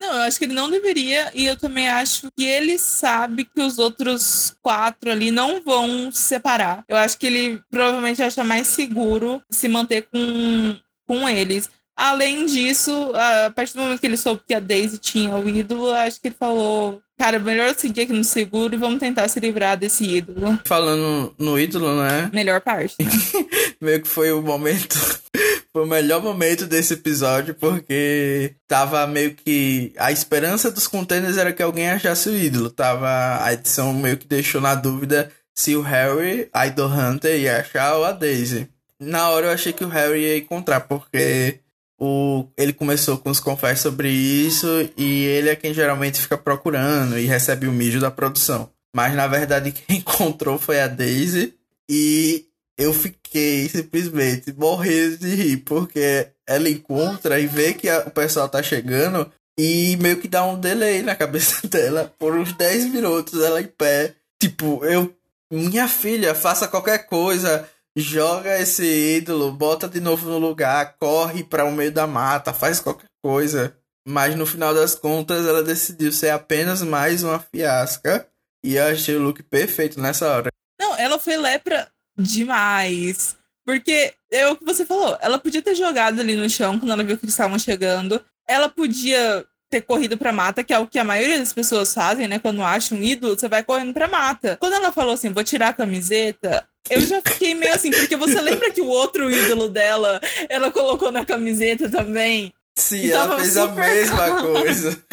Não, 0.00 0.14
eu 0.14 0.22
acho 0.22 0.38
que 0.38 0.46
ele 0.46 0.54
não 0.54 0.70
deveria, 0.70 1.30
e 1.34 1.44
eu 1.44 1.56
também 1.56 1.86
acho 1.88 2.30
que 2.34 2.44
ele 2.44 2.78
sabe 2.78 3.44
que 3.44 3.60
os 3.60 3.78
outros 3.78 4.56
quatro 4.62 5.10
ali 5.10 5.30
não 5.30 5.62
vão 5.62 6.10
se 6.10 6.22
separar. 6.22 6.82
Eu 6.88 6.96
acho 6.96 7.18
que 7.18 7.26
ele 7.26 7.62
provavelmente 7.70 8.22
acha 8.22 8.42
mais 8.42 8.66
seguro 8.66 9.42
se 9.50 9.68
manter 9.68 10.08
com, 10.10 10.74
com 11.06 11.28
eles. 11.28 11.68
Além 12.00 12.46
disso, 12.46 13.12
a 13.14 13.50
partir 13.50 13.74
do 13.74 13.82
momento 13.82 14.00
que 14.00 14.06
ele 14.06 14.16
soube 14.16 14.40
que 14.48 14.54
a 14.54 14.58
Daisy 14.58 14.96
tinha 14.96 15.36
o 15.36 15.46
ídolo, 15.46 15.92
acho 15.92 16.18
que 16.18 16.28
ele 16.28 16.34
falou: 16.34 16.98
Cara, 17.18 17.38
melhor 17.38 17.74
seguir 17.76 18.00
aqui 18.00 18.14
no 18.14 18.24
seguro 18.24 18.74
e 18.74 18.78
vamos 18.78 18.98
tentar 18.98 19.28
se 19.28 19.38
livrar 19.38 19.76
desse 19.76 20.04
ídolo. 20.04 20.58
Falando 20.64 21.34
no 21.38 21.58
ídolo, 21.58 22.02
né? 22.02 22.30
Melhor 22.32 22.62
parte. 22.62 22.96
Né? 22.98 23.10
Meio 23.78 24.00
que 24.00 24.08
foi 24.08 24.32
o 24.32 24.40
momento. 24.40 24.96
foi 25.70 25.84
o 25.84 25.86
melhor 25.86 26.22
momento 26.22 26.66
desse 26.66 26.94
episódio, 26.94 27.54
porque 27.54 28.54
tava 28.66 29.06
meio 29.06 29.34
que. 29.34 29.92
A 29.98 30.10
esperança 30.10 30.70
dos 30.70 30.88
contenders 30.88 31.36
era 31.36 31.52
que 31.52 31.62
alguém 31.62 31.90
achasse 31.90 32.30
o 32.30 32.34
ídolo. 32.34 32.70
Tava. 32.70 33.44
A 33.44 33.52
edição 33.52 33.92
meio 33.92 34.16
que 34.16 34.26
deixou 34.26 34.62
na 34.62 34.74
dúvida 34.74 35.30
se 35.54 35.76
o 35.76 35.82
Harry, 35.82 36.48
a 36.50 36.66
Idol 36.66 36.88
Hunter, 36.88 37.38
ia 37.38 37.58
achar 37.58 37.96
ou 37.96 38.06
a 38.06 38.12
Daisy. 38.12 38.70
Na 38.98 39.28
hora 39.28 39.48
eu 39.48 39.52
achei 39.52 39.74
que 39.74 39.84
o 39.84 39.88
Harry 39.88 40.20
ia 40.20 40.38
encontrar, 40.38 40.80
porque 40.80 41.60
o, 42.00 42.48
ele 42.56 42.72
começou 42.72 43.18
com 43.18 43.28
os 43.30 43.38
confessos 43.38 43.82
sobre 43.82 44.08
isso 44.10 44.66
e 44.96 45.24
ele 45.26 45.50
é 45.50 45.56
quem 45.56 45.74
geralmente 45.74 46.20
fica 46.20 46.38
procurando 46.38 47.18
e 47.18 47.26
recebe 47.26 47.66
o 47.66 47.72
mijo 47.72 48.00
da 48.00 48.10
produção. 48.10 48.70
Mas 48.96 49.14
na 49.14 49.26
verdade 49.26 49.70
quem 49.86 49.98
encontrou 49.98 50.58
foi 50.58 50.80
a 50.80 50.88
Daisy 50.88 51.54
e 51.88 52.46
eu 52.78 52.94
fiquei 52.94 53.68
simplesmente 53.68 54.52
morrendo 54.54 55.18
de 55.18 55.34
rir 55.34 55.58
porque 55.58 56.28
ela 56.48 56.70
encontra 56.70 57.38
e 57.38 57.46
vê 57.46 57.74
que 57.74 57.88
a, 57.88 58.00
o 58.00 58.10
pessoal 58.10 58.48
tá 58.48 58.62
chegando 58.62 59.30
e 59.58 59.98
meio 59.98 60.16
que 60.16 60.26
dá 60.26 60.42
um 60.44 60.58
delay 60.58 61.02
na 61.02 61.14
cabeça 61.14 61.64
dela 61.68 62.12
por 62.18 62.34
uns 62.34 62.54
10 62.54 62.86
minutos 62.86 63.42
ela 63.42 63.60
em 63.60 63.66
pé. 63.66 64.14
Tipo, 64.40 64.82
eu 64.86 65.14
minha 65.52 65.88
filha, 65.88 66.34
faça 66.34 66.68
qualquer 66.68 67.06
coisa 67.06 67.68
joga 67.96 68.58
esse 68.58 68.84
ídolo, 68.84 69.52
bota 69.52 69.88
de 69.88 70.00
novo 70.00 70.28
no 70.28 70.38
lugar, 70.38 70.96
corre 70.98 71.44
para 71.44 71.64
o 71.64 71.72
meio 71.72 71.92
da 71.92 72.06
mata, 72.06 72.52
faz 72.52 72.80
qualquer 72.80 73.08
coisa. 73.22 73.76
Mas 74.06 74.34
no 74.34 74.46
final 74.46 74.74
das 74.74 74.94
contas, 74.94 75.46
ela 75.46 75.62
decidiu 75.62 76.10
ser 76.10 76.30
apenas 76.30 76.82
mais 76.82 77.22
uma 77.22 77.38
fiasca. 77.38 78.26
E 78.64 78.76
eu 78.76 78.86
achei 78.86 79.16
o 79.16 79.22
look 79.22 79.42
perfeito 79.42 80.00
nessa 80.00 80.28
hora. 80.28 80.50
Não, 80.80 80.96
ela 80.96 81.18
foi 81.18 81.36
lepra 81.36 81.90
demais. 82.18 83.36
Porque 83.66 84.14
é 84.30 84.48
o 84.48 84.56
que 84.56 84.64
você 84.64 84.84
falou. 84.84 85.16
Ela 85.20 85.38
podia 85.38 85.62
ter 85.62 85.74
jogado 85.74 86.20
ali 86.20 86.34
no 86.34 86.48
chão 86.48 86.78
quando 86.78 86.92
ela 86.92 87.04
viu 87.04 87.16
que 87.16 87.24
eles 87.24 87.34
estavam 87.34 87.58
chegando. 87.58 88.22
Ela 88.48 88.68
podia 88.68 89.46
ter 89.70 89.82
corrido 89.82 90.18
pra 90.18 90.32
mata, 90.32 90.64
que 90.64 90.72
é 90.72 90.78
o 90.78 90.86
que 90.86 90.98
a 90.98 91.04
maioria 91.04 91.38
das 91.38 91.52
pessoas 91.52 91.94
fazem, 91.94 92.26
né? 92.26 92.38
Quando 92.40 92.62
acha 92.62 92.94
um 92.94 93.02
ídolo, 93.02 93.38
você 93.38 93.48
vai 93.48 93.62
correndo 93.62 93.94
pra 93.94 94.08
mata. 94.08 94.56
Quando 94.56 94.72
ela 94.72 94.90
falou 94.90 95.14
assim, 95.14 95.32
vou 95.32 95.44
tirar 95.44 95.68
a 95.68 95.72
camiseta, 95.72 96.66
eu 96.88 97.00
já 97.00 97.20
fiquei 97.20 97.54
meio 97.54 97.74
assim, 97.74 97.90
porque 97.90 98.16
você 98.16 98.40
lembra 98.40 98.70
que 98.70 98.80
o 98.80 98.88
outro 98.88 99.30
ídolo 99.30 99.68
dela, 99.68 100.20
ela 100.48 100.70
colocou 100.70 101.12
na 101.12 101.24
camiseta 101.24 101.90
também? 101.90 102.52
Sim, 102.76 103.10
ela 103.10 103.36
fez 103.36 103.56
a 103.56 103.68
mesma 103.68 104.40
coisa. 104.42 105.04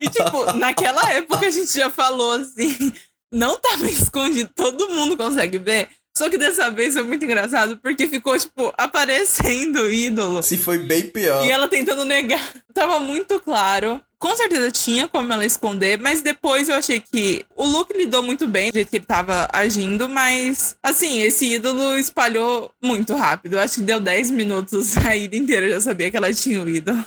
E, 0.00 0.08
tipo, 0.08 0.52
naquela 0.54 1.12
época 1.12 1.46
a 1.46 1.50
gente 1.50 1.72
já 1.72 1.90
falou 1.90 2.32
assim. 2.32 2.92
não 3.32 3.58
tava 3.58 3.86
escondido, 3.86 4.50
todo 4.54 4.90
mundo 4.90 5.16
consegue 5.16 5.58
ver. 5.58 5.88
Só 6.16 6.30
que 6.30 6.38
dessa 6.38 6.70
vez 6.70 6.94
foi 6.94 7.02
muito 7.02 7.24
engraçado, 7.24 7.76
porque 7.78 8.06
ficou, 8.06 8.38
tipo, 8.38 8.72
aparecendo 8.78 9.82
o 9.82 9.90
ídolo. 9.90 10.42
Se 10.44 10.56
foi 10.56 10.78
bem 10.78 11.08
pior. 11.08 11.44
E 11.44 11.50
ela 11.50 11.66
tentando 11.66 12.04
negar. 12.04 12.40
Tava 12.72 13.00
muito 13.00 13.40
claro. 13.40 14.00
Com 14.16 14.34
certeza 14.36 14.70
tinha 14.70 15.08
como 15.08 15.32
ela 15.32 15.44
esconder, 15.44 15.98
mas 15.98 16.22
depois 16.22 16.68
eu 16.68 16.76
achei 16.76 17.00
que 17.00 17.44
o 17.56 17.66
Luke 17.66 17.92
lidou 17.92 18.22
muito 18.22 18.46
bem 18.46 18.70
do 18.70 18.74
jeito 18.74 18.88
que 18.88 18.96
ele 18.96 19.04
tava 19.04 19.46
agindo, 19.52 20.08
mas 20.08 20.74
assim, 20.82 21.20
esse 21.20 21.52
ídolo 21.52 21.98
espalhou 21.98 22.70
muito 22.82 23.14
rápido. 23.14 23.54
Eu 23.54 23.60
acho 23.60 23.74
que 23.74 23.80
deu 23.82 24.00
10 24.00 24.30
minutos 24.30 24.96
a 25.04 25.14
ida 25.14 25.36
inteira, 25.36 25.66
eu 25.66 25.72
já 25.72 25.80
sabia 25.82 26.10
que 26.10 26.16
ela 26.16 26.32
tinha 26.32 26.62
o 26.62 26.68
ídolo. 26.68 27.04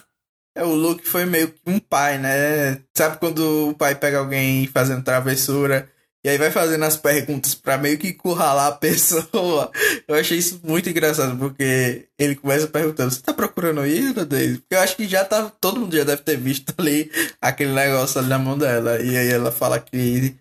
É, 0.55 0.63
o 0.63 0.75
Luke 0.75 1.09
foi 1.09 1.25
meio 1.25 1.47
que 1.47 1.59
um 1.65 1.79
pai, 1.79 2.19
né? 2.19 2.81
Sabe 2.95 3.17
quando 3.17 3.69
o 3.69 3.73
pai 3.73 3.95
pega 3.95 4.19
alguém 4.19 4.67
fazendo 4.67 5.03
travessura 5.03 5.89
e 6.27 6.29
aí 6.29 6.37
vai 6.37 6.51
fazendo 6.51 6.83
as 6.83 6.97
perguntas 6.97 7.55
pra 7.55 7.77
meio 7.77 7.97
que 7.97 8.09
encurralar 8.09 8.67
a 8.67 8.71
pessoa. 8.75 9.71
Eu 10.05 10.13
achei 10.13 10.37
isso 10.37 10.59
muito 10.61 10.89
engraçado, 10.89 11.37
porque 11.37 12.09
ele 12.19 12.35
começa 12.35 12.67
perguntando: 12.67 13.11
Você 13.11 13.21
tá 13.21 13.33
procurando 13.33 13.87
ídolo, 13.87 14.25
Daisy? 14.25 14.57
Porque 14.57 14.75
eu 14.75 14.79
acho 14.81 14.97
que 14.97 15.07
já 15.07 15.23
tá. 15.23 15.49
Todo 15.61 15.79
mundo 15.79 15.95
já 15.95 16.03
deve 16.03 16.21
ter 16.23 16.35
visto 16.35 16.73
ali 16.77 17.09
aquele 17.41 17.71
negócio 17.71 18.19
ali 18.19 18.27
na 18.27 18.37
mão 18.37 18.57
dela. 18.57 19.01
E 19.01 19.15
aí 19.15 19.29
ela 19.29 19.53
fala 19.53 19.79
que. 19.79 20.35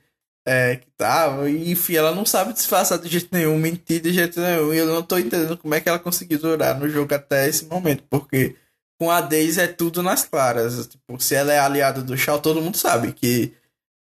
É, 0.49 0.76
que 0.76 0.87
tava, 0.97 1.49
e 1.51 1.70
enfim, 1.70 1.97
ela 1.97 2.12
não 2.14 2.24
sabe 2.24 2.53
disfarçar 2.53 2.99
de 2.99 3.09
jeito 3.09 3.28
nenhum, 3.32 3.59
mentir 3.59 4.01
de 4.01 4.12
jeito 4.12 4.41
nenhum, 4.41 4.72
e 4.72 4.78
eu 4.78 4.87
não 4.87 5.03
tô 5.03 5.18
entendendo 5.18 5.57
como 5.57 5.74
é 5.74 5.80
que 5.80 5.89
ela 5.89 5.99
conseguiu 5.99 6.39
durar 6.39 6.78
no 6.78 6.89
jogo 6.89 7.12
até 7.12 7.49
esse 7.49 7.64
momento, 7.64 8.05
porque 8.09 8.55
com 8.97 9.11
a 9.11 9.20
Daisy 9.20 9.61
é 9.61 9.66
tudo 9.66 10.05
nas 10.05 10.24
claras. 10.24 10.87
Tipo, 10.87 11.20
se 11.20 11.34
ela 11.34 11.53
é 11.53 11.59
aliada 11.59 12.01
do 12.01 12.16
Shao, 12.16 12.39
todo 12.39 12.62
mundo 12.62 12.76
sabe 12.76 13.12
que 13.12 13.55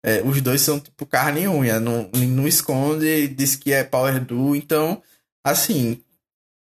é, 0.04 0.20
os 0.22 0.42
dois 0.42 0.60
são 0.60 0.78
tipo 0.78 1.06
carne 1.06 1.44
e 1.44 1.48
unha. 1.48 1.80
Não, 1.80 2.10
não 2.12 2.46
esconde, 2.46 3.26
diz 3.28 3.56
que 3.56 3.72
é 3.72 3.82
Power 3.82 4.22
Duo. 4.22 4.54
Então, 4.54 5.02
assim, 5.42 5.98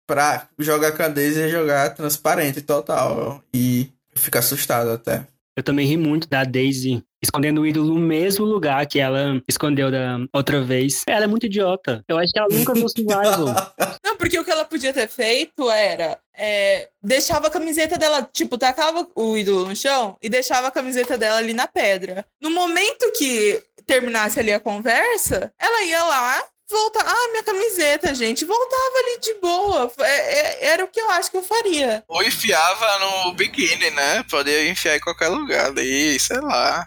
pra 0.04 0.48
jogar 0.58 0.90
com 0.90 1.04
a 1.04 1.08
Daisy 1.08 1.42
é 1.42 1.48
jogar 1.48 1.94
transparente 1.94 2.60
total. 2.60 3.40
E 3.54 3.92
fica 4.16 4.40
assustado 4.40 4.90
até. 4.90 5.24
Eu 5.56 5.62
também 5.62 5.86
ri 5.86 5.96
muito 5.96 6.28
da 6.28 6.42
Daisy 6.42 7.02
escondendo 7.22 7.60
o 7.60 7.66
ídolo 7.66 7.94
no 7.94 8.00
mesmo 8.00 8.44
lugar 8.44 8.86
que 8.86 8.98
ela 8.98 9.40
escondeu 9.48 9.90
da 9.90 10.18
outra 10.32 10.60
vez. 10.62 11.02
Ela 11.06 11.24
é 11.24 11.28
muito 11.28 11.46
idiota. 11.46 12.04
Eu 12.08 12.18
acho 12.18 12.32
que 12.32 12.38
ela 12.38 12.48
nunca 12.50 12.74
viu 12.74 12.88
survival. 12.88 13.74
Não, 14.04 14.16
porque 14.16 14.38
o 14.38 14.44
que 14.44 14.50
ela 14.50 14.64
podia 14.64 14.92
ter 14.92 15.08
feito 15.08 15.70
era 15.70 16.18
é, 16.38 16.88
deixava 17.02 17.48
a 17.48 17.50
camiseta 17.50 17.98
dela, 17.98 18.28
tipo, 18.32 18.56
tacava 18.56 19.06
o 19.14 19.36
ídolo 19.36 19.66
no 19.66 19.76
chão 19.76 20.16
e 20.22 20.28
deixava 20.28 20.68
a 20.68 20.72
camiseta 20.72 21.18
dela 21.18 21.38
ali 21.38 21.52
na 21.52 21.66
pedra. 21.66 22.24
No 22.40 22.50
momento 22.50 23.12
que 23.12 23.62
terminasse 23.84 24.38
ali 24.38 24.52
a 24.52 24.60
conversa, 24.60 25.52
ela 25.58 25.82
ia 25.82 26.04
lá, 26.04 26.44
voltar. 26.70 27.04
Ah, 27.06 27.28
minha 27.30 27.42
camiseta, 27.42 28.14
gente. 28.14 28.44
Voltava 28.44 28.98
ali 28.98 29.20
de 29.20 29.34
boa. 29.34 29.92
É, 30.00 30.04
é, 30.04 30.64
era 30.66 30.84
o 30.84 30.88
que 30.88 31.00
eu 31.00 31.10
acho 31.10 31.30
que 31.30 31.36
eu 31.38 31.42
faria. 31.42 32.04
Ou 32.06 32.22
enfiava 32.22 32.98
no 32.98 33.32
biquíni, 33.32 33.90
né? 33.90 34.22
Poderia 34.30 34.70
enfiar 34.70 34.96
em 34.96 35.00
qualquer 35.00 35.28
lugar 35.28 35.66
ali, 35.66 36.20
sei 36.20 36.40
lá. 36.40 36.86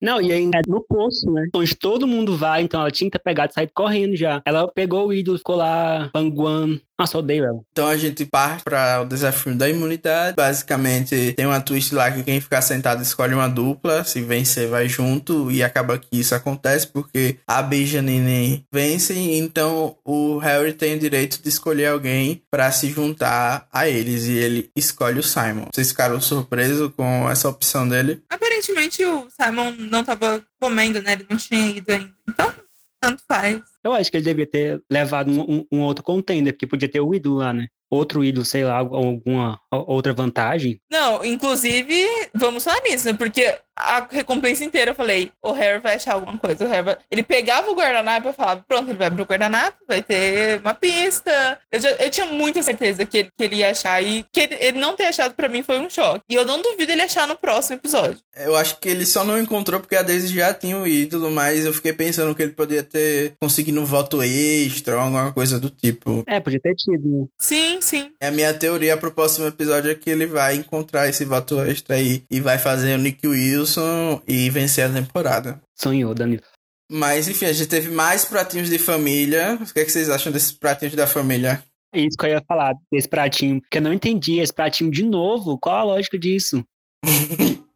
Não, 0.00 0.20
e 0.20 0.32
ainda 0.32 0.58
é 0.58 0.62
no 0.66 0.80
poço, 0.80 1.30
né? 1.30 1.48
Onde 1.54 1.74
todo 1.74 2.06
mundo 2.06 2.36
vai, 2.36 2.62
então 2.62 2.80
ela 2.80 2.90
tinha 2.90 3.10
que 3.10 3.18
ter 3.18 3.22
pegado 3.22 3.52
e 3.52 3.54
saído 3.54 3.72
correndo 3.74 4.16
já. 4.16 4.40
Ela 4.44 4.66
pegou 4.68 5.08
o 5.08 5.12
ídolo, 5.12 5.38
ficou 5.38 5.56
lá, 5.56 6.08
panguando. 6.12 6.80
Nossa, 7.00 7.16
odeio 7.16 7.44
ela. 7.44 7.60
Então 7.72 7.86
a 7.86 7.96
gente 7.96 8.26
parte 8.26 8.62
para 8.62 9.00
o 9.00 9.06
desafio 9.06 9.54
da 9.54 9.66
imunidade. 9.66 10.36
Basicamente, 10.36 11.32
tem 11.32 11.46
uma 11.46 11.58
twist 11.58 11.94
lá 11.94 12.10
que 12.10 12.22
quem 12.22 12.42
ficar 12.42 12.60
sentado 12.60 13.02
escolhe 13.02 13.32
uma 13.32 13.48
dupla. 13.48 14.04
Se 14.04 14.20
vencer, 14.20 14.68
vai 14.68 14.86
junto. 14.86 15.50
E 15.50 15.62
acaba 15.62 15.96
que 15.96 16.20
isso 16.20 16.34
acontece 16.34 16.86
porque 16.86 17.38
a 17.46 17.62
B 17.62 17.84
e 17.84 18.64
vencem. 18.70 19.38
Então 19.38 19.96
o 20.04 20.36
Harry 20.36 20.74
tem 20.74 20.96
o 20.96 20.98
direito 20.98 21.42
de 21.42 21.48
escolher 21.48 21.86
alguém 21.86 22.42
para 22.50 22.70
se 22.70 22.90
juntar 22.90 23.66
a 23.72 23.88
eles. 23.88 24.26
E 24.26 24.36
ele 24.36 24.70
escolhe 24.76 25.20
o 25.20 25.22
Simon. 25.22 25.68
Vocês 25.74 25.88
ficaram 25.88 26.20
surpresos 26.20 26.92
com 26.94 27.30
essa 27.30 27.48
opção 27.48 27.88
dele? 27.88 28.20
Aparentemente 28.60 29.04
o 29.06 29.28
Simon 29.30 29.70
não 29.90 30.04
tava 30.04 30.44
comendo, 30.60 31.00
né? 31.00 31.12
Ele 31.12 31.26
não 31.28 31.36
tinha 31.36 31.66
ido 31.66 31.90
ainda. 31.90 32.12
Então, 32.28 32.52
tanto 33.00 33.22
faz. 33.26 33.62
Eu 33.82 33.94
acho 33.94 34.10
que 34.10 34.18
ele 34.18 34.24
devia 34.24 34.46
ter 34.46 34.82
levado 34.90 35.30
um, 35.30 35.40
um, 35.40 35.66
um 35.72 35.80
outro 35.80 36.04
contender, 36.04 36.52
porque 36.52 36.66
podia 36.66 36.88
ter 36.88 37.00
o 37.00 37.14
ídolo 37.14 37.36
lá, 37.36 37.54
né? 37.54 37.68
Outro 37.88 38.22
ídolo, 38.22 38.44
sei 38.44 38.64
lá, 38.64 38.76
alguma 38.76 39.58
outra 39.70 40.12
vantagem. 40.12 40.80
Não, 40.90 41.24
inclusive, 41.24 42.06
vamos 42.34 42.62
falar 42.62 42.82
nisso, 42.82 43.06
né? 43.06 43.14
Porque 43.14 43.58
a 43.76 44.06
recompensa 44.10 44.64
inteira 44.64 44.90
eu 44.90 44.94
falei, 44.94 45.30
o 45.42 45.52
Harry 45.52 45.80
vai 45.80 45.94
achar 45.96 46.14
alguma 46.14 46.38
coisa. 46.38 46.64
O 46.64 46.68
Harry 46.68 46.82
vai... 46.84 46.98
Ele 47.10 47.22
pegava 47.22 47.70
o 47.70 47.74
guardanapo 47.74 48.28
e 48.28 48.32
falava, 48.32 48.64
pronto, 48.66 48.90
ele 48.90 48.98
vai 48.98 49.06
abrir 49.06 49.22
o 49.22 49.26
guardanapo, 49.26 49.78
vai 49.86 50.02
ter 50.02 50.60
uma 50.60 50.74
pista. 50.74 51.58
Eu, 51.70 51.80
já, 51.80 51.90
eu 51.92 52.10
tinha 52.10 52.26
muita 52.26 52.62
certeza 52.62 53.04
que 53.06 53.18
ele, 53.18 53.30
que 53.36 53.44
ele 53.44 53.56
ia 53.56 53.70
achar. 53.70 54.02
E 54.02 54.24
que 54.32 54.40
ele, 54.40 54.56
ele 54.60 54.78
não 54.78 54.96
ter 54.96 55.04
achado 55.04 55.34
pra 55.34 55.48
mim 55.48 55.62
foi 55.62 55.78
um 55.78 55.88
choque. 55.88 56.22
E 56.28 56.34
eu 56.34 56.44
não 56.44 56.60
duvido 56.60 56.92
ele 56.92 57.02
achar 57.02 57.26
no 57.26 57.36
próximo 57.36 57.76
episódio. 57.76 58.18
Eu 58.36 58.56
acho 58.56 58.78
que 58.78 58.88
ele 58.88 59.06
só 59.06 59.24
não 59.24 59.38
encontrou 59.38 59.80
porque 59.80 59.96
a 59.96 60.02
Daisy 60.02 60.28
já 60.34 60.52
tinha 60.54 60.76
o 60.76 60.86
ídolo, 60.86 61.30
mas 61.30 61.64
eu 61.64 61.72
fiquei 61.72 61.92
pensando 61.92 62.34
que 62.34 62.42
ele 62.42 62.52
poderia 62.52 62.82
ter 62.82 63.34
conseguido 63.40 63.80
um 63.80 63.84
voto 63.84 64.22
extra 64.22 64.94
ou 64.94 65.00
alguma 65.00 65.32
coisa 65.32 65.58
do 65.58 65.70
tipo. 65.70 66.24
É, 66.26 66.40
podia 66.40 66.60
ter 66.60 66.74
tido. 66.74 67.22
né? 67.22 67.26
Sim, 67.38 67.80
sim. 67.80 68.10
A 68.20 68.30
minha 68.30 68.52
teoria 68.54 68.96
pro 68.96 69.10
próximo 69.10 69.46
episódio 69.46 69.90
é 69.90 69.94
que 69.94 70.10
ele 70.10 70.26
vai 70.26 70.56
encontrar 70.56 71.08
esse 71.08 71.24
voto 71.24 71.60
extra 71.60 71.96
aí 71.96 72.24
e 72.30 72.40
vai 72.40 72.58
fazer 72.58 72.94
o 72.94 72.98
Nick 72.98 73.26
Wilson 73.70 74.20
e 74.26 74.50
vencer 74.50 74.86
a 74.86 74.92
temporada. 74.92 75.60
Sonhou, 75.76 76.14
Danilo. 76.14 76.42
Mas 76.90 77.28
enfim, 77.28 77.46
a 77.46 77.52
gente 77.52 77.68
teve 77.68 77.88
mais 77.88 78.24
pratinhos 78.24 78.68
de 78.68 78.78
família. 78.78 79.58
O 79.60 79.72
que, 79.72 79.80
é 79.80 79.84
que 79.84 79.92
vocês 79.92 80.10
acham 80.10 80.32
desses 80.32 80.50
pratinhos 80.50 80.94
da 80.94 81.06
família? 81.06 81.62
É 81.94 82.00
Isso 82.00 82.16
que 82.18 82.26
eu 82.26 82.30
ia 82.30 82.42
falar 82.46 82.74
desse 82.90 83.08
pratinho, 83.08 83.60
porque 83.60 83.78
eu 83.78 83.82
não 83.82 83.92
entendi 83.92 84.40
esse 84.40 84.52
pratinho 84.52 84.90
de 84.90 85.04
novo. 85.04 85.58
Qual 85.58 85.76
a 85.76 85.84
lógica 85.84 86.18
disso? 86.18 86.64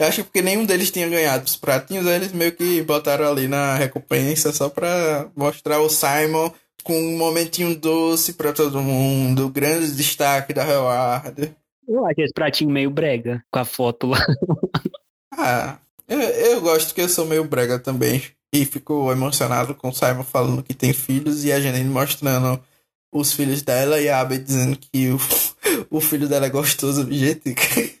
Eu 0.00 0.06
acho 0.06 0.16
que 0.16 0.24
porque 0.24 0.42
nenhum 0.42 0.64
deles 0.64 0.90
tinha 0.90 1.08
ganhado 1.08 1.44
os 1.44 1.56
pratinhos, 1.56 2.06
aí 2.06 2.16
eles 2.16 2.32
meio 2.32 2.50
que 2.50 2.82
botaram 2.82 3.30
ali 3.30 3.46
na 3.46 3.76
recompensa 3.76 4.50
só 4.50 4.68
pra 4.68 5.30
mostrar 5.36 5.78
o 5.78 5.88
Simon 5.88 6.50
com 6.82 6.98
um 6.98 7.16
momentinho 7.16 7.78
doce 7.78 8.32
pra 8.32 8.52
todo 8.52 8.80
mundo, 8.80 9.48
grande 9.50 9.94
destaque 9.94 10.52
da 10.52 10.64
Howard. 10.64 11.54
Eu 11.86 12.04
acho 12.06 12.20
esse 12.20 12.32
pratinho 12.32 12.70
meio 12.70 12.90
brega, 12.90 13.44
com 13.48 13.58
a 13.60 13.64
foto 13.64 14.08
lá. 14.08 14.18
Ah, 15.32 15.78
eu, 16.08 16.18
eu 16.18 16.60
gosto 16.60 16.94
que 16.94 17.00
eu 17.00 17.08
sou 17.08 17.26
meio 17.26 17.44
brega 17.44 17.78
também. 17.78 18.22
E 18.52 18.64
fico 18.64 19.12
emocionado 19.12 19.74
com 19.76 19.90
o 19.90 19.92
Simon 19.92 20.24
falando 20.24 20.62
que 20.62 20.74
tem 20.74 20.92
filhos 20.92 21.44
e 21.44 21.52
a 21.52 21.60
Janine 21.60 21.88
mostrando 21.88 22.60
os 23.12 23.32
filhos 23.32 23.62
dela 23.62 24.00
e 24.00 24.08
a 24.08 24.20
Abby 24.20 24.38
dizendo 24.38 24.76
que 24.76 25.10
o, 25.10 25.18
o 25.90 26.00
filho 26.00 26.28
dela 26.28 26.46
é 26.46 26.50
gostoso 26.50 27.06
que... 27.06 28.00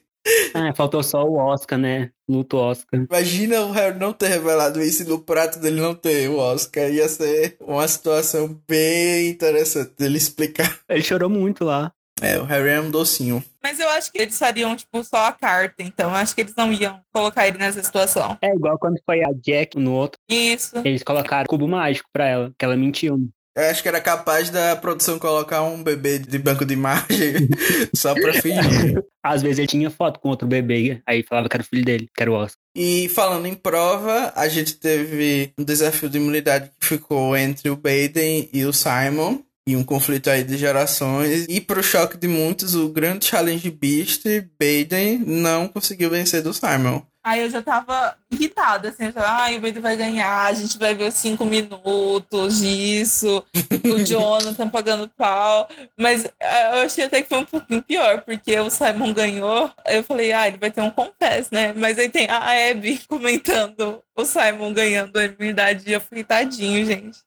Ah, 0.52 0.74
faltou 0.74 1.02
só 1.02 1.24
o 1.24 1.36
Oscar, 1.36 1.78
né? 1.78 2.10
Luto 2.28 2.56
Oscar. 2.56 3.00
Imagina 3.08 3.62
o 3.62 3.72
Harry 3.72 3.98
não 3.98 4.12
ter 4.12 4.28
revelado 4.28 4.82
isso 4.82 5.02
e 5.02 5.06
no 5.06 5.18
prato 5.18 5.58
dele 5.58 5.80
não 5.80 5.94
ter 5.94 6.28
o 6.28 6.36
Oscar. 6.36 6.90
Ia 6.90 7.08
ser 7.08 7.56
uma 7.60 7.86
situação 7.88 8.60
bem 8.68 9.28
interessante 9.30 9.92
dele 9.96 10.18
explicar. 10.18 10.78
Ele 10.88 11.02
chorou 11.02 11.30
muito 11.30 11.64
lá. 11.64 11.92
É, 12.20 12.38
o 12.38 12.44
Harry 12.44 12.70
é 12.70 12.80
um 12.80 12.90
docinho. 12.90 13.42
Mas 13.62 13.78
eu 13.78 13.88
acho 13.90 14.12
que 14.12 14.20
eles 14.20 14.38
fariam, 14.38 14.76
tipo, 14.76 15.02
só 15.04 15.26
a 15.26 15.32
carta. 15.32 15.82
Então, 15.82 16.10
eu 16.10 16.16
acho 16.16 16.34
que 16.34 16.42
eles 16.42 16.54
não 16.56 16.72
iam 16.72 17.00
colocar 17.12 17.46
ele 17.46 17.58
nessa 17.58 17.82
situação. 17.82 18.36
É 18.42 18.54
igual 18.54 18.78
quando 18.78 19.00
foi 19.04 19.22
a 19.22 19.32
Jack 19.32 19.78
no 19.78 19.92
outro. 19.92 20.18
Isso. 20.28 20.76
Eles 20.84 21.02
colocaram 21.02 21.46
cubo 21.46 21.66
mágico 21.66 22.08
pra 22.12 22.26
ela, 22.26 22.52
que 22.58 22.64
ela 22.64 22.76
mentiu. 22.76 23.30
Eu 23.56 23.64
acho 23.64 23.82
que 23.82 23.88
era 23.88 24.00
capaz 24.00 24.48
da 24.48 24.76
produção 24.76 25.18
colocar 25.18 25.62
um 25.62 25.82
bebê 25.82 26.18
de 26.18 26.38
banco 26.38 26.64
de 26.64 26.74
imagem 26.74 27.48
só 27.94 28.14
pra 28.14 28.32
fingir. 28.32 29.04
Às 29.22 29.42
vezes 29.42 29.58
ele 29.58 29.66
tinha 29.66 29.90
foto 29.90 30.20
com 30.20 30.28
outro 30.28 30.46
bebê, 30.46 31.02
aí 31.04 31.22
falava 31.22 31.48
que 31.48 31.56
era 31.56 31.62
o 31.62 31.66
filho 31.66 31.84
dele, 31.84 32.08
que 32.14 32.22
era 32.22 32.30
o 32.30 32.34
Oscar. 32.34 32.56
E 32.74 33.08
falando 33.08 33.46
em 33.46 33.54
prova, 33.54 34.32
a 34.34 34.48
gente 34.48 34.76
teve 34.76 35.52
um 35.58 35.64
desafio 35.64 36.08
de 36.08 36.18
imunidade 36.18 36.70
que 36.80 36.86
ficou 36.86 37.36
entre 37.36 37.68
o 37.68 37.76
Baden 37.76 38.48
e 38.52 38.64
o 38.64 38.72
Simon. 38.72 39.42
E 39.66 39.76
um 39.76 39.84
conflito 39.84 40.30
aí 40.30 40.42
de 40.42 40.56
gerações. 40.56 41.46
E 41.48 41.60
pro 41.60 41.82
choque 41.82 42.16
de 42.16 42.26
muitos, 42.26 42.74
o 42.74 42.88
grande 42.88 43.26
challenge 43.26 43.70
Beast, 43.70 44.24
Baden, 44.58 45.18
não 45.18 45.68
conseguiu 45.68 46.10
vencer 46.10 46.42
do 46.42 46.52
Simon. 46.52 47.02
Aí 47.22 47.42
eu 47.42 47.50
já 47.50 47.60
tava 47.60 48.16
irritada, 48.30 48.88
assim, 48.88 49.04
eu 49.04 49.12
tava, 49.12 49.42
ai, 49.42 49.58
o 49.58 49.60
Beto 49.60 49.78
vai 49.78 49.94
ganhar, 49.94 50.46
a 50.46 50.52
gente 50.54 50.78
vai 50.78 50.94
ver 50.94 51.12
cinco 51.12 51.44
minutos 51.44 52.60
disso, 52.60 53.44
o 53.84 53.98
Jonathan 54.02 54.70
pagando 54.70 55.06
pau. 55.18 55.68
Mas 55.98 56.24
eh, 56.24 56.78
eu 56.78 56.86
achei 56.86 57.04
até 57.04 57.20
que 57.20 57.28
foi 57.28 57.38
um 57.38 57.44
pouquinho 57.44 57.82
pior, 57.82 58.22
porque 58.22 58.58
o 58.58 58.70
Simon 58.70 59.12
ganhou, 59.12 59.70
eu 59.86 60.02
falei, 60.02 60.32
ah, 60.32 60.48
ele 60.48 60.56
vai 60.56 60.70
ter 60.70 60.80
um 60.80 60.90
confess, 60.90 61.50
né? 61.50 61.74
Mas 61.74 61.98
aí 61.98 62.08
tem 62.08 62.26
a 62.26 62.70
Abby 62.70 62.98
comentando 63.06 64.02
o 64.16 64.24
Simon 64.24 64.72
ganhando 64.72 65.14
a 65.18 65.24
imunidade 65.24 65.84
e 65.86 65.92
eu 65.92 66.00
tadinho, 66.26 66.86
gente. 66.86 67.18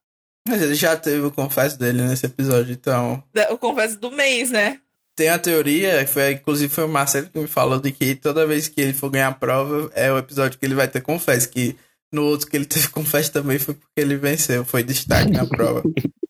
Mas 0.47 0.61
ele 0.61 0.75
já 0.75 0.95
teve 0.95 1.25
o 1.25 1.31
confesso 1.31 1.79
dele 1.79 2.01
nesse 2.01 2.25
episódio, 2.25 2.73
então. 2.73 3.23
O 3.49 3.57
confesso 3.57 3.97
do 3.99 4.11
mês, 4.11 4.51
né? 4.51 4.79
Tem 5.15 5.29
a 5.29 5.37
teoria, 5.39 6.05
foi, 6.07 6.31
inclusive 6.31 6.73
foi 6.73 6.85
o 6.85 6.89
Marcelo 6.89 7.29
que 7.29 7.39
me 7.39 7.47
falou, 7.47 7.79
de 7.79 7.91
que 7.91 8.15
toda 8.15 8.47
vez 8.47 8.67
que 8.67 8.81
ele 8.81 8.93
for 8.93 9.09
ganhar 9.11 9.27
a 9.27 9.33
prova, 9.33 9.91
é 9.93 10.11
o 10.11 10.17
episódio 10.17 10.57
que 10.57 10.65
ele 10.65 10.73
vai 10.73 10.87
ter 10.87 11.01
confesso, 11.01 11.49
que 11.49 11.75
No 12.11 12.23
outro 12.25 12.47
que 12.47 12.57
ele 12.57 12.65
teve 12.67 12.87
com 12.89 13.05
festa 13.05 13.41
também 13.41 13.57
foi 13.59 13.73
porque 13.73 13.99
ele 13.99 14.17
venceu, 14.17 14.65
foi 14.65 14.83
destaque 14.83 15.31
na 15.31 15.45
prova. 15.45 15.83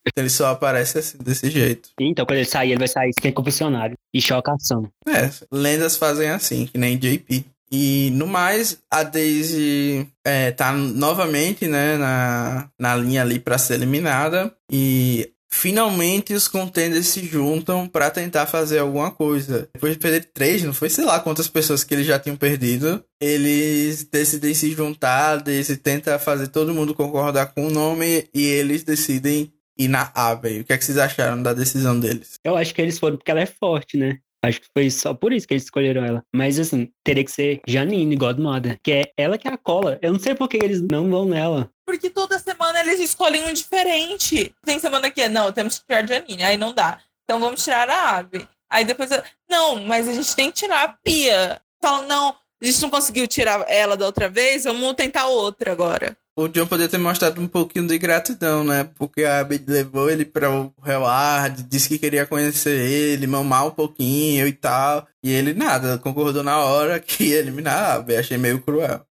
Então 0.06 0.22
ele 0.22 0.30
só 0.30 0.48
aparece 0.48 1.00
assim, 1.00 1.18
desse 1.18 1.50
jeito. 1.50 1.90
Então, 2.00 2.26
quando 2.26 2.38
ele 2.38 2.46
sair, 2.46 2.72
ele 2.72 2.80
vai 2.80 2.88
sair 2.88 3.12
sem 3.20 3.32
confessionário 3.32 3.98
e 4.14 4.22
chocação. 4.22 4.90
É, 5.08 5.30
lendas 5.52 5.96
fazem 5.96 6.30
assim, 6.30 6.66
que 6.66 6.78
nem 6.78 6.98
JP. 6.98 7.46
E 7.76 8.12
no 8.12 8.28
mais, 8.28 8.78
a 8.92 9.02
Daisy 9.02 10.08
é, 10.24 10.52
tá 10.52 10.72
novamente 10.72 11.68
né, 11.68 11.98
na, 11.98 12.70
na 12.80 12.96
linha 12.96 13.24
ali 13.24 13.40
para 13.40 13.58
ser 13.58 13.74
eliminada. 13.74 14.56
E 14.72 15.34
finalmente 15.52 16.36
os 16.36 16.48
contenders 16.48 17.08
se 17.08 17.26
juntam 17.26 17.88
para 17.88 18.12
tentar 18.12 18.46
fazer 18.46 18.78
alguma 18.78 19.10
coisa. 19.10 19.68
Depois 19.74 19.94
de 19.94 20.00
perder 20.00 20.30
três, 20.32 20.62
não 20.62 20.72
foi 20.72 20.88
sei 20.88 21.04
lá 21.04 21.20
quantas 21.20 21.48
pessoas 21.48 21.84
que 21.84 21.96
eles 21.96 22.06
já 22.06 22.20
tinham 22.20 22.38
perdido. 22.38 23.04
Eles 23.20 24.04
decidem 24.04 24.54
se 24.54 24.70
juntar, 24.72 25.38
Daisy 25.38 25.76
tenta 25.76 26.20
fazer 26.20 26.50
todo 26.50 26.76
mundo 26.76 26.94
concordar 26.94 27.56
com 27.56 27.66
o 27.66 27.72
nome 27.72 28.30
e 28.36 28.46
eles 28.46 28.84
decidem 28.84 29.52
ir 29.76 29.88
na 29.88 30.12
Abbey. 30.14 30.60
O 30.60 30.64
que, 30.64 30.74
é 30.74 30.78
que 30.78 30.86
vocês 30.86 31.00
acharam 31.00 31.42
da 31.42 31.54
decisão 31.54 32.00
deles? 32.00 32.36
Eu 32.44 32.56
acho 32.56 32.72
que 32.72 32.84
eles 32.84 33.00
foram 33.00 33.18
porque 33.18 33.32
ela 33.32 33.42
é 33.42 33.48
forte, 33.48 33.98
né? 33.98 34.20
Acho 34.44 34.60
que 34.60 34.68
foi 34.74 34.92
só 34.92 35.14
por 35.14 35.32
isso 35.32 35.48
que 35.48 35.54
eles 35.54 35.64
escolheram 35.64 36.04
ela. 36.04 36.24
Mas 36.36 36.60
assim, 36.60 36.92
teria 37.04 37.24
que 37.24 37.32
ser 37.32 37.62
Janine, 37.66 38.16
Godmother. 38.16 38.78
Que 38.84 38.92
é 38.92 39.14
ela 39.18 39.38
que 39.38 39.48
é 39.48 39.52
a 39.52 39.58
cola. 39.58 39.98
Eu 40.02 40.12
não 40.12 40.20
sei 40.20 40.36
por 40.36 40.50
que 40.50 40.58
eles 40.58 40.82
não 40.82 41.10
vão 41.10 41.26
nela. 41.26 41.70
Porque 41.86 42.10
toda 42.10 42.38
semana 42.40 42.82
eles 42.82 43.00
escolhem 43.00 43.46
um 43.46 43.54
diferente. 43.54 44.54
Tem 44.66 44.80
semana 44.80 45.10
que 45.10 45.22
é, 45.22 45.30
não, 45.30 45.52
temos 45.52 45.80
que 45.80 45.86
tirar 45.86 46.06
Janine. 46.06 46.44
Aí 46.44 46.58
não 46.58 46.74
dá. 46.74 47.00
Então 47.24 47.40
vamos 47.40 47.64
tirar 47.64 47.90
a 47.90 48.18
Ave. 48.18 48.46
Aí 48.70 48.84
depois, 48.84 49.10
não, 49.50 49.78
mas 49.84 50.08
a 50.08 50.14
gente 50.14 50.36
tem 50.36 50.52
que 50.52 50.58
tirar 50.58 50.84
a 50.84 50.88
Pia. 50.90 51.62
Então, 51.78 52.08
não, 52.08 52.30
a 52.30 52.66
gente 52.66 52.82
não 52.82 52.90
conseguiu 52.90 53.28
tirar 53.28 53.64
ela 53.70 53.96
da 53.96 54.06
outra 54.06 54.28
vez, 54.28 54.64
vamos 54.64 54.94
tentar 54.94 55.28
outra 55.28 55.72
agora. 55.72 56.18
O 56.36 56.48
John 56.48 56.66
poderia 56.66 56.90
ter 56.90 56.98
mostrado 56.98 57.40
um 57.40 57.48
pouquinho 57.48 57.86
de 57.86 57.96
gratidão, 58.00 58.64
né? 58.64 58.90
Porque 58.96 59.24
a 59.24 59.40
Abby 59.40 59.64
levou 59.68 60.10
ele 60.10 60.26
para 60.26 60.50
o 60.50 60.74
Hellard, 60.84 61.62
disse 61.62 61.88
que 61.88 62.00
queria 62.00 62.26
conhecer 62.26 62.80
ele, 62.80 63.28
mamar 63.28 63.68
um 63.68 63.72
pouquinho 63.72 64.48
e 64.48 64.52
tal. 64.52 65.08
E 65.24 65.32
ele 65.32 65.54
nada, 65.54 66.00
concordou 66.00 66.42
na 66.42 66.58
hora 66.58 67.00
que 67.00 67.26
ia 67.26 67.38
eliminar 67.38 67.76
a 67.76 67.94
Abby. 67.94 68.16
Achei 68.16 68.38
meio 68.38 68.60
cruel. 68.60 69.06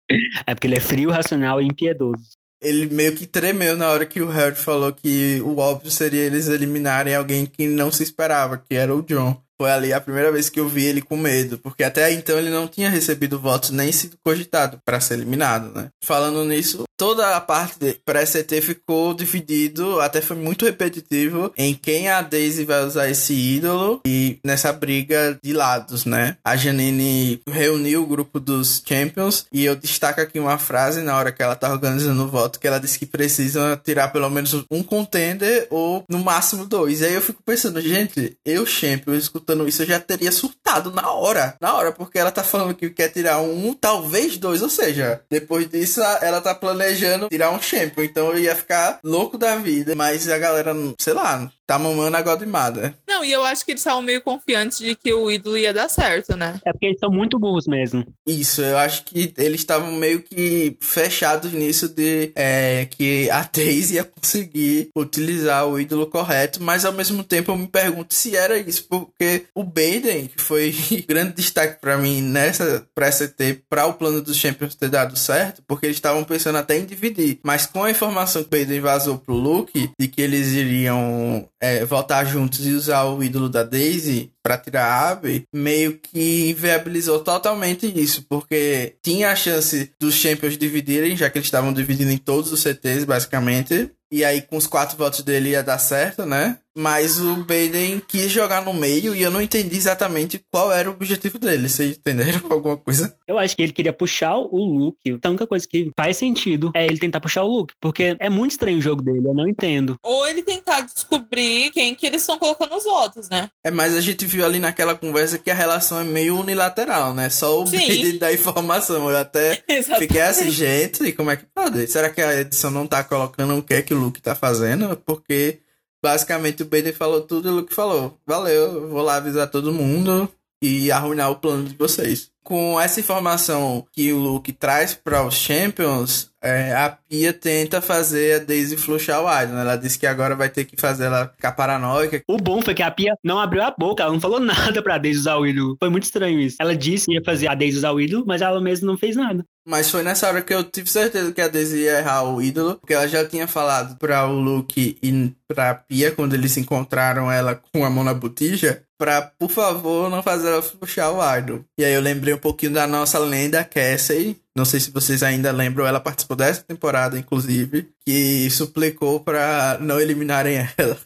É 0.46 0.54
porque 0.54 0.68
ele 0.68 0.76
é 0.76 0.80
frio, 0.80 1.10
racional 1.10 1.60
e 1.60 1.66
impiedoso. 1.66 2.38
Ele 2.62 2.86
meio 2.86 3.14
que 3.14 3.26
tremeu 3.26 3.76
na 3.76 3.88
hora 3.88 4.06
que 4.06 4.20
o 4.20 4.28
Harry 4.28 4.56
falou 4.56 4.92
que 4.92 5.40
o 5.44 5.58
óbvio 5.58 5.90
seria 5.90 6.22
eles 6.22 6.48
eliminarem 6.48 7.14
alguém 7.14 7.46
que 7.46 7.66
não 7.66 7.90
se 7.90 8.04
esperava, 8.04 8.58
que 8.58 8.76
era 8.76 8.94
o 8.94 9.02
John. 9.02 9.40
Foi 9.60 9.70
ali 9.70 9.92
a 9.92 10.00
primeira 10.00 10.30
vez 10.30 10.48
que 10.48 10.60
eu 10.60 10.68
vi 10.68 10.84
ele 10.84 11.02
com 11.02 11.16
medo, 11.16 11.58
porque 11.58 11.82
até 11.82 12.12
então 12.12 12.38
ele 12.38 12.50
não 12.50 12.68
tinha 12.68 12.88
recebido 12.88 13.40
votos 13.40 13.70
nem 13.70 13.90
sido 13.90 14.16
cogitado 14.24 14.80
para 14.84 15.00
ser 15.00 15.14
eliminado, 15.14 15.72
né? 15.74 15.88
Falando 16.02 16.44
nisso, 16.44 16.84
toda 16.98 17.36
a 17.36 17.40
parte 17.40 18.00
pré-CT 18.04 18.60
ficou 18.60 19.14
dividido, 19.14 20.00
até 20.00 20.20
foi 20.20 20.36
muito 20.36 20.64
repetitivo 20.64 21.52
em 21.56 21.72
quem 21.72 22.08
a 22.08 22.20
Daisy 22.20 22.64
vai 22.64 22.84
usar 22.84 23.08
esse 23.08 23.32
ídolo 23.32 24.00
e 24.04 24.38
nessa 24.44 24.72
briga 24.72 25.38
de 25.42 25.52
lados, 25.52 26.04
né? 26.04 26.36
A 26.44 26.56
Janine 26.56 27.40
reuniu 27.48 28.02
o 28.02 28.06
grupo 28.06 28.40
dos 28.40 28.82
Champions 28.84 29.46
e 29.52 29.64
eu 29.64 29.76
destaco 29.76 30.20
aqui 30.20 30.40
uma 30.40 30.58
frase 30.58 31.00
na 31.00 31.16
hora 31.16 31.30
que 31.30 31.40
ela 31.42 31.54
tá 31.54 31.70
organizando 31.70 32.24
o 32.24 32.28
voto 32.28 32.58
que 32.58 32.66
ela 32.66 32.80
disse 32.80 32.98
que 32.98 33.06
precisa 33.06 33.80
tirar 33.82 34.08
pelo 34.08 34.28
menos 34.28 34.52
um 34.68 34.82
contender 34.82 35.68
ou 35.70 36.04
no 36.08 36.18
máximo 36.18 36.66
dois. 36.66 37.00
E 37.00 37.04
aí 37.06 37.14
eu 37.14 37.22
fico 37.22 37.40
pensando, 37.44 37.80
gente, 37.80 38.36
eu 38.44 38.66
Champion 38.66 39.14
escutando 39.14 39.68
isso, 39.68 39.82
eu 39.82 39.86
já 39.86 40.00
teria 40.00 40.32
surtado 40.32 40.90
na 40.90 41.12
hora. 41.12 41.56
Na 41.60 41.74
hora, 41.74 41.92
porque 41.92 42.18
ela 42.18 42.32
tá 42.32 42.42
falando 42.42 42.74
que 42.74 42.90
quer 42.90 43.08
tirar 43.08 43.38
um, 43.40 43.72
talvez 43.72 44.36
dois. 44.36 44.62
Ou 44.62 44.68
seja, 44.68 45.20
depois 45.30 45.68
disso, 45.68 46.00
ela 46.20 46.40
tá 46.40 46.54
planejando 46.54 46.87
tirar 47.28 47.50
um 47.50 47.60
champion. 47.60 48.04
Então 48.04 48.28
eu 48.28 48.38
ia 48.38 48.56
ficar 48.56 49.00
louco 49.02 49.38
da 49.38 49.56
vida. 49.56 49.94
Mas 49.94 50.28
a 50.28 50.38
galera, 50.38 50.74
sei 50.98 51.12
lá, 51.12 51.50
tá 51.68 51.78
mamando 51.78 52.16
a 52.16 52.22
Godmother. 52.22 52.94
Não, 53.06 53.22
e 53.22 53.30
eu 53.30 53.44
acho 53.44 53.62
que 53.62 53.72
eles 53.72 53.82
estavam 53.82 54.00
meio 54.00 54.22
confiantes 54.22 54.78
de 54.78 54.94
que 54.94 55.12
o 55.12 55.30
ídolo 55.30 55.58
ia 55.58 55.72
dar 55.72 55.90
certo, 55.90 56.34
né? 56.34 56.58
É 56.64 56.72
porque 56.72 56.86
eles 56.86 56.98
são 56.98 57.10
muito 57.10 57.38
burros 57.38 57.66
mesmo. 57.66 58.06
Isso, 58.26 58.62
eu 58.62 58.78
acho 58.78 59.04
que 59.04 59.34
eles 59.36 59.60
estavam 59.60 59.92
meio 59.92 60.22
que 60.22 60.78
fechados 60.80 61.52
nisso 61.52 61.86
de 61.86 62.32
é, 62.34 62.86
que 62.86 63.28
a 63.30 63.42
Daisy 63.42 63.96
ia 63.96 64.04
conseguir 64.04 64.88
utilizar 64.96 65.66
o 65.66 65.78
ídolo 65.78 66.06
correto, 66.06 66.62
mas 66.62 66.86
ao 66.86 66.92
mesmo 66.92 67.22
tempo 67.22 67.52
eu 67.52 67.56
me 67.56 67.68
pergunto 67.68 68.14
se 68.14 68.34
era 68.34 68.56
isso, 68.56 68.86
porque 68.88 69.44
o 69.54 69.62
Baden, 69.62 70.28
que 70.28 70.40
foi 70.40 70.74
grande 71.06 71.34
destaque 71.34 71.78
para 71.82 71.98
mim 71.98 72.22
nessa 72.22 72.86
pré-CT, 72.94 73.64
para 73.68 73.84
o 73.84 73.92
plano 73.92 74.22
dos 74.22 74.38
Champions 74.38 74.74
ter 74.74 74.88
dado 74.88 75.18
certo, 75.18 75.62
porque 75.68 75.84
eles 75.84 75.98
estavam 75.98 76.24
pensando 76.24 76.56
até 76.56 76.78
em 76.78 76.86
dividir, 76.86 77.40
mas 77.42 77.66
com 77.66 77.84
a 77.84 77.90
informação 77.90 78.42
que 78.42 78.56
o 78.56 78.58
Baden 78.58 78.80
vazou 78.80 79.18
pro 79.18 79.34
Luke, 79.34 79.90
de 80.00 80.08
que 80.08 80.22
eles 80.22 80.52
iriam 80.52 81.46
é, 81.60 81.84
voltar 81.84 82.24
juntos 82.24 82.66
e 82.66 82.72
usar 82.72 83.04
o 83.04 83.22
ídolo 83.22 83.48
da 83.48 83.62
Daisy 83.62 84.32
para 84.42 84.58
tirar 84.58 84.84
a 84.84 85.10
Abby, 85.10 85.44
meio 85.52 85.98
que 85.98 86.50
inviabilizou 86.50 87.20
totalmente 87.20 87.86
isso, 87.86 88.24
porque 88.28 88.96
tinha 89.02 89.30
a 89.30 89.36
chance 89.36 89.92
dos 90.00 90.14
Champions 90.14 90.56
dividirem, 90.56 91.16
já 91.16 91.28
que 91.28 91.38
eles 91.38 91.46
estavam 91.46 91.72
dividindo 91.72 92.10
em 92.10 92.18
todos 92.18 92.52
os 92.52 92.62
CTs, 92.62 93.04
basicamente. 93.04 93.90
E 94.10 94.24
aí, 94.24 94.40
com 94.40 94.56
os 94.56 94.66
quatro 94.66 94.96
votos 94.96 95.20
dele 95.20 95.50
ia 95.50 95.62
dar 95.62 95.78
certo, 95.78 96.24
né? 96.24 96.58
Mas 96.78 97.18
o 97.18 97.38
Baden 97.38 98.00
quis 98.06 98.30
jogar 98.30 98.64
no 98.64 98.72
meio 98.72 99.12
e 99.12 99.20
eu 99.20 99.32
não 99.32 99.42
entendi 99.42 99.76
exatamente 99.76 100.40
qual 100.48 100.70
era 100.70 100.88
o 100.88 100.92
objetivo 100.92 101.36
dele. 101.36 101.68
Vocês 101.68 101.96
entenderam 101.96 102.40
alguma 102.48 102.76
coisa? 102.76 103.16
Eu 103.26 103.36
acho 103.36 103.56
que 103.56 103.62
ele 103.64 103.72
queria 103.72 103.92
puxar 103.92 104.36
o 104.36 104.56
Luke. 104.56 105.18
A 105.24 105.28
única 105.28 105.44
coisa 105.44 105.66
que 105.66 105.90
faz 105.96 106.16
sentido 106.16 106.70
é 106.76 106.86
ele 106.86 106.98
tentar 106.98 107.20
puxar 107.20 107.42
o 107.42 107.48
Luke, 107.48 107.74
porque 107.80 108.16
é 108.20 108.30
muito 108.30 108.52
estranho 108.52 108.78
o 108.78 108.80
jogo 108.80 109.02
dele, 109.02 109.26
eu 109.26 109.34
não 109.34 109.48
entendo. 109.48 109.98
Ou 110.04 110.28
ele 110.28 110.40
tentar 110.40 110.82
descobrir 110.82 111.72
quem 111.72 111.96
que 111.96 112.06
eles 112.06 112.22
estão 112.22 112.38
colocando 112.38 112.76
os 112.76 112.84
votos, 112.84 113.28
né? 113.28 113.50
É, 113.64 113.72
mas 113.72 113.96
a 113.96 114.00
gente 114.00 114.24
viu 114.24 114.46
ali 114.46 114.60
naquela 114.60 114.94
conversa 114.94 115.36
que 115.36 115.50
a 115.50 115.54
relação 115.54 115.98
é 115.98 116.04
meio 116.04 116.38
unilateral, 116.38 117.12
né? 117.12 117.28
Só 117.28 117.60
o 117.60 117.66
Sim. 117.66 117.78
Baden 117.78 118.18
dá 118.18 118.32
informação. 118.32 119.10
Eu 119.10 119.16
até 119.16 119.64
Exatamente. 119.66 120.06
fiquei 120.06 120.20
assim, 120.20 120.48
gente, 120.52 121.02
e 121.02 121.12
como 121.12 121.32
é 121.32 121.36
que 121.36 121.46
pode? 121.52 121.88
Será 121.88 122.08
que 122.08 122.22
a 122.22 122.40
edição 122.40 122.70
não 122.70 122.86
tá 122.86 123.02
colocando 123.02 123.56
o 123.58 123.62
que 123.64 123.74
é 123.74 123.82
que 123.82 123.92
o 123.92 123.98
Luke 123.98 124.22
tá 124.22 124.36
fazendo? 124.36 124.96
Porque 125.04 125.58
basicamente 126.02 126.62
o 126.62 126.66
Baden 126.66 126.92
falou 126.92 127.22
tudo 127.22 127.50
o 127.50 127.54
Luke 127.56 127.74
falou: 127.74 128.18
Valeu, 128.26 128.74
eu 128.74 128.88
vou 128.88 129.02
lá 129.02 129.16
avisar 129.16 129.50
todo 129.50 129.72
mundo 129.72 130.28
e 130.62 130.90
arruinar 130.90 131.30
o 131.30 131.36
plano 131.36 131.64
de 131.64 131.74
vocês. 131.76 132.30
Com 132.42 132.80
essa 132.80 132.98
informação 132.98 133.86
que 133.92 134.12
o 134.12 134.18
Luke 134.18 134.52
traz 134.52 134.94
para 134.94 135.22
os 135.24 135.34
Champions, 135.34 136.30
é, 136.42 136.72
a 136.72 136.88
Pia 136.88 137.32
tenta 137.32 137.80
fazer 137.82 138.40
a 138.40 138.44
Daisy 138.44 138.76
flushar 138.76 139.20
o 139.20 139.26
né? 139.26 139.60
Ela 139.60 139.76
disse 139.76 139.98
que 139.98 140.06
agora 140.06 140.34
vai 140.34 140.48
ter 140.48 140.64
que 140.64 140.80
fazer 140.80 141.04
ela 141.04 141.28
ficar 141.28 141.52
paranoica. 141.52 142.22
O 142.26 142.38
bom 142.38 142.62
foi 142.62 142.74
que 142.74 142.82
a 142.82 142.90
Pia 142.90 143.14
não 143.22 143.38
abriu 143.38 143.62
a 143.62 143.70
boca, 143.70 144.02
ela 144.02 144.12
não 144.12 144.20
falou 144.20 144.40
nada 144.40 144.82
pra 144.82 144.98
Daisy 144.98 145.20
usar 145.20 145.36
o 145.36 145.46
ídolo. 145.46 145.76
Foi 145.78 145.90
muito 145.90 146.04
estranho 146.04 146.40
isso. 146.40 146.56
Ela 146.58 146.74
disse 146.74 147.06
que 147.06 147.14
ia 147.14 147.22
fazer 147.24 147.48
a 147.48 147.54
Daisy 147.54 147.78
usar 147.78 147.92
o 147.92 148.00
ídolo, 148.00 148.24
mas 148.26 148.40
ela 148.40 148.60
mesma 148.60 148.86
não 148.86 148.96
fez 148.96 149.14
nada. 149.14 149.44
Mas 149.68 149.90
foi 149.90 150.02
nessa 150.02 150.26
hora 150.26 150.40
que 150.40 150.54
eu 150.54 150.64
tive 150.64 150.88
certeza 150.88 151.30
que 151.30 151.42
a 151.42 151.46
Daisy 151.46 151.80
ia 151.80 151.98
errar 151.98 152.22
o 152.22 152.40
ídolo, 152.40 152.76
porque 152.76 152.94
ela 152.94 153.06
já 153.06 153.22
tinha 153.26 153.46
falado 153.46 153.98
para 153.98 154.26
o 154.26 154.32
Luke 154.32 154.96
e 155.02 155.32
pra 155.46 155.74
Pia, 155.74 156.10
quando 156.10 156.32
eles 156.32 156.56
encontraram 156.56 157.30
ela 157.30 157.54
com 157.54 157.84
a 157.84 157.90
mão 157.90 158.02
na 158.02 158.14
botija, 158.14 158.82
pra, 158.98 159.20
por 159.20 159.50
favor, 159.50 160.08
não 160.08 160.22
fazer 160.22 160.48
ela 160.48 160.62
puxar 160.62 161.10
o 161.10 161.38
idol. 161.38 161.64
E 161.78 161.84
aí 161.84 161.92
eu 161.92 162.00
lembrei 162.00 162.32
um 162.32 162.38
pouquinho 162.38 162.72
da 162.72 162.86
nossa 162.86 163.18
lenda, 163.18 163.62
Cassie. 163.62 164.40
Não 164.56 164.64
sei 164.64 164.80
se 164.80 164.90
vocês 164.90 165.22
ainda 165.22 165.52
lembram, 165.52 165.86
ela 165.86 166.00
participou 166.00 166.36
dessa 166.36 166.62
temporada, 166.62 167.18
inclusive, 167.18 167.90
que 168.06 168.48
suplicou 168.50 169.20
pra 169.20 169.76
não 169.80 170.00
eliminarem 170.00 170.66
ela. 170.78 170.98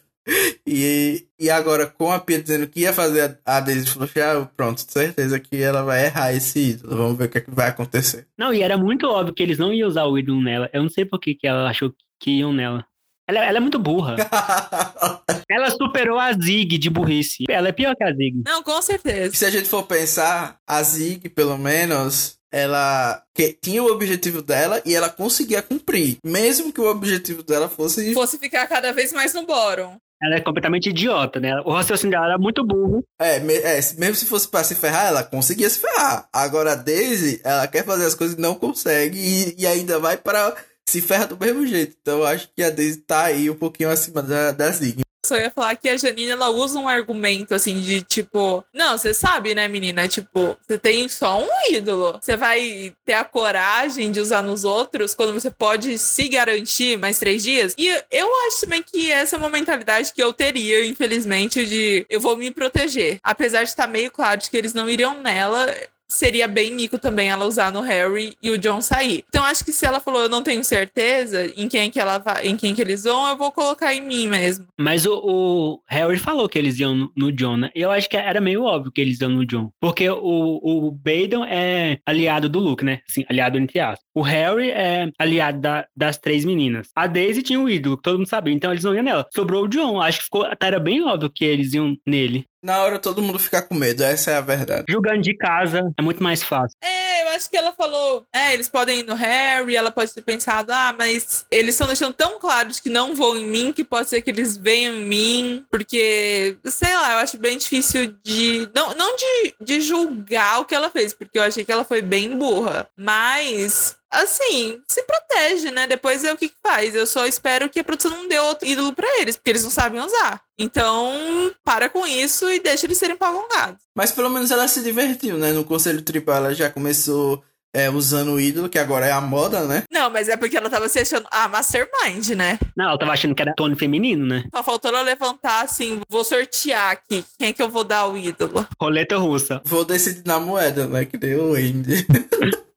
E, 0.65 1.27
e 1.39 1.49
agora, 1.49 1.85
com 1.85 2.11
a 2.11 2.19
Pia 2.19 2.41
dizendo 2.41 2.67
que 2.67 2.81
ia 2.81 2.93
fazer 2.93 3.39
a, 3.45 3.57
a 3.57 3.59
Daisy 3.59 3.87
flushar, 3.87 4.49
pronto, 4.55 4.81
certeza 4.81 5.39
que 5.39 5.61
ela 5.61 5.83
vai 5.83 6.05
errar 6.05 6.33
esse 6.33 6.71
ídolo. 6.71 6.95
Vamos 6.95 7.17
ver 7.17 7.25
o 7.25 7.29
que, 7.29 7.37
é 7.37 7.41
que 7.41 7.51
vai 7.51 7.69
acontecer. 7.69 8.27
Não, 8.37 8.53
e 8.53 8.61
era 8.61 8.77
muito 8.77 9.07
óbvio 9.07 9.33
que 9.33 9.43
eles 9.43 9.57
não 9.57 9.73
iam 9.73 9.87
usar 9.87 10.05
o 10.05 10.17
ídolo 10.17 10.41
nela. 10.41 10.69
Eu 10.73 10.81
não 10.81 10.89
sei 10.89 11.05
por 11.05 11.19
que, 11.19 11.35
que 11.35 11.45
ela 11.45 11.69
achou 11.69 11.93
que 12.19 12.31
iam 12.31 12.53
nela. 12.53 12.85
Ela, 13.27 13.45
ela 13.45 13.57
é 13.57 13.61
muito 13.61 13.79
burra. 13.79 14.15
ela 15.49 15.69
superou 15.71 16.19
a 16.19 16.33
Zig 16.33 16.77
de 16.77 16.89
burrice. 16.89 17.45
Ela 17.49 17.69
é 17.69 17.71
pior 17.71 17.95
que 17.95 18.03
a 18.03 18.13
Zig. 18.13 18.43
Não, 18.45 18.61
com 18.61 18.81
certeza. 18.81 19.35
Se 19.35 19.45
a 19.45 19.49
gente 19.49 19.69
for 19.69 19.83
pensar, 19.83 20.57
a 20.67 20.83
Zig, 20.83 21.29
pelo 21.29 21.57
menos, 21.57 22.37
ela 22.51 23.23
que 23.33 23.57
tinha 23.61 23.81
o 23.81 23.91
objetivo 23.91 24.41
dela 24.41 24.81
e 24.85 24.93
ela 24.93 25.09
conseguia 25.09 25.61
cumprir. 25.61 26.17
Mesmo 26.23 26.71
que 26.73 26.81
o 26.81 26.89
objetivo 26.89 27.43
dela 27.43 27.69
fosse. 27.69 28.13
Fosse 28.13 28.37
ficar 28.37 28.67
cada 28.67 28.91
vez 28.91 29.13
mais 29.13 29.33
no 29.33 29.45
bórum. 29.45 29.97
Ela 30.23 30.35
é 30.35 30.41
completamente 30.41 30.89
idiota, 30.89 31.39
né? 31.39 31.59
O 31.65 31.71
raciocínio 31.73 32.11
dela 32.11 32.27
era 32.27 32.37
muito 32.37 32.65
burro. 32.65 33.03
É, 33.19 33.39
me- 33.39 33.53
é, 33.57 33.75
mesmo 33.97 34.15
se 34.15 34.25
fosse 34.25 34.47
pra 34.47 34.63
se 34.63 34.73
ferrar, 34.75 35.07
ela 35.07 35.23
conseguia 35.23 35.69
se 35.69 35.79
ferrar. 35.79 36.27
Agora 36.31 36.71
a 36.71 36.75
Daisy, 36.75 37.41
ela 37.43 37.67
quer 37.67 37.83
fazer 37.83 38.05
as 38.05 38.15
coisas 38.15 38.37
e 38.37 38.41
não 38.41 38.55
consegue 38.55 39.17
e, 39.19 39.55
e 39.61 39.67
ainda 39.67 39.99
vai 39.99 40.15
para 40.17 40.55
se 40.87 41.01
ferra 41.01 41.27
do 41.27 41.37
mesmo 41.37 41.65
jeito. 41.67 41.95
Então 42.01 42.19
eu 42.19 42.25
acho 42.25 42.49
que 42.55 42.63
a 42.63 42.69
Daisy 42.69 42.97
tá 43.01 43.23
aí 43.25 43.49
um 43.49 43.55
pouquinho 43.55 43.89
acima 43.89 44.21
da, 44.21 44.51
da 44.51 44.69
Zig. 44.71 45.01
Só 45.25 45.37
ia 45.37 45.49
falar 45.49 45.75
que 45.75 45.89
a 45.89 45.97
Janine, 45.97 46.31
ela 46.31 46.49
usa 46.49 46.79
um 46.79 46.87
argumento, 46.87 47.55
assim, 47.55 47.79
de 47.79 48.01
tipo... 48.01 48.63
Não, 48.73 48.97
você 48.97 49.13
sabe, 49.13 49.55
né, 49.55 49.67
menina? 49.67 50.07
Tipo, 50.07 50.57
você 50.67 50.77
tem 50.77 51.07
só 51.07 51.41
um 51.41 51.49
ídolo. 51.71 52.19
Você 52.21 52.35
vai 52.35 52.93
ter 53.05 53.13
a 53.13 53.23
coragem 53.23 54.11
de 54.11 54.19
usar 54.19 54.41
nos 54.41 54.63
outros 54.63 55.15
quando 55.15 55.33
você 55.33 55.49
pode 55.49 55.97
se 55.97 56.27
garantir 56.27 56.97
mais 56.97 57.19
três 57.19 57.41
dias? 57.43 57.73
E 57.77 57.87
eu 58.11 58.29
acho 58.47 58.61
também 58.61 58.83
que 58.83 59.11
essa 59.11 59.35
é 59.35 59.39
uma 59.39 59.49
mentalidade 59.49 60.13
que 60.13 60.21
eu 60.21 60.33
teria, 60.33 60.85
infelizmente, 60.85 61.65
de 61.65 62.05
eu 62.09 62.19
vou 62.19 62.35
me 62.35 62.51
proteger. 62.51 63.19
Apesar 63.23 63.63
de 63.63 63.69
estar 63.69 63.87
meio 63.87 64.11
claro 64.11 64.41
de 64.41 64.49
que 64.49 64.57
eles 64.57 64.73
não 64.73 64.89
iriam 64.89 65.21
nela, 65.21 65.73
seria 66.13 66.47
bem 66.47 66.73
mico 66.73 66.97
também 66.97 67.29
ela 67.29 67.45
usar 67.45 67.71
no 67.71 67.81
Harry 67.81 68.35
e 68.41 68.49
o 68.49 68.57
John 68.57 68.81
sair. 68.81 69.23
Então 69.27 69.43
acho 69.43 69.65
que 69.65 69.71
se 69.71 69.85
ela 69.85 69.99
falou 69.99 70.21
eu 70.21 70.29
não 70.29 70.43
tenho 70.43 70.63
certeza 70.63 71.51
em 71.57 71.67
quem 71.67 71.89
que 71.89 71.99
ela 71.99 72.17
vai, 72.17 72.47
em 72.47 72.55
quem 72.55 72.73
que 72.73 72.81
eles 72.81 73.03
vão, 73.03 73.27
eu 73.27 73.37
vou 73.37 73.51
colocar 73.51 73.93
em 73.93 74.01
mim 74.01 74.27
mesmo. 74.27 74.65
Mas 74.79 75.05
o, 75.05 75.13
o 75.23 75.79
Harry 75.87 76.17
falou 76.17 76.47
que 76.47 76.57
eles 76.57 76.79
iam 76.79 76.95
no, 76.95 77.11
no 77.15 77.31
John, 77.31 77.57
né? 77.57 77.71
Eu 77.75 77.91
acho 77.91 78.09
que 78.09 78.17
era 78.17 78.39
meio 78.39 78.63
óbvio 78.63 78.91
que 78.91 79.01
eles 79.01 79.19
iam 79.19 79.29
no 79.29 79.45
John. 79.45 79.71
Porque 79.79 80.09
o, 80.09 80.59
o 80.63 80.91
Baden 80.91 81.45
é 81.47 81.99
aliado 82.05 82.47
do 82.47 82.59
Luke, 82.59 82.85
né? 82.85 83.01
Sim, 83.07 83.25
aliado 83.29 83.57
entre 83.57 83.79
aspas. 83.79 84.05
O 84.13 84.21
Harry 84.21 84.69
é 84.69 85.09
aliado 85.17 85.59
da, 85.59 85.87
das 85.95 86.17
três 86.17 86.45
meninas. 86.45 86.89
A 86.95 87.07
Daisy 87.07 87.41
tinha 87.41 87.59
o 87.59 87.69
ídolo, 87.69 87.97
todo 87.97 88.17
mundo 88.17 88.27
sabia, 88.27 88.53
então 88.53 88.71
eles 88.71 88.83
não 88.83 88.93
iam 88.93 89.03
nela. 89.03 89.25
Sobrou 89.33 89.65
o 89.65 89.67
John, 89.67 90.01
acho 90.01 90.19
que 90.19 90.25
ficou, 90.25 90.47
era 90.61 90.79
bem 90.79 91.03
óbvio 91.03 91.31
que 91.33 91.43
eles 91.43 91.73
iam 91.73 91.95
nele. 92.05 92.45
Na 92.63 92.81
hora 92.81 92.97
todo 92.97 93.21
mundo 93.21 93.37
fica 93.37 93.61
com 93.61 93.75
medo, 93.75 94.01
essa 94.03 94.31
é 94.31 94.37
a 94.37 94.41
verdade. 94.41 94.85
Jogando 94.87 95.21
de 95.21 95.35
casa 95.35 95.93
é 95.97 96.01
muito 96.01 96.23
mais 96.23 96.41
fácil. 96.41 96.77
É, 96.81 97.23
eu 97.23 97.27
acho 97.29 97.49
que 97.49 97.57
ela 97.57 97.73
falou, 97.73 98.25
é, 98.31 98.53
eles 98.53 98.69
podem 98.69 99.01
ir 99.01 99.03
no 99.03 99.15
Harry, 99.15 99.75
ela 99.75 99.91
pode 99.91 100.13
ter 100.13 100.21
pensado, 100.21 100.71
ah, 100.71 100.95
mas 100.97 101.45
eles 101.51 101.75
estão 101.75 101.87
deixando 101.87 102.13
tão 102.13 102.39
claros 102.39 102.79
que 102.79 102.89
não 102.89 103.13
vão 103.13 103.35
em 103.35 103.45
mim, 103.45 103.73
que 103.73 103.83
pode 103.83 104.09
ser 104.09 104.21
que 104.21 104.29
eles 104.29 104.55
venham 104.55 104.95
em 104.95 105.05
mim, 105.05 105.65
porque, 105.69 106.57
sei 106.63 106.95
lá, 106.95 107.13
eu 107.13 107.17
acho 107.17 107.37
bem 107.37 107.57
difícil 107.57 108.15
de, 108.23 108.69
não, 108.73 108.93
não 108.93 109.15
de, 109.17 109.55
de 109.59 109.81
julgar 109.81 110.61
o 110.61 110.65
que 110.65 110.73
ela 110.73 110.89
fez, 110.89 111.13
porque 111.13 111.37
eu 111.37 111.43
achei 111.43 111.65
que 111.65 111.71
ela 111.71 111.83
foi 111.83 112.01
bem 112.01 112.37
burra, 112.37 112.87
mas 112.95 113.97
assim, 114.13 114.79
se 114.87 115.03
protege, 115.03 115.71
né? 115.71 115.87
Depois 115.87 116.23
é 116.23 116.31
o 116.31 116.37
que, 116.37 116.49
que 116.49 116.55
faz. 116.65 116.95
Eu 116.95 117.05
só 117.05 117.25
espero 117.25 117.69
que 117.69 117.79
a 117.79 117.83
produção 117.83 118.11
não 118.11 118.27
dê 118.27 118.39
outro 118.39 118.67
ídolo 118.67 118.93
para 118.93 119.19
eles, 119.19 119.35
porque 119.35 119.49
eles 119.49 119.63
não 119.63 119.71
sabem 119.71 119.99
usar. 119.99 120.41
Então, 120.57 121.51
para 121.63 121.89
com 121.89 122.05
isso 122.05 122.49
e 122.49 122.59
deixa 122.59 122.85
eles 122.85 122.97
serem 122.97 123.17
pagongados. 123.17 123.81
Mas 123.95 124.11
pelo 124.11 124.29
menos 124.29 124.51
ela 124.51 124.67
se 124.67 124.81
divertiu, 124.81 125.37
né? 125.37 125.51
No 125.51 125.65
Conselho 125.65 126.01
Tripal 126.01 126.35
ela 126.35 126.53
já 126.53 126.69
começou 126.69 127.43
é, 127.73 127.89
usando 127.89 128.33
o 128.33 128.39
ídolo, 128.39 128.69
que 128.69 128.77
agora 128.77 129.07
é 129.07 129.11
a 129.11 129.19
moda, 129.19 129.65
né? 129.65 129.83
Não, 129.91 130.09
mas 130.09 130.29
é 130.29 130.37
porque 130.37 130.55
ela 130.55 130.69
tava 130.69 130.87
se 130.87 130.99
achando 130.99 131.27
a 131.31 131.47
Mastermind, 131.47 132.29
né? 132.29 132.59
Não, 132.77 132.85
ela 132.85 132.99
tava 132.99 133.11
achando 133.11 133.33
que 133.33 133.41
era 133.41 133.53
Tony 133.55 133.75
feminino, 133.75 134.25
né? 134.25 134.43
Só 134.53 134.61
faltou 134.63 134.91
ela 134.91 135.01
levantar 135.01 135.63
assim, 135.63 135.99
vou 136.07 136.23
sortear 136.23 136.91
aqui. 136.91 137.25
Quem 137.39 137.49
é 137.49 137.53
que 137.53 137.61
eu 137.61 137.69
vou 137.69 137.83
dar 137.83 138.07
o 138.07 138.15
ídolo? 138.15 138.67
Roleta 138.79 139.17
russa. 139.17 139.59
Vou 139.65 139.83
decidir 139.83 140.23
na 140.25 140.39
moeda, 140.39 140.87
né? 140.87 141.03
Que 141.03 141.17
deu 141.17 141.51
o 141.51 141.55
Andy. 141.55 142.05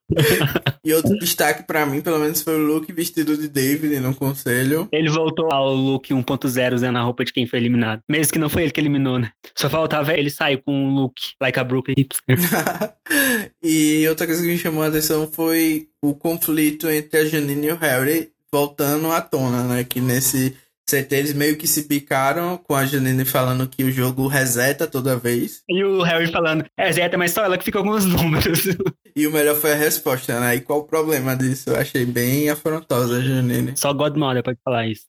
e 0.85 0.93
outro 0.93 1.17
destaque 1.19 1.65
para 1.65 1.85
mim, 1.85 2.01
pelo 2.01 2.19
menos, 2.19 2.43
foi 2.43 2.55
o 2.55 2.67
look 2.67 2.93
vestido 2.93 3.37
de 3.37 3.49
David 3.49 3.99
no 4.01 4.15
conselho. 4.15 4.89
Ele 4.93 5.11
voltou 5.11 5.53
ao 5.53 5.75
look 5.75 6.09
1.0 6.09 6.91
na 6.91 7.03
roupa 7.03 7.25
de 7.25 7.33
quem 7.33 7.47
foi 7.47 7.59
eliminado. 7.59 8.01
Mesmo 8.09 8.33
que 8.33 8.39
não 8.39 8.49
foi 8.49 8.63
ele 8.63 8.73
que 8.73 8.81
eliminou, 8.81 9.19
né? 9.19 9.31
Só 9.55 9.69
faltava 9.69 10.15
ele 10.15 10.31
sair 10.31 10.63
com 10.63 10.73
um 10.73 10.95
look 10.95 11.15
like 11.41 11.59
a 11.59 11.65
Brooklyn 11.65 11.95
hipster. 11.99 12.39
e 13.63 14.07
outra 14.09 14.27
coisa 14.27 14.43
que 14.43 14.49
me 14.49 14.59
chamou 14.59 14.83
a 14.83 14.89
atenção 14.89 15.27
foi 15.27 15.89
o 16.03 16.15
conflito 16.15 16.89
entre 16.89 17.21
a 17.21 17.25
Janine 17.25 17.67
e 17.67 17.73
o 17.73 17.77
Harry 17.77 18.31
voltando 18.53 19.11
à 19.11 19.21
tona, 19.21 19.65
né? 19.65 19.85
Que 19.85 20.01
nesse 20.01 20.57
CT 20.89 21.17
eles 21.17 21.35
meio 21.35 21.57
que 21.57 21.67
se 21.67 21.83
picaram 21.83 22.57
com 22.57 22.75
a 22.75 22.87
Janine 22.87 23.25
falando 23.25 23.67
que 23.67 23.83
o 23.83 23.91
jogo 23.91 24.29
reseta 24.29 24.87
toda 24.87 25.17
vez. 25.17 25.63
E 25.69 25.83
o 25.83 26.03
Harry 26.03 26.31
falando, 26.31 26.65
reseta, 26.79 27.19
mas 27.19 27.33
só 27.33 27.45
ela 27.45 27.59
que 27.59 27.65
ficou 27.65 27.83
com 27.83 27.91
os 27.91 28.05
números. 28.05 28.61
E 29.17 29.27
o 29.27 29.33
melhor 29.33 29.57
foi 29.57 29.73
a 29.73 29.77
resposta, 29.77 30.39
né? 30.39 30.57
E 30.57 30.61
qual 30.61 30.81
o 30.81 30.85
problema 30.85 31.35
disso? 31.35 31.71
Eu 31.71 31.77
achei 31.77 32.05
bem 32.05 32.51
afrontosa 32.51 33.17
a 33.17 33.21
Janine. 33.23 33.75
Só 33.75 33.91
Godmother 33.95 34.43
pode 34.43 34.59
falar 34.62 34.87
isso. 34.87 35.07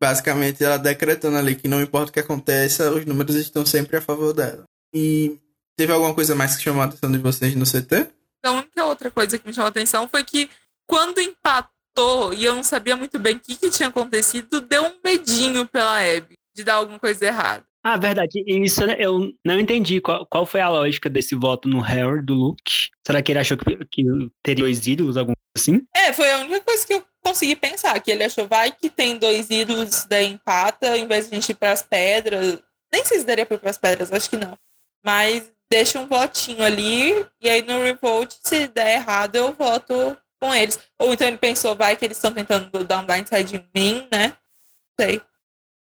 Basicamente, 0.00 0.62
ela 0.62 0.76
decretando 0.76 1.36
ali 1.36 1.56
que 1.56 1.66
não 1.66 1.82
importa 1.82 2.10
o 2.10 2.12
que 2.12 2.20
aconteça, 2.20 2.92
os 2.92 3.04
números 3.04 3.34
estão 3.34 3.66
sempre 3.66 3.96
a 3.96 4.00
favor 4.00 4.32
dela. 4.32 4.62
E 4.94 5.40
teve 5.76 5.92
alguma 5.92 6.14
coisa 6.14 6.36
mais 6.36 6.56
que 6.56 6.62
chamou 6.62 6.82
a 6.82 6.84
atenção 6.84 7.10
de 7.10 7.18
vocês 7.18 7.56
no 7.56 7.64
CT? 7.64 8.06
A 8.44 8.52
única 8.52 8.84
outra 8.84 9.10
coisa 9.10 9.36
que 9.36 9.48
me 9.48 9.52
chamou 9.52 9.66
a 9.66 9.70
atenção 9.70 10.06
foi 10.06 10.22
que 10.22 10.48
quando 10.86 11.20
empatou 11.20 12.32
e 12.32 12.44
eu 12.44 12.54
não 12.54 12.62
sabia 12.62 12.96
muito 12.96 13.18
bem 13.18 13.34
o 13.34 13.40
que, 13.40 13.56
que 13.56 13.70
tinha 13.70 13.88
acontecido, 13.88 14.60
deu 14.60 14.84
um 14.84 14.94
medinho 15.04 15.66
pela 15.66 15.98
Abby 15.98 16.34
de 16.54 16.62
dar 16.62 16.74
alguma 16.74 17.00
coisa 17.00 17.26
errada. 17.26 17.64
Ah, 17.88 17.96
verdade. 17.96 18.44
Isso 18.46 18.84
eu 18.84 19.32
não 19.42 19.58
entendi 19.58 19.98
qual, 19.98 20.26
qual 20.26 20.44
foi 20.44 20.60
a 20.60 20.68
lógica 20.68 21.08
desse 21.08 21.34
voto 21.34 21.66
no 21.66 21.80
Harry 21.80 22.20
do 22.22 22.34
Luke. 22.34 22.90
Será 23.06 23.22
que 23.22 23.32
ele 23.32 23.38
achou 23.38 23.56
que, 23.56 23.78
que 23.86 24.04
teria 24.42 24.64
dois 24.64 24.86
ídolos, 24.86 25.16
algum 25.16 25.32
assim? 25.56 25.80
É, 25.96 26.12
foi 26.12 26.30
a 26.30 26.40
única 26.40 26.60
coisa 26.60 26.86
que 26.86 26.92
eu 26.92 27.02
consegui 27.24 27.56
pensar. 27.56 27.98
Que 28.00 28.10
ele 28.10 28.24
achou, 28.24 28.46
vai 28.46 28.70
que 28.70 28.90
tem 28.90 29.16
dois 29.16 29.48
ídolos 29.48 30.04
da 30.04 30.22
empata, 30.22 30.90
ao 30.90 30.96
invés 30.98 31.30
de 31.30 31.34
a 31.34 31.40
gente 31.40 31.48
ir 31.48 31.54
pras 31.54 31.80
pedras. 31.80 32.58
Nem 32.92 33.06
sei 33.06 33.20
se 33.20 33.24
daria 33.24 33.46
pra 33.46 33.56
ir 33.56 33.60
pras 33.60 33.78
pedras, 33.78 34.12
acho 34.12 34.28
que 34.28 34.36
não. 34.36 34.58
Mas 35.02 35.50
deixa 35.70 35.98
um 35.98 36.06
votinho 36.06 36.62
ali, 36.62 37.24
e 37.40 37.48
aí 37.48 37.62
no 37.62 37.82
revolt, 37.82 38.34
se 38.42 38.68
der 38.68 38.96
errado, 38.96 39.36
eu 39.36 39.54
voto 39.54 40.14
com 40.38 40.54
eles. 40.54 40.78
Ou 40.98 41.14
então 41.14 41.26
ele 41.26 41.38
pensou, 41.38 41.74
vai 41.74 41.96
que 41.96 42.04
eles 42.04 42.18
estão 42.18 42.34
tentando 42.34 42.84
dar 42.84 42.98
um 42.98 43.06
blindside 43.06 43.56
em 43.56 43.66
mim, 43.74 44.06
né? 44.12 44.28
Não 44.28 45.06
sei. 45.06 45.22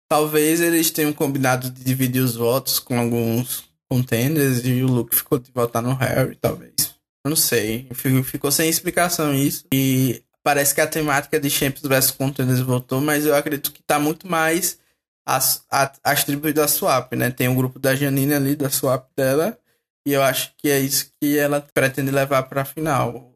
Talvez 0.09 0.61
eles 0.61 0.91
tenham 0.91 1.13
combinado 1.13 1.71
de 1.71 1.85
dividir 1.85 2.23
os 2.23 2.35
votos 2.35 2.79
com 2.79 2.99
alguns 2.99 3.65
contenders 3.89 4.65
e 4.65 4.83
o 4.83 4.87
Luke 4.87 5.15
ficou 5.15 5.39
de 5.39 5.51
votar 5.53 5.83
no 5.83 5.95
Harry, 5.95 6.35
talvez. 6.37 6.95
Eu 7.25 7.31
não 7.31 7.37
sei. 7.37 7.89
Ficou 8.25 8.51
sem 8.51 8.69
explicação 8.69 9.35
isso. 9.35 9.67
E 9.73 10.23
parece 10.43 10.75
que 10.75 10.81
a 10.81 10.87
temática 10.87 11.39
de 11.39 11.51
Champions 11.51 11.87
vs 11.87 12.11
Contenders 12.13 12.61
voltou, 12.61 13.01
mas 13.01 13.27
eu 13.27 13.35
acredito 13.35 13.73
que 13.73 13.83
tá 13.83 13.99
muito 13.99 14.27
mais 14.27 14.79
as, 15.27 15.63
as 16.03 16.25
tribos 16.25 16.55
da 16.55 16.67
Swap, 16.67 17.13
né? 17.13 17.31
Tem 17.31 17.49
um 17.49 17.55
grupo 17.55 17.79
da 17.79 17.95
Janine 17.95 18.33
ali, 18.33 18.57
da 18.57 18.71
Swap 18.71 19.07
dela. 19.15 19.59
E 20.07 20.13
eu 20.13 20.23
acho 20.23 20.53
que 20.57 20.71
é 20.71 20.79
isso 20.79 21.11
que 21.21 21.37
ela 21.37 21.61
pretende 21.75 22.11
levar 22.11 22.45
pra 22.45 22.65
final. 22.65 23.31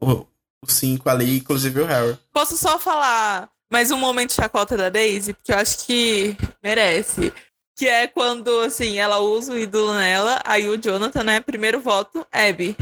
Os 0.65 0.73
cinco 0.73 1.07
ali, 1.07 1.37
inclusive 1.37 1.81
o 1.81 1.85
Harry. 1.85 2.17
Posso 2.31 2.57
só 2.57 2.79
falar 2.79 3.47
mais 3.73 3.89
um 3.89 3.97
momento 3.97 4.33
chacota 4.33 4.77
da 4.77 4.87
Daisy, 4.87 5.33
porque 5.33 5.51
eu 5.51 5.57
acho 5.57 5.83
que 5.87 6.37
merece. 6.61 7.33
Que 7.75 7.87
é 7.87 8.05
quando, 8.05 8.59
assim, 8.59 8.99
ela 8.99 9.17
usa 9.17 9.51
o 9.51 9.57
ídolo 9.57 9.95
nela, 9.95 10.39
aí 10.45 10.69
o 10.69 10.77
Jonathan, 10.77 11.23
né? 11.23 11.39
Primeiro 11.39 11.79
voto, 11.79 12.23
Abby. 12.31 12.77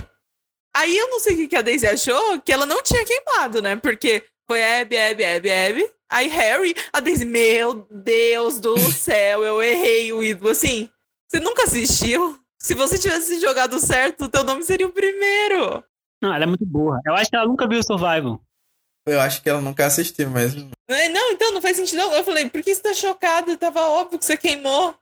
Aí 0.75 0.97
eu 0.97 1.07
não 1.07 1.21
sei 1.21 1.45
o 1.45 1.47
que 1.47 1.55
a 1.55 1.61
Daisy 1.61 1.87
achou, 1.87 2.41
que 2.41 2.51
ela 2.51 2.65
não 2.65 2.83
tinha 2.83 3.05
queimado, 3.05 3.61
né? 3.61 3.77
Porque 3.77 4.21
foi 4.45 4.61
Abby, 4.61 4.97
Abby, 4.97 5.23
Abby, 5.23 5.49
Abby. 5.49 5.91
Aí 6.11 6.27
Harry, 6.27 6.75
a 6.91 6.99
Daisy, 6.99 7.23
meu 7.23 7.87
Deus 7.89 8.59
do 8.59 8.77
céu, 8.91 9.45
eu 9.45 9.63
errei 9.63 10.11
o 10.11 10.21
ídolo. 10.21 10.51
Assim, 10.51 10.89
você 11.25 11.39
nunca 11.39 11.63
assistiu? 11.63 12.37
Se 12.59 12.73
você 12.73 12.99
tivesse 12.99 13.39
jogado 13.39 13.79
certo, 13.79 14.25
o 14.25 14.29
teu 14.29 14.43
nome 14.43 14.61
seria 14.63 14.87
o 14.87 14.91
primeiro. 14.91 15.81
Não, 16.21 16.33
ela 16.33 16.43
é 16.43 16.47
muito 16.47 16.65
burra. 16.65 16.99
Eu 17.05 17.13
acho 17.13 17.29
que 17.29 17.35
ela 17.37 17.47
nunca 17.47 17.65
viu 17.65 17.79
o 17.79 17.83
Survival. 17.83 18.41
Eu 19.05 19.19
acho 19.19 19.41
que 19.41 19.49
ela 19.49 19.61
nunca 19.61 19.85
assistiu 19.85 20.29
mesmo. 20.29 20.69
Não, 20.89 21.31
então 21.31 21.51
não 21.53 21.61
faz 21.61 21.77
sentido. 21.77 22.01
Eu 22.01 22.23
falei, 22.23 22.49
por 22.49 22.61
que 22.61 22.75
você 22.75 22.81
tá 22.81 22.93
chocado? 22.93 23.57
Tava 23.57 23.81
óbvio 23.81 24.19
que 24.19 24.25
você 24.25 24.37
queimou. 24.37 24.95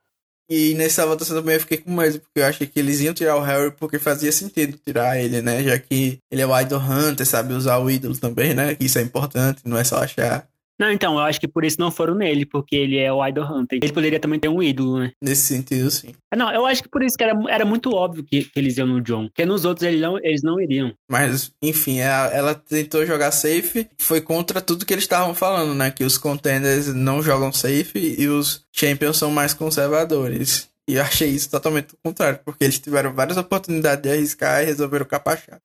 E 0.50 0.74
nessa 0.74 1.06
votação 1.06 1.38
também 1.38 1.56
eu 1.56 1.62
fiquei 1.62 1.78
com 1.78 1.91
medo, 1.91 2.20
porque 2.20 2.39
eu 2.39 2.45
achei 2.45 2.66
que 2.66 2.80
eles 2.80 3.02
iam 3.02 3.14
tirar 3.14 3.36
o 3.36 3.41
Harry 3.41 3.72
porque 3.72 4.00
fazia 4.00 4.32
sentido 4.32 4.80
tirar 4.80 5.20
ele, 5.20 5.43
né? 5.43 5.62
Já 5.62 5.78
que 5.78 6.18
ele 6.32 6.41
é 6.41 6.47
o 6.47 6.60
Idol 6.60 6.80
Hunter, 6.80 7.26
sabe 7.26 7.54
usar 7.54 7.78
o 7.78 7.89
ídolo 7.89 8.18
também, 8.18 8.56
né? 8.56 8.74
Que 8.74 8.86
isso 8.86 8.97
é 8.97 9.04
importante, 9.04 9.62
não 9.66 9.78
é 9.78 9.84
só 9.84 9.97
achar. 9.97 10.47
Não, 10.80 10.89
então, 10.89 11.15
eu 11.15 11.19
acho 11.19 11.39
que 11.41 11.47
por 11.47 11.65
isso 11.65 11.75
não 11.77 11.91
foram 11.91 12.15
nele, 12.15 12.45
porque 12.45 12.75
ele 12.75 12.97
é 12.97 13.11
o 13.11 13.25
Idol 13.27 13.43
Hunter. 13.45 13.80
Ele 13.84 13.91
poderia 13.91 14.19
também 14.19 14.39
ter 14.39 14.47
um 14.47 14.63
ídolo, 14.63 14.99
né? 14.99 15.11
Nesse 15.21 15.41
sentido, 15.41 15.91
sim. 15.91 16.13
Não, 16.34 16.49
eu 16.53 16.65
acho 16.65 16.82
que 16.82 16.89
por 16.89 17.03
isso 17.03 17.17
que 17.17 17.23
era, 17.23 17.38
era 17.49 17.65
muito 17.65 17.93
óbvio 17.93 18.23
que, 18.23 18.45
que 18.45 18.57
eles 18.57 18.77
iam 18.77 18.88
no 18.88 19.01
John. 19.01 19.27
Porque 19.27 19.45
nos 19.45 19.65
outros 19.65 19.86
eles 19.86 19.99
não, 19.99 20.17
eles 20.19 20.41
não 20.41 20.59
iriam. 20.59 20.93
Mas, 21.11 21.51
enfim, 21.61 21.99
ela, 21.99 22.27
ela 22.27 22.55
tentou 22.55 23.05
jogar 23.05 23.32
safe, 23.32 23.89
foi 23.97 24.21
contra 24.21 24.61
tudo 24.61 24.86
que 24.86 24.93
eles 24.93 25.03
estavam 25.03 25.36
falando, 25.36 25.75
né? 25.75 25.91
Que 25.91 26.05
os 26.05 26.17
contenders 26.17 26.93
não 26.93 27.21
jogam 27.21 27.51
safe 27.51 28.15
e 28.17 28.27
os 28.30 28.65
champions 28.71 29.17
são 29.17 29.30
mais 29.30 29.53
conservadores. 29.53 30.69
E 30.88 30.95
eu 30.95 31.03
achei 31.03 31.30
isso 31.30 31.51
totalmente 31.51 31.93
o 31.93 31.97
contrário, 32.03 32.39
porque 32.43 32.63
eles 32.63 32.80
tiveram 32.80 33.13
várias 33.13 33.38
oportunidades 33.38 34.01
de 34.01 34.09
arriscar 34.09 34.63
e 34.63 34.67
resolveram 34.67 35.05
capachar. 35.05 35.59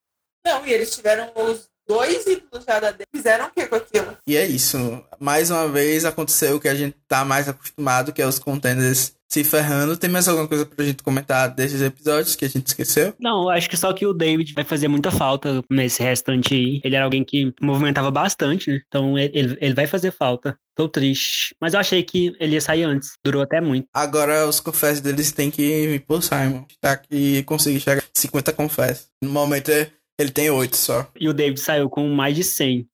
Não, 0.45 0.67
e 0.67 0.73
eles 0.73 0.95
tiveram 0.95 1.31
os 1.35 1.71
dois 1.87 2.27
ídolos 2.27 2.65
já 2.67 2.81
da 2.81 2.91
Dave 2.91 3.09
fizeram 3.15 3.47
o 3.47 3.51
que 3.51 3.67
com 3.67 3.77
aquilo? 3.77 4.17
E 4.27 4.37
é 4.37 4.47
isso. 4.47 5.05
Mais 5.19 5.51
uma 5.51 5.69
vez 5.69 6.05
aconteceu 6.05 6.57
o 6.57 6.61
que 6.61 6.69
a 6.69 6.75
gente 6.75 6.97
tá 7.07 7.25
mais 7.25 7.49
acostumado, 7.49 8.13
que 8.13 8.23
é 8.23 8.27
os 8.27 8.39
contenders 8.39 9.15
se 9.35 9.43
ferrando. 9.43 9.97
Tem 9.97 10.09
mais 10.09 10.29
alguma 10.29 10.47
coisa 10.47 10.65
pra 10.65 10.85
gente 10.85 11.03
comentar 11.03 11.51
desses 11.51 11.83
episódios 11.83 12.37
que 12.37 12.45
a 12.45 12.49
gente 12.49 12.69
esqueceu? 12.69 13.15
Não, 13.19 13.49
acho 13.49 13.69
que 13.69 13.77
só 13.77 13.93
que 13.93 14.07
o 14.07 14.13
David 14.13 14.55
vai 14.55 14.65
fazer 14.65 14.87
muita 14.87 15.11
falta 15.11 15.63
nesse 15.69 16.03
restante 16.03 16.55
aí. 16.55 16.81
Ele 16.85 16.95
era 16.95 17.05
alguém 17.05 17.25
que 17.25 17.53
movimentava 17.61 18.11
bastante, 18.11 18.71
né? 18.71 18.81
Então 18.87 19.19
ele, 19.19 19.59
ele 19.61 19.75
vai 19.75 19.87
fazer 19.87 20.13
falta. 20.13 20.57
Tô 20.77 20.89
triste. 20.89 21.55
Mas 21.61 21.75
eu 21.75 21.81
achei 21.81 22.03
que 22.03 22.35
ele 22.39 22.55
ia 22.55 22.61
sair 22.61 22.85
antes. 22.85 23.13
Durou 23.25 23.43
até 23.43 23.61
muito. 23.61 23.89
Agora 23.93 24.47
os 24.47 24.61
confessos 24.61 25.01
deles 25.01 25.33
têm 25.33 25.51
que 25.51 25.63
ir 25.63 26.01
pro 26.01 26.23
Simon. 26.23 26.65
Tá 26.81 26.97
que 26.97 27.43
conseguir 27.45 27.81
chegar 27.81 28.03
a 28.03 28.19
50 28.19 28.53
confessos. 28.53 29.09
No 29.23 29.31
momento 29.31 29.71
ele 30.19 30.31
tem 30.31 30.51
8 30.51 30.77
só. 30.77 31.09
E 31.19 31.29
o 31.29 31.35
David 31.35 31.61
saiu 31.61 31.91
com 31.91 32.09
mais 32.09 32.37
de 32.37 32.45
100. 32.45 32.89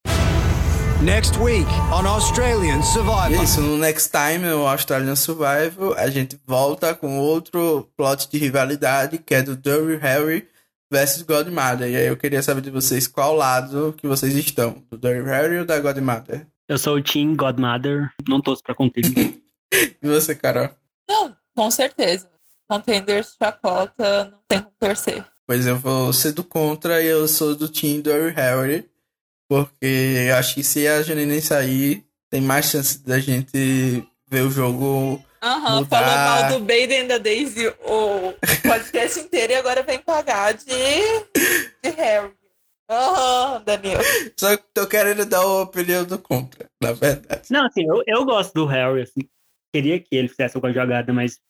Next 1.02 1.38
week 1.38 1.68
on 1.92 2.06
Australian 2.06 2.82
Survivor. 2.82 3.42
isso, 3.42 3.60
no 3.60 3.78
Next 3.78 4.10
Time, 4.10 4.46
o 4.48 4.66
Australian 4.66 5.16
Survival, 5.16 5.94
a 5.96 6.08
gente 6.10 6.38
volta 6.46 6.94
com 6.94 7.18
outro 7.18 7.88
plot 7.96 8.28
de 8.30 8.38
rivalidade, 8.38 9.18
que 9.18 9.34
é 9.34 9.42
do 9.42 9.56
Dirty 9.56 9.96
Harry 9.96 10.46
versus 10.92 11.22
Godmother. 11.22 11.90
E 11.90 11.96
aí 11.96 12.06
eu 12.06 12.16
queria 12.16 12.42
saber 12.42 12.60
de 12.60 12.70
vocês 12.70 13.06
qual 13.06 13.34
lado 13.34 13.94
que 13.96 14.06
vocês 14.06 14.34
estão, 14.34 14.82
do 14.90 14.98
Dirty 14.98 15.26
Harry 15.26 15.58
ou 15.58 15.64
da 15.64 15.78
Godmother? 15.80 16.46
Eu 16.68 16.78
sou 16.78 16.96
o 16.96 17.02
Team 17.02 17.34
Godmother. 17.34 18.10
Não 18.28 18.40
torço 18.40 18.62
pra 18.62 18.74
contigo. 18.74 19.08
E 20.02 20.08
você, 20.08 20.34
Carol? 20.34 20.68
Não, 21.08 21.36
com 21.54 21.70
certeza. 21.70 22.28
Contenders 22.68 23.36
chacota, 23.40 24.24
não 24.24 24.38
tem 24.48 24.60
como 24.60 24.74
torcer. 24.80 25.24
Pois 25.51 25.66
eu 25.66 25.76
vou 25.76 26.12
ser 26.12 26.30
do 26.30 26.44
contra 26.44 27.03
e 27.03 27.07
eu 27.07 27.26
sou 27.26 27.57
do 27.57 27.68
Team 27.68 28.01
Dirty 28.01 28.32
Harry, 28.36 28.88
porque 29.48 30.28
eu 30.28 30.36
acho 30.36 30.55
que 30.55 30.62
se 30.62 30.86
a 30.86 31.03
Janine 31.03 31.42
sair, 31.42 32.05
tem 32.30 32.40
mais 32.40 32.66
chance 32.66 33.05
da 33.05 33.18
gente 33.18 34.07
ver 34.28 34.42
o 34.42 34.51
jogo 34.53 35.20
Aham, 35.42 35.80
Mudar. 35.80 35.88
falou 35.88 36.14
mal 36.14 36.53
do 36.53 36.64
Baden 36.64 37.09
da 37.09 37.18
Daisy 37.18 37.66
o 37.66 38.32
podcast 38.62 39.18
inteiro 39.18 39.53
e 39.55 39.57
agora 39.57 39.82
vem 39.82 39.98
pagar 39.98 40.55
de, 40.55 40.64
de 41.82 41.90
Harry. 41.96 42.30
Aham, 42.88 43.61
Daniel. 43.66 44.03
Só 44.38 44.57
que 44.57 44.62
tô 44.72 44.86
querendo 44.86 45.26
dar 45.26 45.44
uma 45.44 45.62
opinião 45.62 46.05
do 46.05 46.16
contra, 46.16 46.70
na 46.80 46.92
verdade. 46.92 47.42
Não, 47.51 47.66
assim, 47.66 47.84
eu, 47.84 48.05
eu 48.07 48.24
gosto 48.24 48.55
do 48.55 48.66
Harry, 48.66 49.03
assim. 49.03 49.28
Queria 49.74 49.98
que 49.98 50.14
ele 50.14 50.28
fizesse 50.28 50.57
alguma 50.57 50.72
jogada, 50.72 51.12
mas 51.12 51.40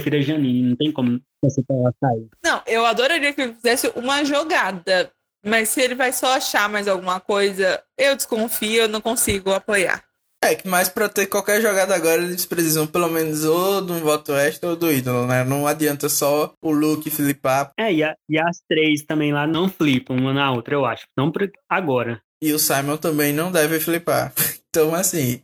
prefiro 0.00 0.16
a 0.16 0.20
Janine. 0.20 0.70
Não 0.70 0.76
tem 0.76 0.92
como 0.92 1.20
você 1.42 1.62
ela 1.70 1.92
sair. 2.00 2.26
Não, 2.44 2.62
eu 2.66 2.84
adoraria 2.86 3.32
que 3.32 3.40
ele 3.40 3.54
fizesse 3.54 3.90
uma 3.96 4.24
jogada, 4.24 5.10
mas 5.44 5.68
se 5.68 5.80
ele 5.80 5.94
vai 5.94 6.12
só 6.12 6.34
achar 6.36 6.68
mais 6.68 6.88
alguma 6.88 7.20
coisa, 7.20 7.82
eu 7.98 8.16
desconfio, 8.16 8.82
eu 8.82 8.88
não 8.88 9.00
consigo 9.00 9.52
apoiar. 9.52 10.02
É 10.42 10.54
que 10.54 10.68
mais 10.68 10.90
pra 10.90 11.08
ter 11.08 11.26
qualquer 11.26 11.62
jogada 11.62 11.94
agora 11.94 12.20
eles 12.22 12.44
precisam 12.44 12.86
pelo 12.86 13.08
menos 13.08 13.44
ou 13.46 13.80
de 13.80 13.92
um 13.92 14.00
voto 14.00 14.32
extra 14.34 14.68
ou 14.70 14.76
do 14.76 14.92
ídolo, 14.92 15.26
né? 15.26 15.42
Não 15.42 15.66
adianta 15.66 16.06
só 16.08 16.52
o 16.62 16.70
Luke 16.70 17.08
flipar 17.08 17.70
É, 17.78 17.90
e, 17.90 18.04
a- 18.04 18.14
e 18.28 18.38
as 18.38 18.60
três 18.68 19.02
também 19.04 19.32
lá 19.32 19.46
não 19.46 19.70
flipam 19.70 20.14
uma 20.16 20.34
na 20.34 20.52
outra, 20.52 20.74
eu 20.74 20.84
acho. 20.84 21.06
Não 21.16 21.32
agora. 21.68 22.20
e 22.42 22.52
o 22.52 22.58
Simon 22.58 22.98
também 22.98 23.32
não 23.32 23.50
deve 23.50 23.80
flipar. 23.80 24.32
Então, 24.74 24.92
assim, 24.92 25.40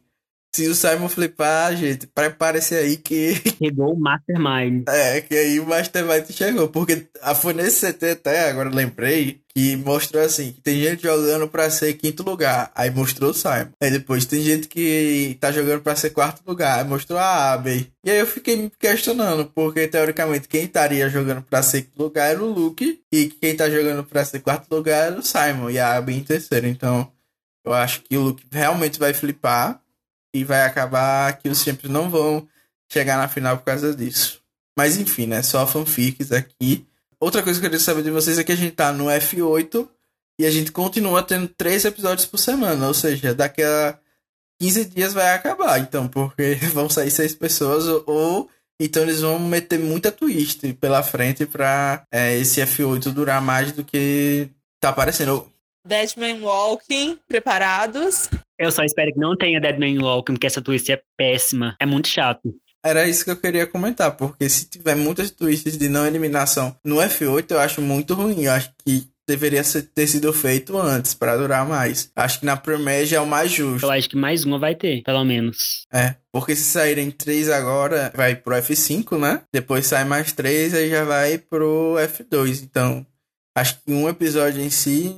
se 0.55 0.67
o 0.67 0.75
Simon 0.75 1.09
flipar, 1.09 1.77
gente, 1.77 2.07
prepare-se 2.07 2.75
aí 2.75 2.97
que, 2.97 3.35
Chegou 3.59 3.95
o 3.95 4.01
Mastermind. 4.01 4.89
é, 4.89 5.21
que 5.21 5.35
aí 5.35 5.61
o 5.61 5.67
Mastermind 5.67 6.29
chegou. 6.31 6.69
Porque 6.69 7.07
a 7.23 7.35
foi 7.35 7.53
nesse 7.53 7.93
CT 7.93 8.11
até, 8.11 8.51
agora 8.51 8.69
lembrei, 8.69 9.41
que 9.55 9.77
mostrou 9.77 10.23
assim, 10.23 10.53
que 10.53 10.61
tem 10.61 10.81
gente 10.81 11.03
jogando 11.03 11.47
pra 11.49 11.71
ser 11.71 11.95
quinto 11.95 12.23
lugar. 12.23 12.71
Aí 12.75 12.91
mostrou 12.91 13.31
o 13.31 13.35
Simon. 13.35 13.71
Aí 13.81 13.91
depois 13.91 14.25
tem 14.27 14.43
gente 14.43 14.67
que 14.69 15.37
tá 15.41 15.53
jogando 15.53 15.83
pra 15.83 15.95
ser 15.97 16.11
quarto 16.11 16.43
lugar. 16.47 16.79
Aí 16.79 16.85
mostrou 16.85 17.19
a 17.19 17.53
Abby. 17.53 17.93
E 18.05 18.11
aí 18.11 18.19
eu 18.19 18.27
fiquei 18.27 18.57
me 18.57 18.71
questionando, 18.79 19.47
porque 19.47 19.87
teoricamente 19.87 20.49
quem 20.49 20.65
estaria 20.65 21.09
jogando 21.09 21.43
pra 21.43 21.63
ser 21.63 21.83
quinto 21.83 22.03
lugar 22.03 22.31
era 22.31 22.43
o 22.43 22.51
Luke. 22.51 23.01
E 23.13 23.27
quem 23.27 23.57
tá 23.57 23.69
jogando 23.71 24.03
pra 24.05 24.25
ser 24.25 24.41
quarto 24.41 24.73
lugar 24.75 25.07
era 25.13 25.19
o 25.19 25.23
Simon. 25.23 25.71
E 25.71 25.79
a 25.79 25.97
Abby 25.97 26.15
em 26.15 26.25
terceiro. 26.25 26.67
Então, 26.67 27.11
eu 27.65 27.73
acho 27.73 28.03
que 28.03 28.17
o 28.17 28.23
Luke 28.23 28.45
realmente 28.51 28.99
vai 28.99 29.13
flipar. 29.13 29.81
E 30.35 30.45
vai 30.45 30.63
acabar 30.63 31.37
que 31.39 31.49
os 31.49 31.63
Champions 31.63 31.93
não 31.93 32.09
vão 32.09 32.47
chegar 32.91 33.17
na 33.17 33.29
final 33.29 33.59
por 33.59 33.65
causa 33.65 33.95
disso. 33.95 34.41
Mas 34.77 34.97
enfim, 34.97 35.27
né? 35.27 35.43
Só 35.43 35.67
fanfics 35.67 36.33
aqui. 36.33 36.87
Outra 37.19 37.43
coisa 37.43 37.61
que 37.61 37.67
eu 37.67 37.71
queria 37.71 37.85
saber 37.85 38.03
de 38.03 38.11
vocês 38.11 38.39
é 38.39 38.45
que 38.45 38.53
a 38.53 38.57
gente 38.57 38.75
tá 38.75 38.93
no 38.93 39.07
F8 39.07 39.89
e 40.41 40.47
a 40.47 40.51
gente 40.51 40.73
continua 40.73 41.23
tendo 41.23 41.49
três 41.49 41.85
episódios 41.85 42.27
por 42.27 42.39
semana. 42.39 42.87
Ou 42.87 42.95
seja, 42.95 43.35
daqui 43.35 43.63
a 43.63 43.99
15 44.61 44.85
dias 44.87 45.13
vai 45.13 45.35
acabar. 45.35 45.79
Então, 45.81 46.09
porque 46.09 46.55
vão 46.73 46.89
sair 46.89 47.11
seis 47.11 47.35
pessoas 47.35 47.87
ou-. 48.07 48.49
Então 48.81 49.03
eles 49.03 49.21
vão 49.21 49.39
meter 49.39 49.79
muita 49.79 50.11
twist 50.11 50.73
pela 50.75 51.03
frente 51.03 51.45
pra 51.45 52.03
é, 52.11 52.39
esse 52.39 52.63
F8 52.63 53.13
durar 53.13 53.43
mais 53.43 53.73
do 53.73 53.85
que 53.85 54.49
tá 54.81 54.89
aparecendo. 54.89 55.53
Deadman 55.87 56.41
Walking, 56.41 57.19
preparados. 57.29 58.31
Eu 58.61 58.71
só 58.71 58.85
espero 58.85 59.13
que 59.13 59.19
não 59.19 59.35
tenha 59.37 59.61
Dead 59.61 59.79
Man 59.79 60.01
Walking, 60.05 60.35
porque 60.35 60.47
essa 60.47 60.61
twist 60.61 60.93
é 60.93 61.01
péssima. 61.17 61.75
É 61.81 61.87
muito 61.87 62.09
chato. 62.09 62.55
Era 62.85 63.09
isso 63.09 63.25
que 63.25 63.31
eu 63.31 63.37
queria 63.37 63.67
comentar, 63.67 64.17
porque 64.17 64.49
se 64.49 64.69
tiver 64.69 64.95
muitas 64.95 65.31
twists 65.31 65.77
de 65.79 65.89
não 65.89 66.07
eliminação 66.07 66.77
no 66.85 66.97
F8, 66.97 67.51
eu 67.51 67.59
acho 67.59 67.81
muito 67.83 68.15
ruim. 68.15 68.45
Eu 68.45 68.53
acho 68.53 68.71
que 68.85 69.07
deveria 69.29 69.63
ser- 69.63 69.83
ter 69.95 70.07
sido 70.07 70.33
feito 70.33 70.77
antes, 70.79 71.15
pra 71.15 71.37
durar 71.37 71.67
mais. 71.67 72.11
Acho 72.17 72.41
que 72.41 72.47
na 72.47 72.57
Premier 72.57 73.05
já 73.07 73.19
é 73.19 73.21
o 73.21 73.27
mais 73.27 73.51
justo. 73.51 73.87
Eu 73.87 73.91
acho 73.91 74.09
que 74.09 74.17
mais 74.17 74.45
uma 74.45 74.59
vai 74.59 74.75
ter, 74.75 75.03
pelo 75.05 75.25
menos. 75.25 75.87
É, 75.93 76.17
porque 76.33 76.55
se 76.57 76.65
saírem 76.65 77.11
três 77.11 77.49
agora, 77.49 78.11
vai 78.15 78.35
pro 78.35 78.55
F5, 78.57 79.19
né? 79.19 79.43
Depois 79.53 79.87
sai 79.87 80.05
mais 80.05 80.33
três, 80.33 80.75
aí 80.75 80.91
já 80.91 81.05
vai 81.05 81.39
pro 81.39 81.97
F2. 81.99 82.63
Então, 82.63 83.07
acho 83.57 83.75
que 83.85 83.93
um 83.93 84.09
episódio 84.09 84.61
em 84.63 84.71
si 84.71 85.17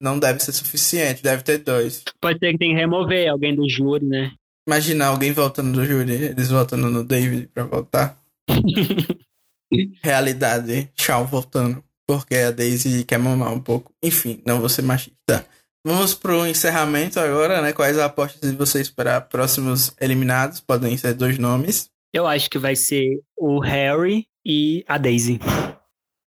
não 0.00 0.18
deve 0.18 0.40
ser 0.40 0.52
suficiente, 0.52 1.22
deve 1.22 1.42
ter 1.42 1.58
dois. 1.58 2.02
Pode 2.20 2.38
ser 2.38 2.52
que 2.52 2.58
tenha 2.58 2.74
que 2.74 2.80
remover 2.80 3.28
alguém 3.28 3.54
do 3.54 3.68
júri, 3.68 4.06
né? 4.06 4.32
Imagina 4.66 5.06
alguém 5.06 5.32
voltando 5.32 5.72
do 5.72 5.84
júri, 5.84 6.12
eles 6.12 6.48
voltando 6.48 6.90
no 6.90 7.04
David 7.04 7.48
pra 7.48 7.64
voltar. 7.64 8.16
Realidade, 10.02 10.90
Shaw 10.96 11.26
voltando. 11.26 11.82
Porque 12.06 12.34
a 12.34 12.50
Daisy 12.50 13.04
quer 13.04 13.18
mamar 13.18 13.52
um 13.52 13.60
pouco. 13.60 13.92
Enfim, 14.02 14.42
não 14.44 14.58
vou 14.58 14.68
ser 14.68 14.82
machista. 14.82 15.46
Vamos 15.86 16.12
pro 16.12 16.46
encerramento 16.46 17.20
agora, 17.20 17.62
né? 17.62 17.72
Quais 17.72 17.98
apostas 17.98 18.50
de 18.50 18.56
vocês 18.56 18.90
para 18.90 19.20
próximos 19.20 19.94
eliminados? 20.00 20.60
Podem 20.60 20.96
ser 20.96 21.14
dois 21.14 21.38
nomes. 21.38 21.88
Eu 22.12 22.26
acho 22.26 22.50
que 22.50 22.58
vai 22.58 22.74
ser 22.74 23.20
o 23.38 23.60
Harry 23.60 24.26
e 24.44 24.84
a 24.88 24.98
Daisy. 24.98 25.38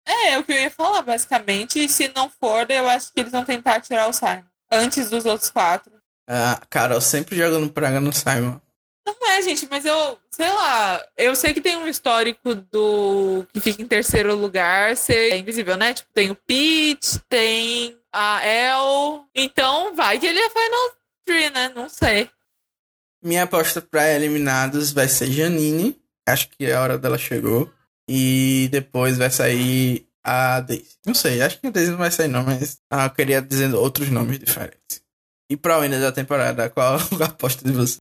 É, 0.10 0.32
é 0.32 0.40
o 0.40 0.44
que 0.44 0.52
eu 0.52 0.58
ia 0.58 0.72
falar, 0.72 1.04
basicamente. 1.04 1.84
E 1.84 1.88
se 1.88 2.12
não 2.16 2.30
for, 2.30 2.70
eu 2.70 2.90
acho 2.90 3.14
que 3.14 3.20
eles 3.20 3.32
vão 3.32 3.46
tentar 3.46 3.80
tirar 3.80 4.08
o 4.08 4.14
Simon. 4.14 4.44
Antes 4.72 5.10
dos 5.10 5.26
outros 5.26 5.52
quatro. 5.52 5.92
Ah, 6.28 6.60
Carol 6.70 7.00
sempre 7.00 7.38
jogando 7.38 7.72
praga 7.72 8.00
no 8.00 8.12
Simon. 8.12 8.60
Não 9.06 9.32
é, 9.32 9.42
gente, 9.42 9.68
mas 9.70 9.86
eu, 9.86 10.20
sei 10.30 10.50
lá, 10.50 11.04
eu 11.18 11.36
sei 11.36 11.54
que 11.54 11.62
tem 11.62 11.76
um 11.76 11.88
histórico 11.88 12.54
do 12.54 13.46
que 13.52 13.60
fica 13.60 13.82
em 13.82 13.88
terceiro 13.88 14.36
lugar 14.36 14.96
ser 14.96 15.36
invisível, 15.38 15.76
né? 15.78 15.94
Tipo, 15.94 16.10
tem 16.14 16.30
o 16.30 16.36
Pete, 16.36 17.20
tem 17.28 17.98
a 18.14 18.46
El. 18.46 19.26
Então 19.34 19.96
vai 19.96 20.20
que 20.20 20.28
ele 20.28 20.40
é 20.40 20.50
Final 20.50 20.92
Three, 21.26 21.50
né? 21.50 21.72
Não 21.76 21.90
sei. 21.90 22.30
Minha 23.24 23.44
aposta 23.44 23.82
para 23.82 24.14
eliminados 24.14 24.92
vai 24.92 25.08
ser 25.08 25.32
Janine. 25.32 26.00
Acho 26.28 26.48
que 26.50 26.72
a 26.72 26.82
hora 26.82 26.98
dela 26.98 27.18
chegou. 27.18 27.72
E 28.12 28.68
depois 28.72 29.20
vai 29.20 29.30
sair 29.30 30.08
a 30.24 30.60
Daisy. 30.62 30.98
Não 31.06 31.14
sei, 31.14 31.44
acho 31.44 31.62
que 31.62 31.68
a 31.68 31.70
Daisy 31.70 31.92
não 31.92 32.00
vai 32.00 32.10
sair 32.10 32.28
não, 32.28 32.44
mas 32.44 32.80
ah, 32.92 33.06
eu 33.06 33.12
queria 33.12 33.40
dizer 33.40 33.72
outros 33.76 34.10
nomes 34.10 34.40
diferentes. 34.40 35.04
E 35.48 35.56
pra 35.56 35.80
ainda 35.80 36.00
da 36.00 36.12
temporada, 36.12 36.70
qual 36.72 36.96
a 37.22 37.26
aposta 37.26 37.64
de 37.64 37.72
você? 37.72 37.98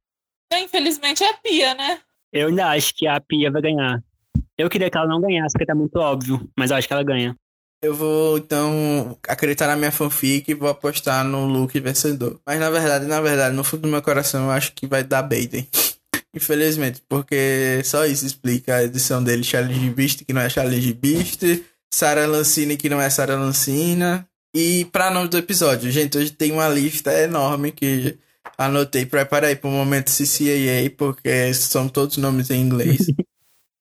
Infelizmente 0.54 1.22
é 1.22 1.30
a 1.30 1.34
Pia, 1.34 1.74
né? 1.74 2.00
Eu 2.32 2.48
ainda 2.48 2.70
acho 2.70 2.94
que 2.94 3.06
a 3.06 3.20
Pia 3.20 3.50
vai 3.50 3.60
ganhar. 3.60 4.02
Eu 4.56 4.70
queria 4.70 4.90
que 4.90 4.96
ela 4.96 5.06
não 5.06 5.20
ganhasse, 5.20 5.52
porque 5.52 5.66
tá 5.66 5.74
muito 5.74 5.96
óbvio. 5.96 6.48
Mas 6.58 6.70
eu 6.70 6.78
acho 6.78 6.88
que 6.88 6.92
ela 6.92 7.02
ganha. 7.02 7.36
Eu 7.82 7.94
vou, 7.94 8.38
então, 8.38 9.16
acreditar 9.28 9.68
na 9.68 9.76
minha 9.76 9.92
fanfic 9.92 10.50
e 10.50 10.54
vou 10.54 10.68
apostar 10.68 11.24
no 11.24 11.46
Luke 11.46 11.78
vencedor. 11.78 12.40
Mas 12.44 12.58
na 12.58 12.70
verdade, 12.70 13.06
na 13.06 13.20
verdade, 13.20 13.54
no 13.54 13.62
fundo 13.62 13.82
do 13.82 13.88
meu 13.88 14.02
coração, 14.02 14.46
eu 14.46 14.50
acho 14.50 14.72
que 14.72 14.86
vai 14.86 15.04
dar 15.04 15.22
Baden. 15.22 15.68
Infelizmente, 16.38 17.02
porque 17.08 17.82
só 17.84 18.06
isso 18.06 18.24
explica 18.24 18.76
a 18.76 18.84
edição 18.84 19.22
dele, 19.22 19.42
Challenge 19.42 19.90
Beast, 19.90 20.24
que 20.24 20.32
não 20.32 20.40
é 20.40 20.48
Challenge 20.48 20.94
Beast, 20.94 21.42
Sarah 21.92 22.26
Lancina, 22.26 22.76
que 22.76 22.88
não 22.88 23.00
é 23.00 23.10
Sarah 23.10 23.36
Lancina. 23.36 24.28
E 24.54 24.84
pra 24.86 25.10
nome 25.10 25.28
do 25.28 25.36
episódio, 25.36 25.90
gente, 25.90 26.16
hoje 26.16 26.30
tem 26.30 26.52
uma 26.52 26.68
lista 26.68 27.12
enorme 27.12 27.72
que 27.72 28.16
anotei. 28.56 29.04
Prepara 29.04 29.48
aí 29.48 29.56
pro 29.56 29.68
momento 29.68 30.12
CCAA, 30.12 30.90
porque 30.96 31.52
são 31.54 31.88
todos 31.88 32.16
nomes 32.16 32.50
em 32.50 32.60
inglês. 32.60 33.06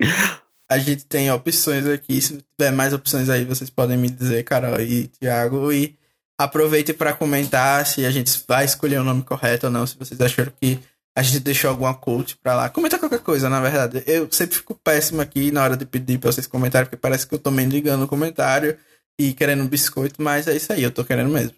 A 0.69 0.77
gente 0.79 1.05
tem 1.05 1.31
opções 1.31 1.85
aqui. 1.85 2.19
Se 2.19 2.43
tiver 2.59 2.71
mais 2.71 2.91
opções 2.91 3.29
aí, 3.29 3.45
vocês 3.45 3.69
podem 3.69 3.97
me 3.97 4.09
dizer, 4.09 4.43
Carol 4.43 4.81
e 4.81 5.07
Thiago. 5.07 5.71
E 5.71 5.97
Aproveite 6.39 6.93
para 6.93 7.13
comentar 7.13 7.83
se 7.87 8.05
a 8.05 8.11
gente 8.11 8.31
vai 8.47 8.63
escolher 8.63 8.99
o 8.99 9.03
nome 9.03 9.23
correto 9.23 9.65
ou 9.65 9.71
não, 9.71 9.87
se 9.87 9.97
vocês 9.97 10.21
acharam 10.21 10.53
que 10.61 10.77
a 11.17 11.23
gente 11.23 11.39
deixou 11.39 11.71
alguma 11.71 11.95
coach 11.95 12.37
pra 12.37 12.53
lá. 12.53 12.69
Comenta 12.69 12.99
qualquer 12.99 13.21
coisa, 13.21 13.49
na 13.49 13.59
verdade. 13.59 14.03
Eu 14.05 14.31
sempre 14.31 14.55
fico 14.55 14.75
péssimo 14.75 15.19
aqui 15.19 15.51
na 15.51 15.63
hora 15.63 15.75
de 15.75 15.83
pedir 15.83 16.19
pra 16.19 16.31
vocês 16.31 16.45
comentarem, 16.45 16.85
porque 16.85 16.95
parece 16.95 17.25
que 17.25 17.33
eu 17.33 17.39
tô 17.39 17.49
mendigando 17.49 18.05
o 18.05 18.07
comentário 18.07 18.77
e 19.19 19.33
querendo 19.33 19.63
um 19.63 19.67
biscoito, 19.67 20.21
mas 20.21 20.47
é 20.47 20.55
isso 20.55 20.71
aí, 20.71 20.83
eu 20.83 20.91
tô 20.91 21.03
querendo 21.03 21.31
mesmo. 21.31 21.55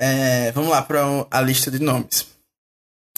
É, 0.00 0.50
vamos 0.50 0.70
lá 0.70 0.82
para 0.82 1.04
a 1.30 1.40
lista 1.40 1.70
de 1.70 1.78
nomes. 1.78 2.26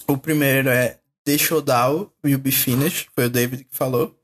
O 0.07 0.19
primeiro 0.19 0.69
é 0.69 0.99
The 1.25 1.39
Showdown 1.39 2.11
Will 2.23 2.39
Be 2.39 2.53
Finished, 2.53 3.09
foi 3.15 3.25
o 3.25 3.31
David 3.31 3.65
que 3.65 3.75
falou. 3.75 4.15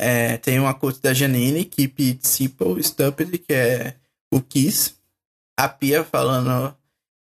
É, 0.00 0.38
tem 0.38 0.58
uma 0.58 0.72
quote 0.72 0.98
da 1.02 1.12
Janine, 1.12 1.66
Keep 1.66 2.02
It 2.02 2.26
Simple, 2.26 2.82
Stupid, 2.82 3.36
que 3.36 3.52
é 3.52 3.96
o 4.32 4.40
Kiss. 4.40 4.94
A 5.58 5.68
Pia 5.68 6.02
falando 6.02 6.74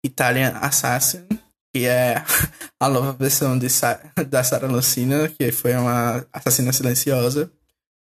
Italian 0.04 0.50
Assassin, 0.58 1.26
que 1.72 1.86
é 1.86 2.22
a 2.78 2.88
nova 2.88 3.12
versão 3.12 3.58
de 3.58 3.70
Sa 3.70 4.00
da 4.28 4.44
Sarah 4.44 4.68
Lucina, 4.68 5.28
que 5.28 5.50
foi 5.50 5.74
uma 5.74 6.26
assassina 6.32 6.72
silenciosa. 6.72 7.50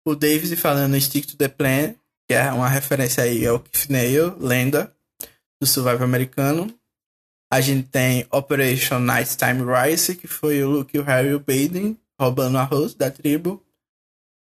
O 0.08 0.16
David 0.16 0.56
falando 0.56 1.00
Stick 1.00 1.28
to 1.28 1.38
the 1.38 1.50
Plan, 1.50 1.94
que 2.28 2.34
é 2.34 2.52
uma 2.52 2.70
referência 2.70 3.24
aí 3.24 3.46
ao 3.46 3.60
Keith 3.60 3.90
lenda 4.40 4.94
do 5.62 5.68
survival 5.68 6.04
americano. 6.04 6.74
A 7.52 7.60
gente 7.60 7.88
tem 7.90 8.26
Operation 8.32 9.00
Nighttime 9.00 9.64
Rise, 9.64 10.16
que 10.16 10.28
foi 10.28 10.64
o 10.64 10.70
Luke 10.70 10.96
e 10.96 11.00
o 11.00 11.04
Harry 11.04 11.34
o 11.34 11.40
Baden 11.40 11.98
roubando 12.20 12.58
arroz 12.58 12.94
da 12.94 13.10
tribo. 13.10 13.64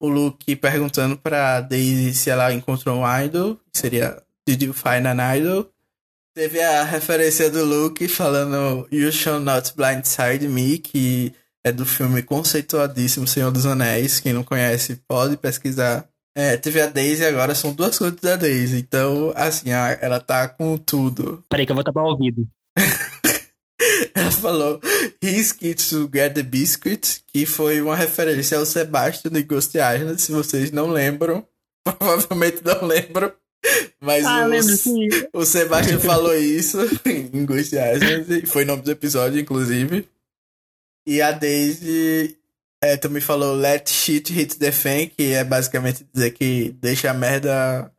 O 0.01 0.07
Luke 0.07 0.55
perguntando 0.55 1.17
pra 1.17 1.61
Daisy 1.61 2.13
se 2.13 2.29
ela 2.29 2.53
encontrou 2.53 2.99
um 2.99 3.21
idol, 3.21 3.55
que 3.71 3.79
seria 3.79 4.21
Did 4.45 4.63
you 4.63 4.73
find 4.73 5.05
an 5.05 5.35
idol? 5.35 5.71
Teve 6.35 6.61
a 6.61 6.83
referência 6.83 7.49
do 7.49 7.65
Luke 7.65 8.07
falando 8.07 8.87
You 8.91 9.11
Shall 9.11 9.39
Not 9.39 9.73
Blindside 9.75 10.47
Me, 10.47 10.77
que 10.77 11.33
é 11.65 11.71
do 11.71 11.85
filme 11.85 12.21
conceituadíssimo 12.21 13.27
Senhor 13.27 13.51
dos 13.51 13.65
Anéis. 13.65 14.19
Quem 14.19 14.33
não 14.33 14.43
conhece 14.43 15.01
pode 15.07 15.35
pesquisar. 15.37 16.07
É, 16.37 16.55
teve 16.55 16.79
a 16.79 16.85
Daisy 16.85 17.25
agora, 17.25 17.55
são 17.55 17.73
duas 17.73 17.97
coisas 17.97 18.19
da 18.19 18.35
Daisy. 18.35 18.77
Então, 18.77 19.33
assim, 19.35 19.71
ela 19.71 20.19
tá 20.19 20.47
com 20.47 20.77
tudo. 20.77 21.43
Peraí 21.49 21.65
que 21.65 21.71
eu 21.71 21.75
vou 21.75 21.83
tapar 21.83 22.03
o 22.03 22.11
ouvido. 22.11 22.47
ela 24.15 24.31
falou 24.31 24.79
He's 25.21 25.51
Kids 25.51 25.89
to 25.89 26.09
Get 26.13 26.33
the 26.35 26.43
Biscuit, 26.43 27.23
que 27.27 27.45
foi 27.45 27.81
uma 27.81 27.95
referência 27.95 28.57
ao 28.57 28.65
Sebastian 28.65 29.31
de 29.31 29.43
Ghost 29.43 29.75
Island, 29.75 30.21
se 30.21 30.31
vocês 30.31 30.71
não 30.71 30.87
lembram. 30.87 31.45
Provavelmente 31.83 32.61
não 32.63 32.87
lembram. 32.87 33.33
Mas 33.99 34.25
ah, 34.25 34.47
o, 35.33 35.39
o 35.41 35.45
Sebastian 35.45 35.99
falou 36.01 36.35
isso 36.35 36.77
em 37.05 37.43
Island, 37.43 38.45
foi 38.47 38.63
o 38.63 38.67
nome 38.67 38.83
do 38.83 38.91
episódio, 38.91 39.39
inclusive. 39.39 40.07
E 41.05 41.21
a 41.21 41.31
Daisy 41.31 42.37
é, 42.81 42.95
também 42.95 43.21
falou 43.21 43.55
Let 43.55 43.89
shit 43.89 44.31
hit 44.31 44.57
the 44.57 44.71
fan, 44.71 45.07
que 45.07 45.33
é 45.33 45.43
basicamente 45.43 46.05
dizer 46.13 46.31
que 46.31 46.75
deixa 46.79 47.11
a 47.11 47.13
merda 47.13 47.91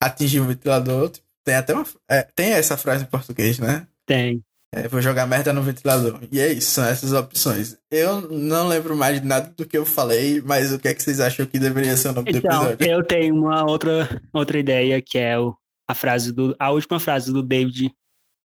atingir 0.00 0.40
o 0.40 0.46
ventilador. 0.46 1.10
Tem 1.44 1.54
até 1.54 1.74
uma. 1.74 1.86
É, 2.08 2.22
tem 2.22 2.52
essa 2.52 2.76
frase 2.76 3.04
em 3.04 3.08
português, 3.08 3.58
né? 3.58 3.86
Tem. 4.06 4.42
É, 4.74 4.86
vou 4.86 5.00
jogar 5.00 5.26
merda 5.26 5.52
no 5.52 5.62
ventilador. 5.62 6.20
E 6.30 6.38
é 6.40 6.52
isso, 6.52 6.72
são 6.72 6.84
essas 6.84 7.12
opções. 7.12 7.76
Eu 7.90 8.20
não 8.20 8.68
lembro 8.68 8.94
mais 8.94 9.20
de 9.20 9.26
nada 9.26 9.52
do 9.56 9.66
que 9.66 9.78
eu 9.78 9.86
falei, 9.86 10.42
mas 10.42 10.72
o 10.72 10.78
que 10.78 10.88
é 10.88 10.94
que 10.94 11.02
vocês 11.02 11.20
acham 11.20 11.46
que 11.46 11.58
deveria 11.58 11.96
ser 11.96 12.08
o 12.08 12.12
nome 12.12 12.30
então, 12.30 12.40
do 12.40 12.70
episódio? 12.70 12.86
Eu 12.86 13.02
tenho 13.02 13.34
uma 13.34 13.64
outra, 13.64 14.20
outra 14.32 14.58
ideia, 14.58 15.00
que 15.00 15.16
é 15.16 15.38
o, 15.38 15.54
a 15.88 15.94
frase 15.94 16.32
do. 16.32 16.54
A 16.58 16.70
última 16.70 17.00
frase 17.00 17.32
do 17.32 17.42
David, 17.42 17.90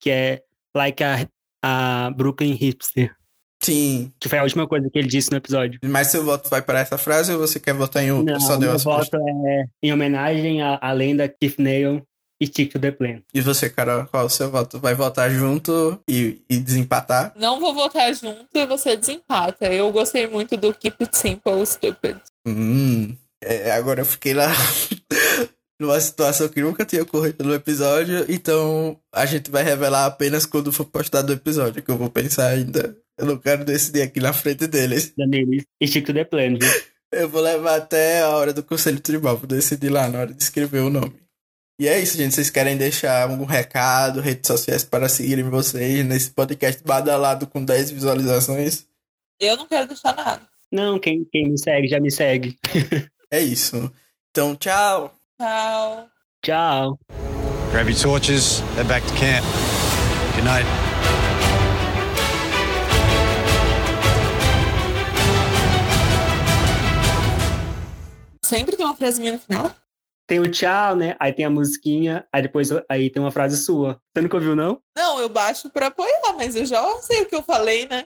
que 0.02 0.10
é 0.10 0.42
like 0.76 1.04
a, 1.04 1.28
a 1.64 2.10
Brooklyn 2.12 2.54
hipster. 2.54 3.16
Sim. 3.62 4.12
Que 4.20 4.30
foi 4.30 4.40
a 4.40 4.44
última 4.44 4.68
coisa 4.68 4.90
que 4.90 4.98
ele 4.98 5.08
disse 5.08 5.32
no 5.32 5.38
episódio. 5.38 5.80
Mas 5.84 6.08
seu 6.08 6.24
voto 6.24 6.50
vai 6.50 6.62
para 6.62 6.80
essa 6.80 6.98
frase 6.98 7.32
ou 7.32 7.40
você 7.40 7.60
quer 7.60 7.74
votar 7.74 8.04
em 8.04 8.12
outra? 8.12 8.34
Não, 8.34 8.40
Só 8.40 8.56
deu 8.56 8.70
meu 8.70 8.80
voto 8.80 9.18
é 9.18 9.66
em 9.84 9.94
homenagem 9.94 10.62
à, 10.62 10.80
à 10.82 10.92
lenda 10.92 11.28
Keith 11.28 11.60
Nail 11.60 12.04
e 12.40 12.48
Stick 12.48 12.72
to 12.72 12.80
the 12.80 12.92
Plan. 12.92 13.22
E 13.34 13.42
você, 13.42 13.70
Carol, 13.70 14.06
qual 14.06 14.26
o 14.26 14.30
seu 14.30 14.50
voto? 14.50 14.80
Vai 14.80 14.96
votar 14.96 15.30
junto 15.32 16.00
e, 16.08 16.42
e 16.50 16.58
desempatar? 16.58 17.34
Não 17.36 17.60
vou 17.60 17.74
votar 17.74 18.14
junto 18.14 18.48
e 18.54 18.66
você 18.66 18.96
desempata. 18.96 19.66
Eu 19.74 19.92
gostei 19.92 20.28
muito 20.28 20.56
do 20.56 20.74
Keep 20.74 20.98
It 21.04 21.18
Simple 21.18 21.66
Stupid. 21.66 22.18
Hum. 22.48 23.16
É, 23.44 23.72
agora 23.72 24.02
eu 24.02 24.06
fiquei 24.06 24.34
lá 24.34 24.52
numa 25.80 26.00
situação 26.00 26.50
que 26.50 26.62
nunca 26.62 26.86
tinha 26.86 27.04
ocorrido 27.04 27.44
no 27.44 27.54
episódio, 27.54 28.26
então 28.28 29.00
a 29.14 29.26
gente 29.26 29.52
vai 29.52 29.64
revelar 29.64 30.06
apenas 30.06 30.46
quando 30.46 30.72
for 30.72 30.86
postado 30.86 31.32
o 31.32 31.36
episódio, 31.36 31.84
que 31.84 31.92
eu 31.92 31.98
vou 31.98 32.10
pensar 32.10 32.48
ainda. 32.48 32.98
Eu 33.18 33.26
não 33.26 33.38
quero 33.38 33.64
decidir 33.64 34.02
aqui 34.02 34.20
na 34.20 34.34
frente 34.34 34.68
deles. 34.68 35.14
Danelis 35.18 35.64
e 35.80 35.88
Stick 35.88 36.06
to 36.06 36.14
the 36.14 36.24
Plan, 36.24 36.58
viu? 36.60 36.70
Eu 37.12 37.30
vou 37.30 37.42
levar 37.42 37.78
até 37.78 38.22
a 38.22 38.30
hora 38.30 38.54
do 38.54 38.64
Conselho 38.64 39.00
Tribal 39.00 39.38
pra 39.38 39.48
decidir 39.48 39.90
lá 39.90 40.10
na 40.10 40.20
hora 40.20 40.34
de 40.34 40.44
escrever 40.44 40.82
o 40.82 40.90
nome. 40.90 41.16
E 41.80 41.88
é 41.88 42.00
isso, 42.00 42.18
gente. 42.18 42.34
Vocês 42.34 42.50
querem 42.50 42.76
deixar 42.76 43.30
algum 43.30 43.46
recado, 43.46 44.20
redes 44.20 44.48
sociais 44.48 44.84
para 44.84 45.08
seguirem 45.08 45.48
vocês 45.48 46.04
nesse 46.04 46.32
podcast 46.32 46.84
badalado 46.84 47.46
com 47.46 47.64
10 47.64 47.92
visualizações? 47.92 48.88
Eu 49.40 49.56
não 49.56 49.68
quero 49.68 49.88
deixar 49.88 50.16
nada. 50.16 50.42
Não, 50.72 50.98
quem, 51.00 51.24
quem 51.32 51.50
me 51.50 51.58
segue 51.60 51.88
já 51.88 52.00
me 52.00 52.12
segue. 52.12 52.58
É 53.30 53.42
isso. 53.42 53.92
Então, 54.32 54.56
tchau! 54.56 55.14
Tchau. 55.38 56.10
Tchau. 56.42 57.00
Grab 57.74 57.90
your 57.90 58.00
torches, 58.00 58.62
head 58.78 58.88
back 58.88 59.06
to 59.06 59.14
camp. 59.16 59.44
Good 60.34 60.46
night. 60.46 60.66
Sempre 68.46 68.78
tem 68.78 68.86
uma 68.86 68.96
frasinha 68.96 69.34
no 69.34 69.40
final. 69.40 69.76
Tem 70.28 70.42
o 70.42 70.52
tchau, 70.52 70.94
né? 70.94 71.16
Aí 71.20 71.32
tem 71.32 71.46
a 71.46 71.50
musiquinha, 71.50 72.28
aí 72.34 72.42
depois 72.42 72.70
aí 72.90 73.10
tem 73.10 73.22
uma 73.22 73.32
frase 73.32 73.64
sua. 73.64 73.98
Você 74.14 74.22
nunca 74.22 74.36
ouviu, 74.36 74.58
não? 74.58 74.82
Não, 74.96 75.20
eu 75.20 75.30
baixo 75.30 75.70
pra 75.70 75.88
apoiar, 75.88 76.34
mas 76.36 76.54
eu 76.54 76.66
já 76.66 76.84
sei 77.02 77.22
o 77.22 77.26
que 77.26 77.36
eu 77.36 77.42
falei, 77.42 77.88
né? 77.88 78.04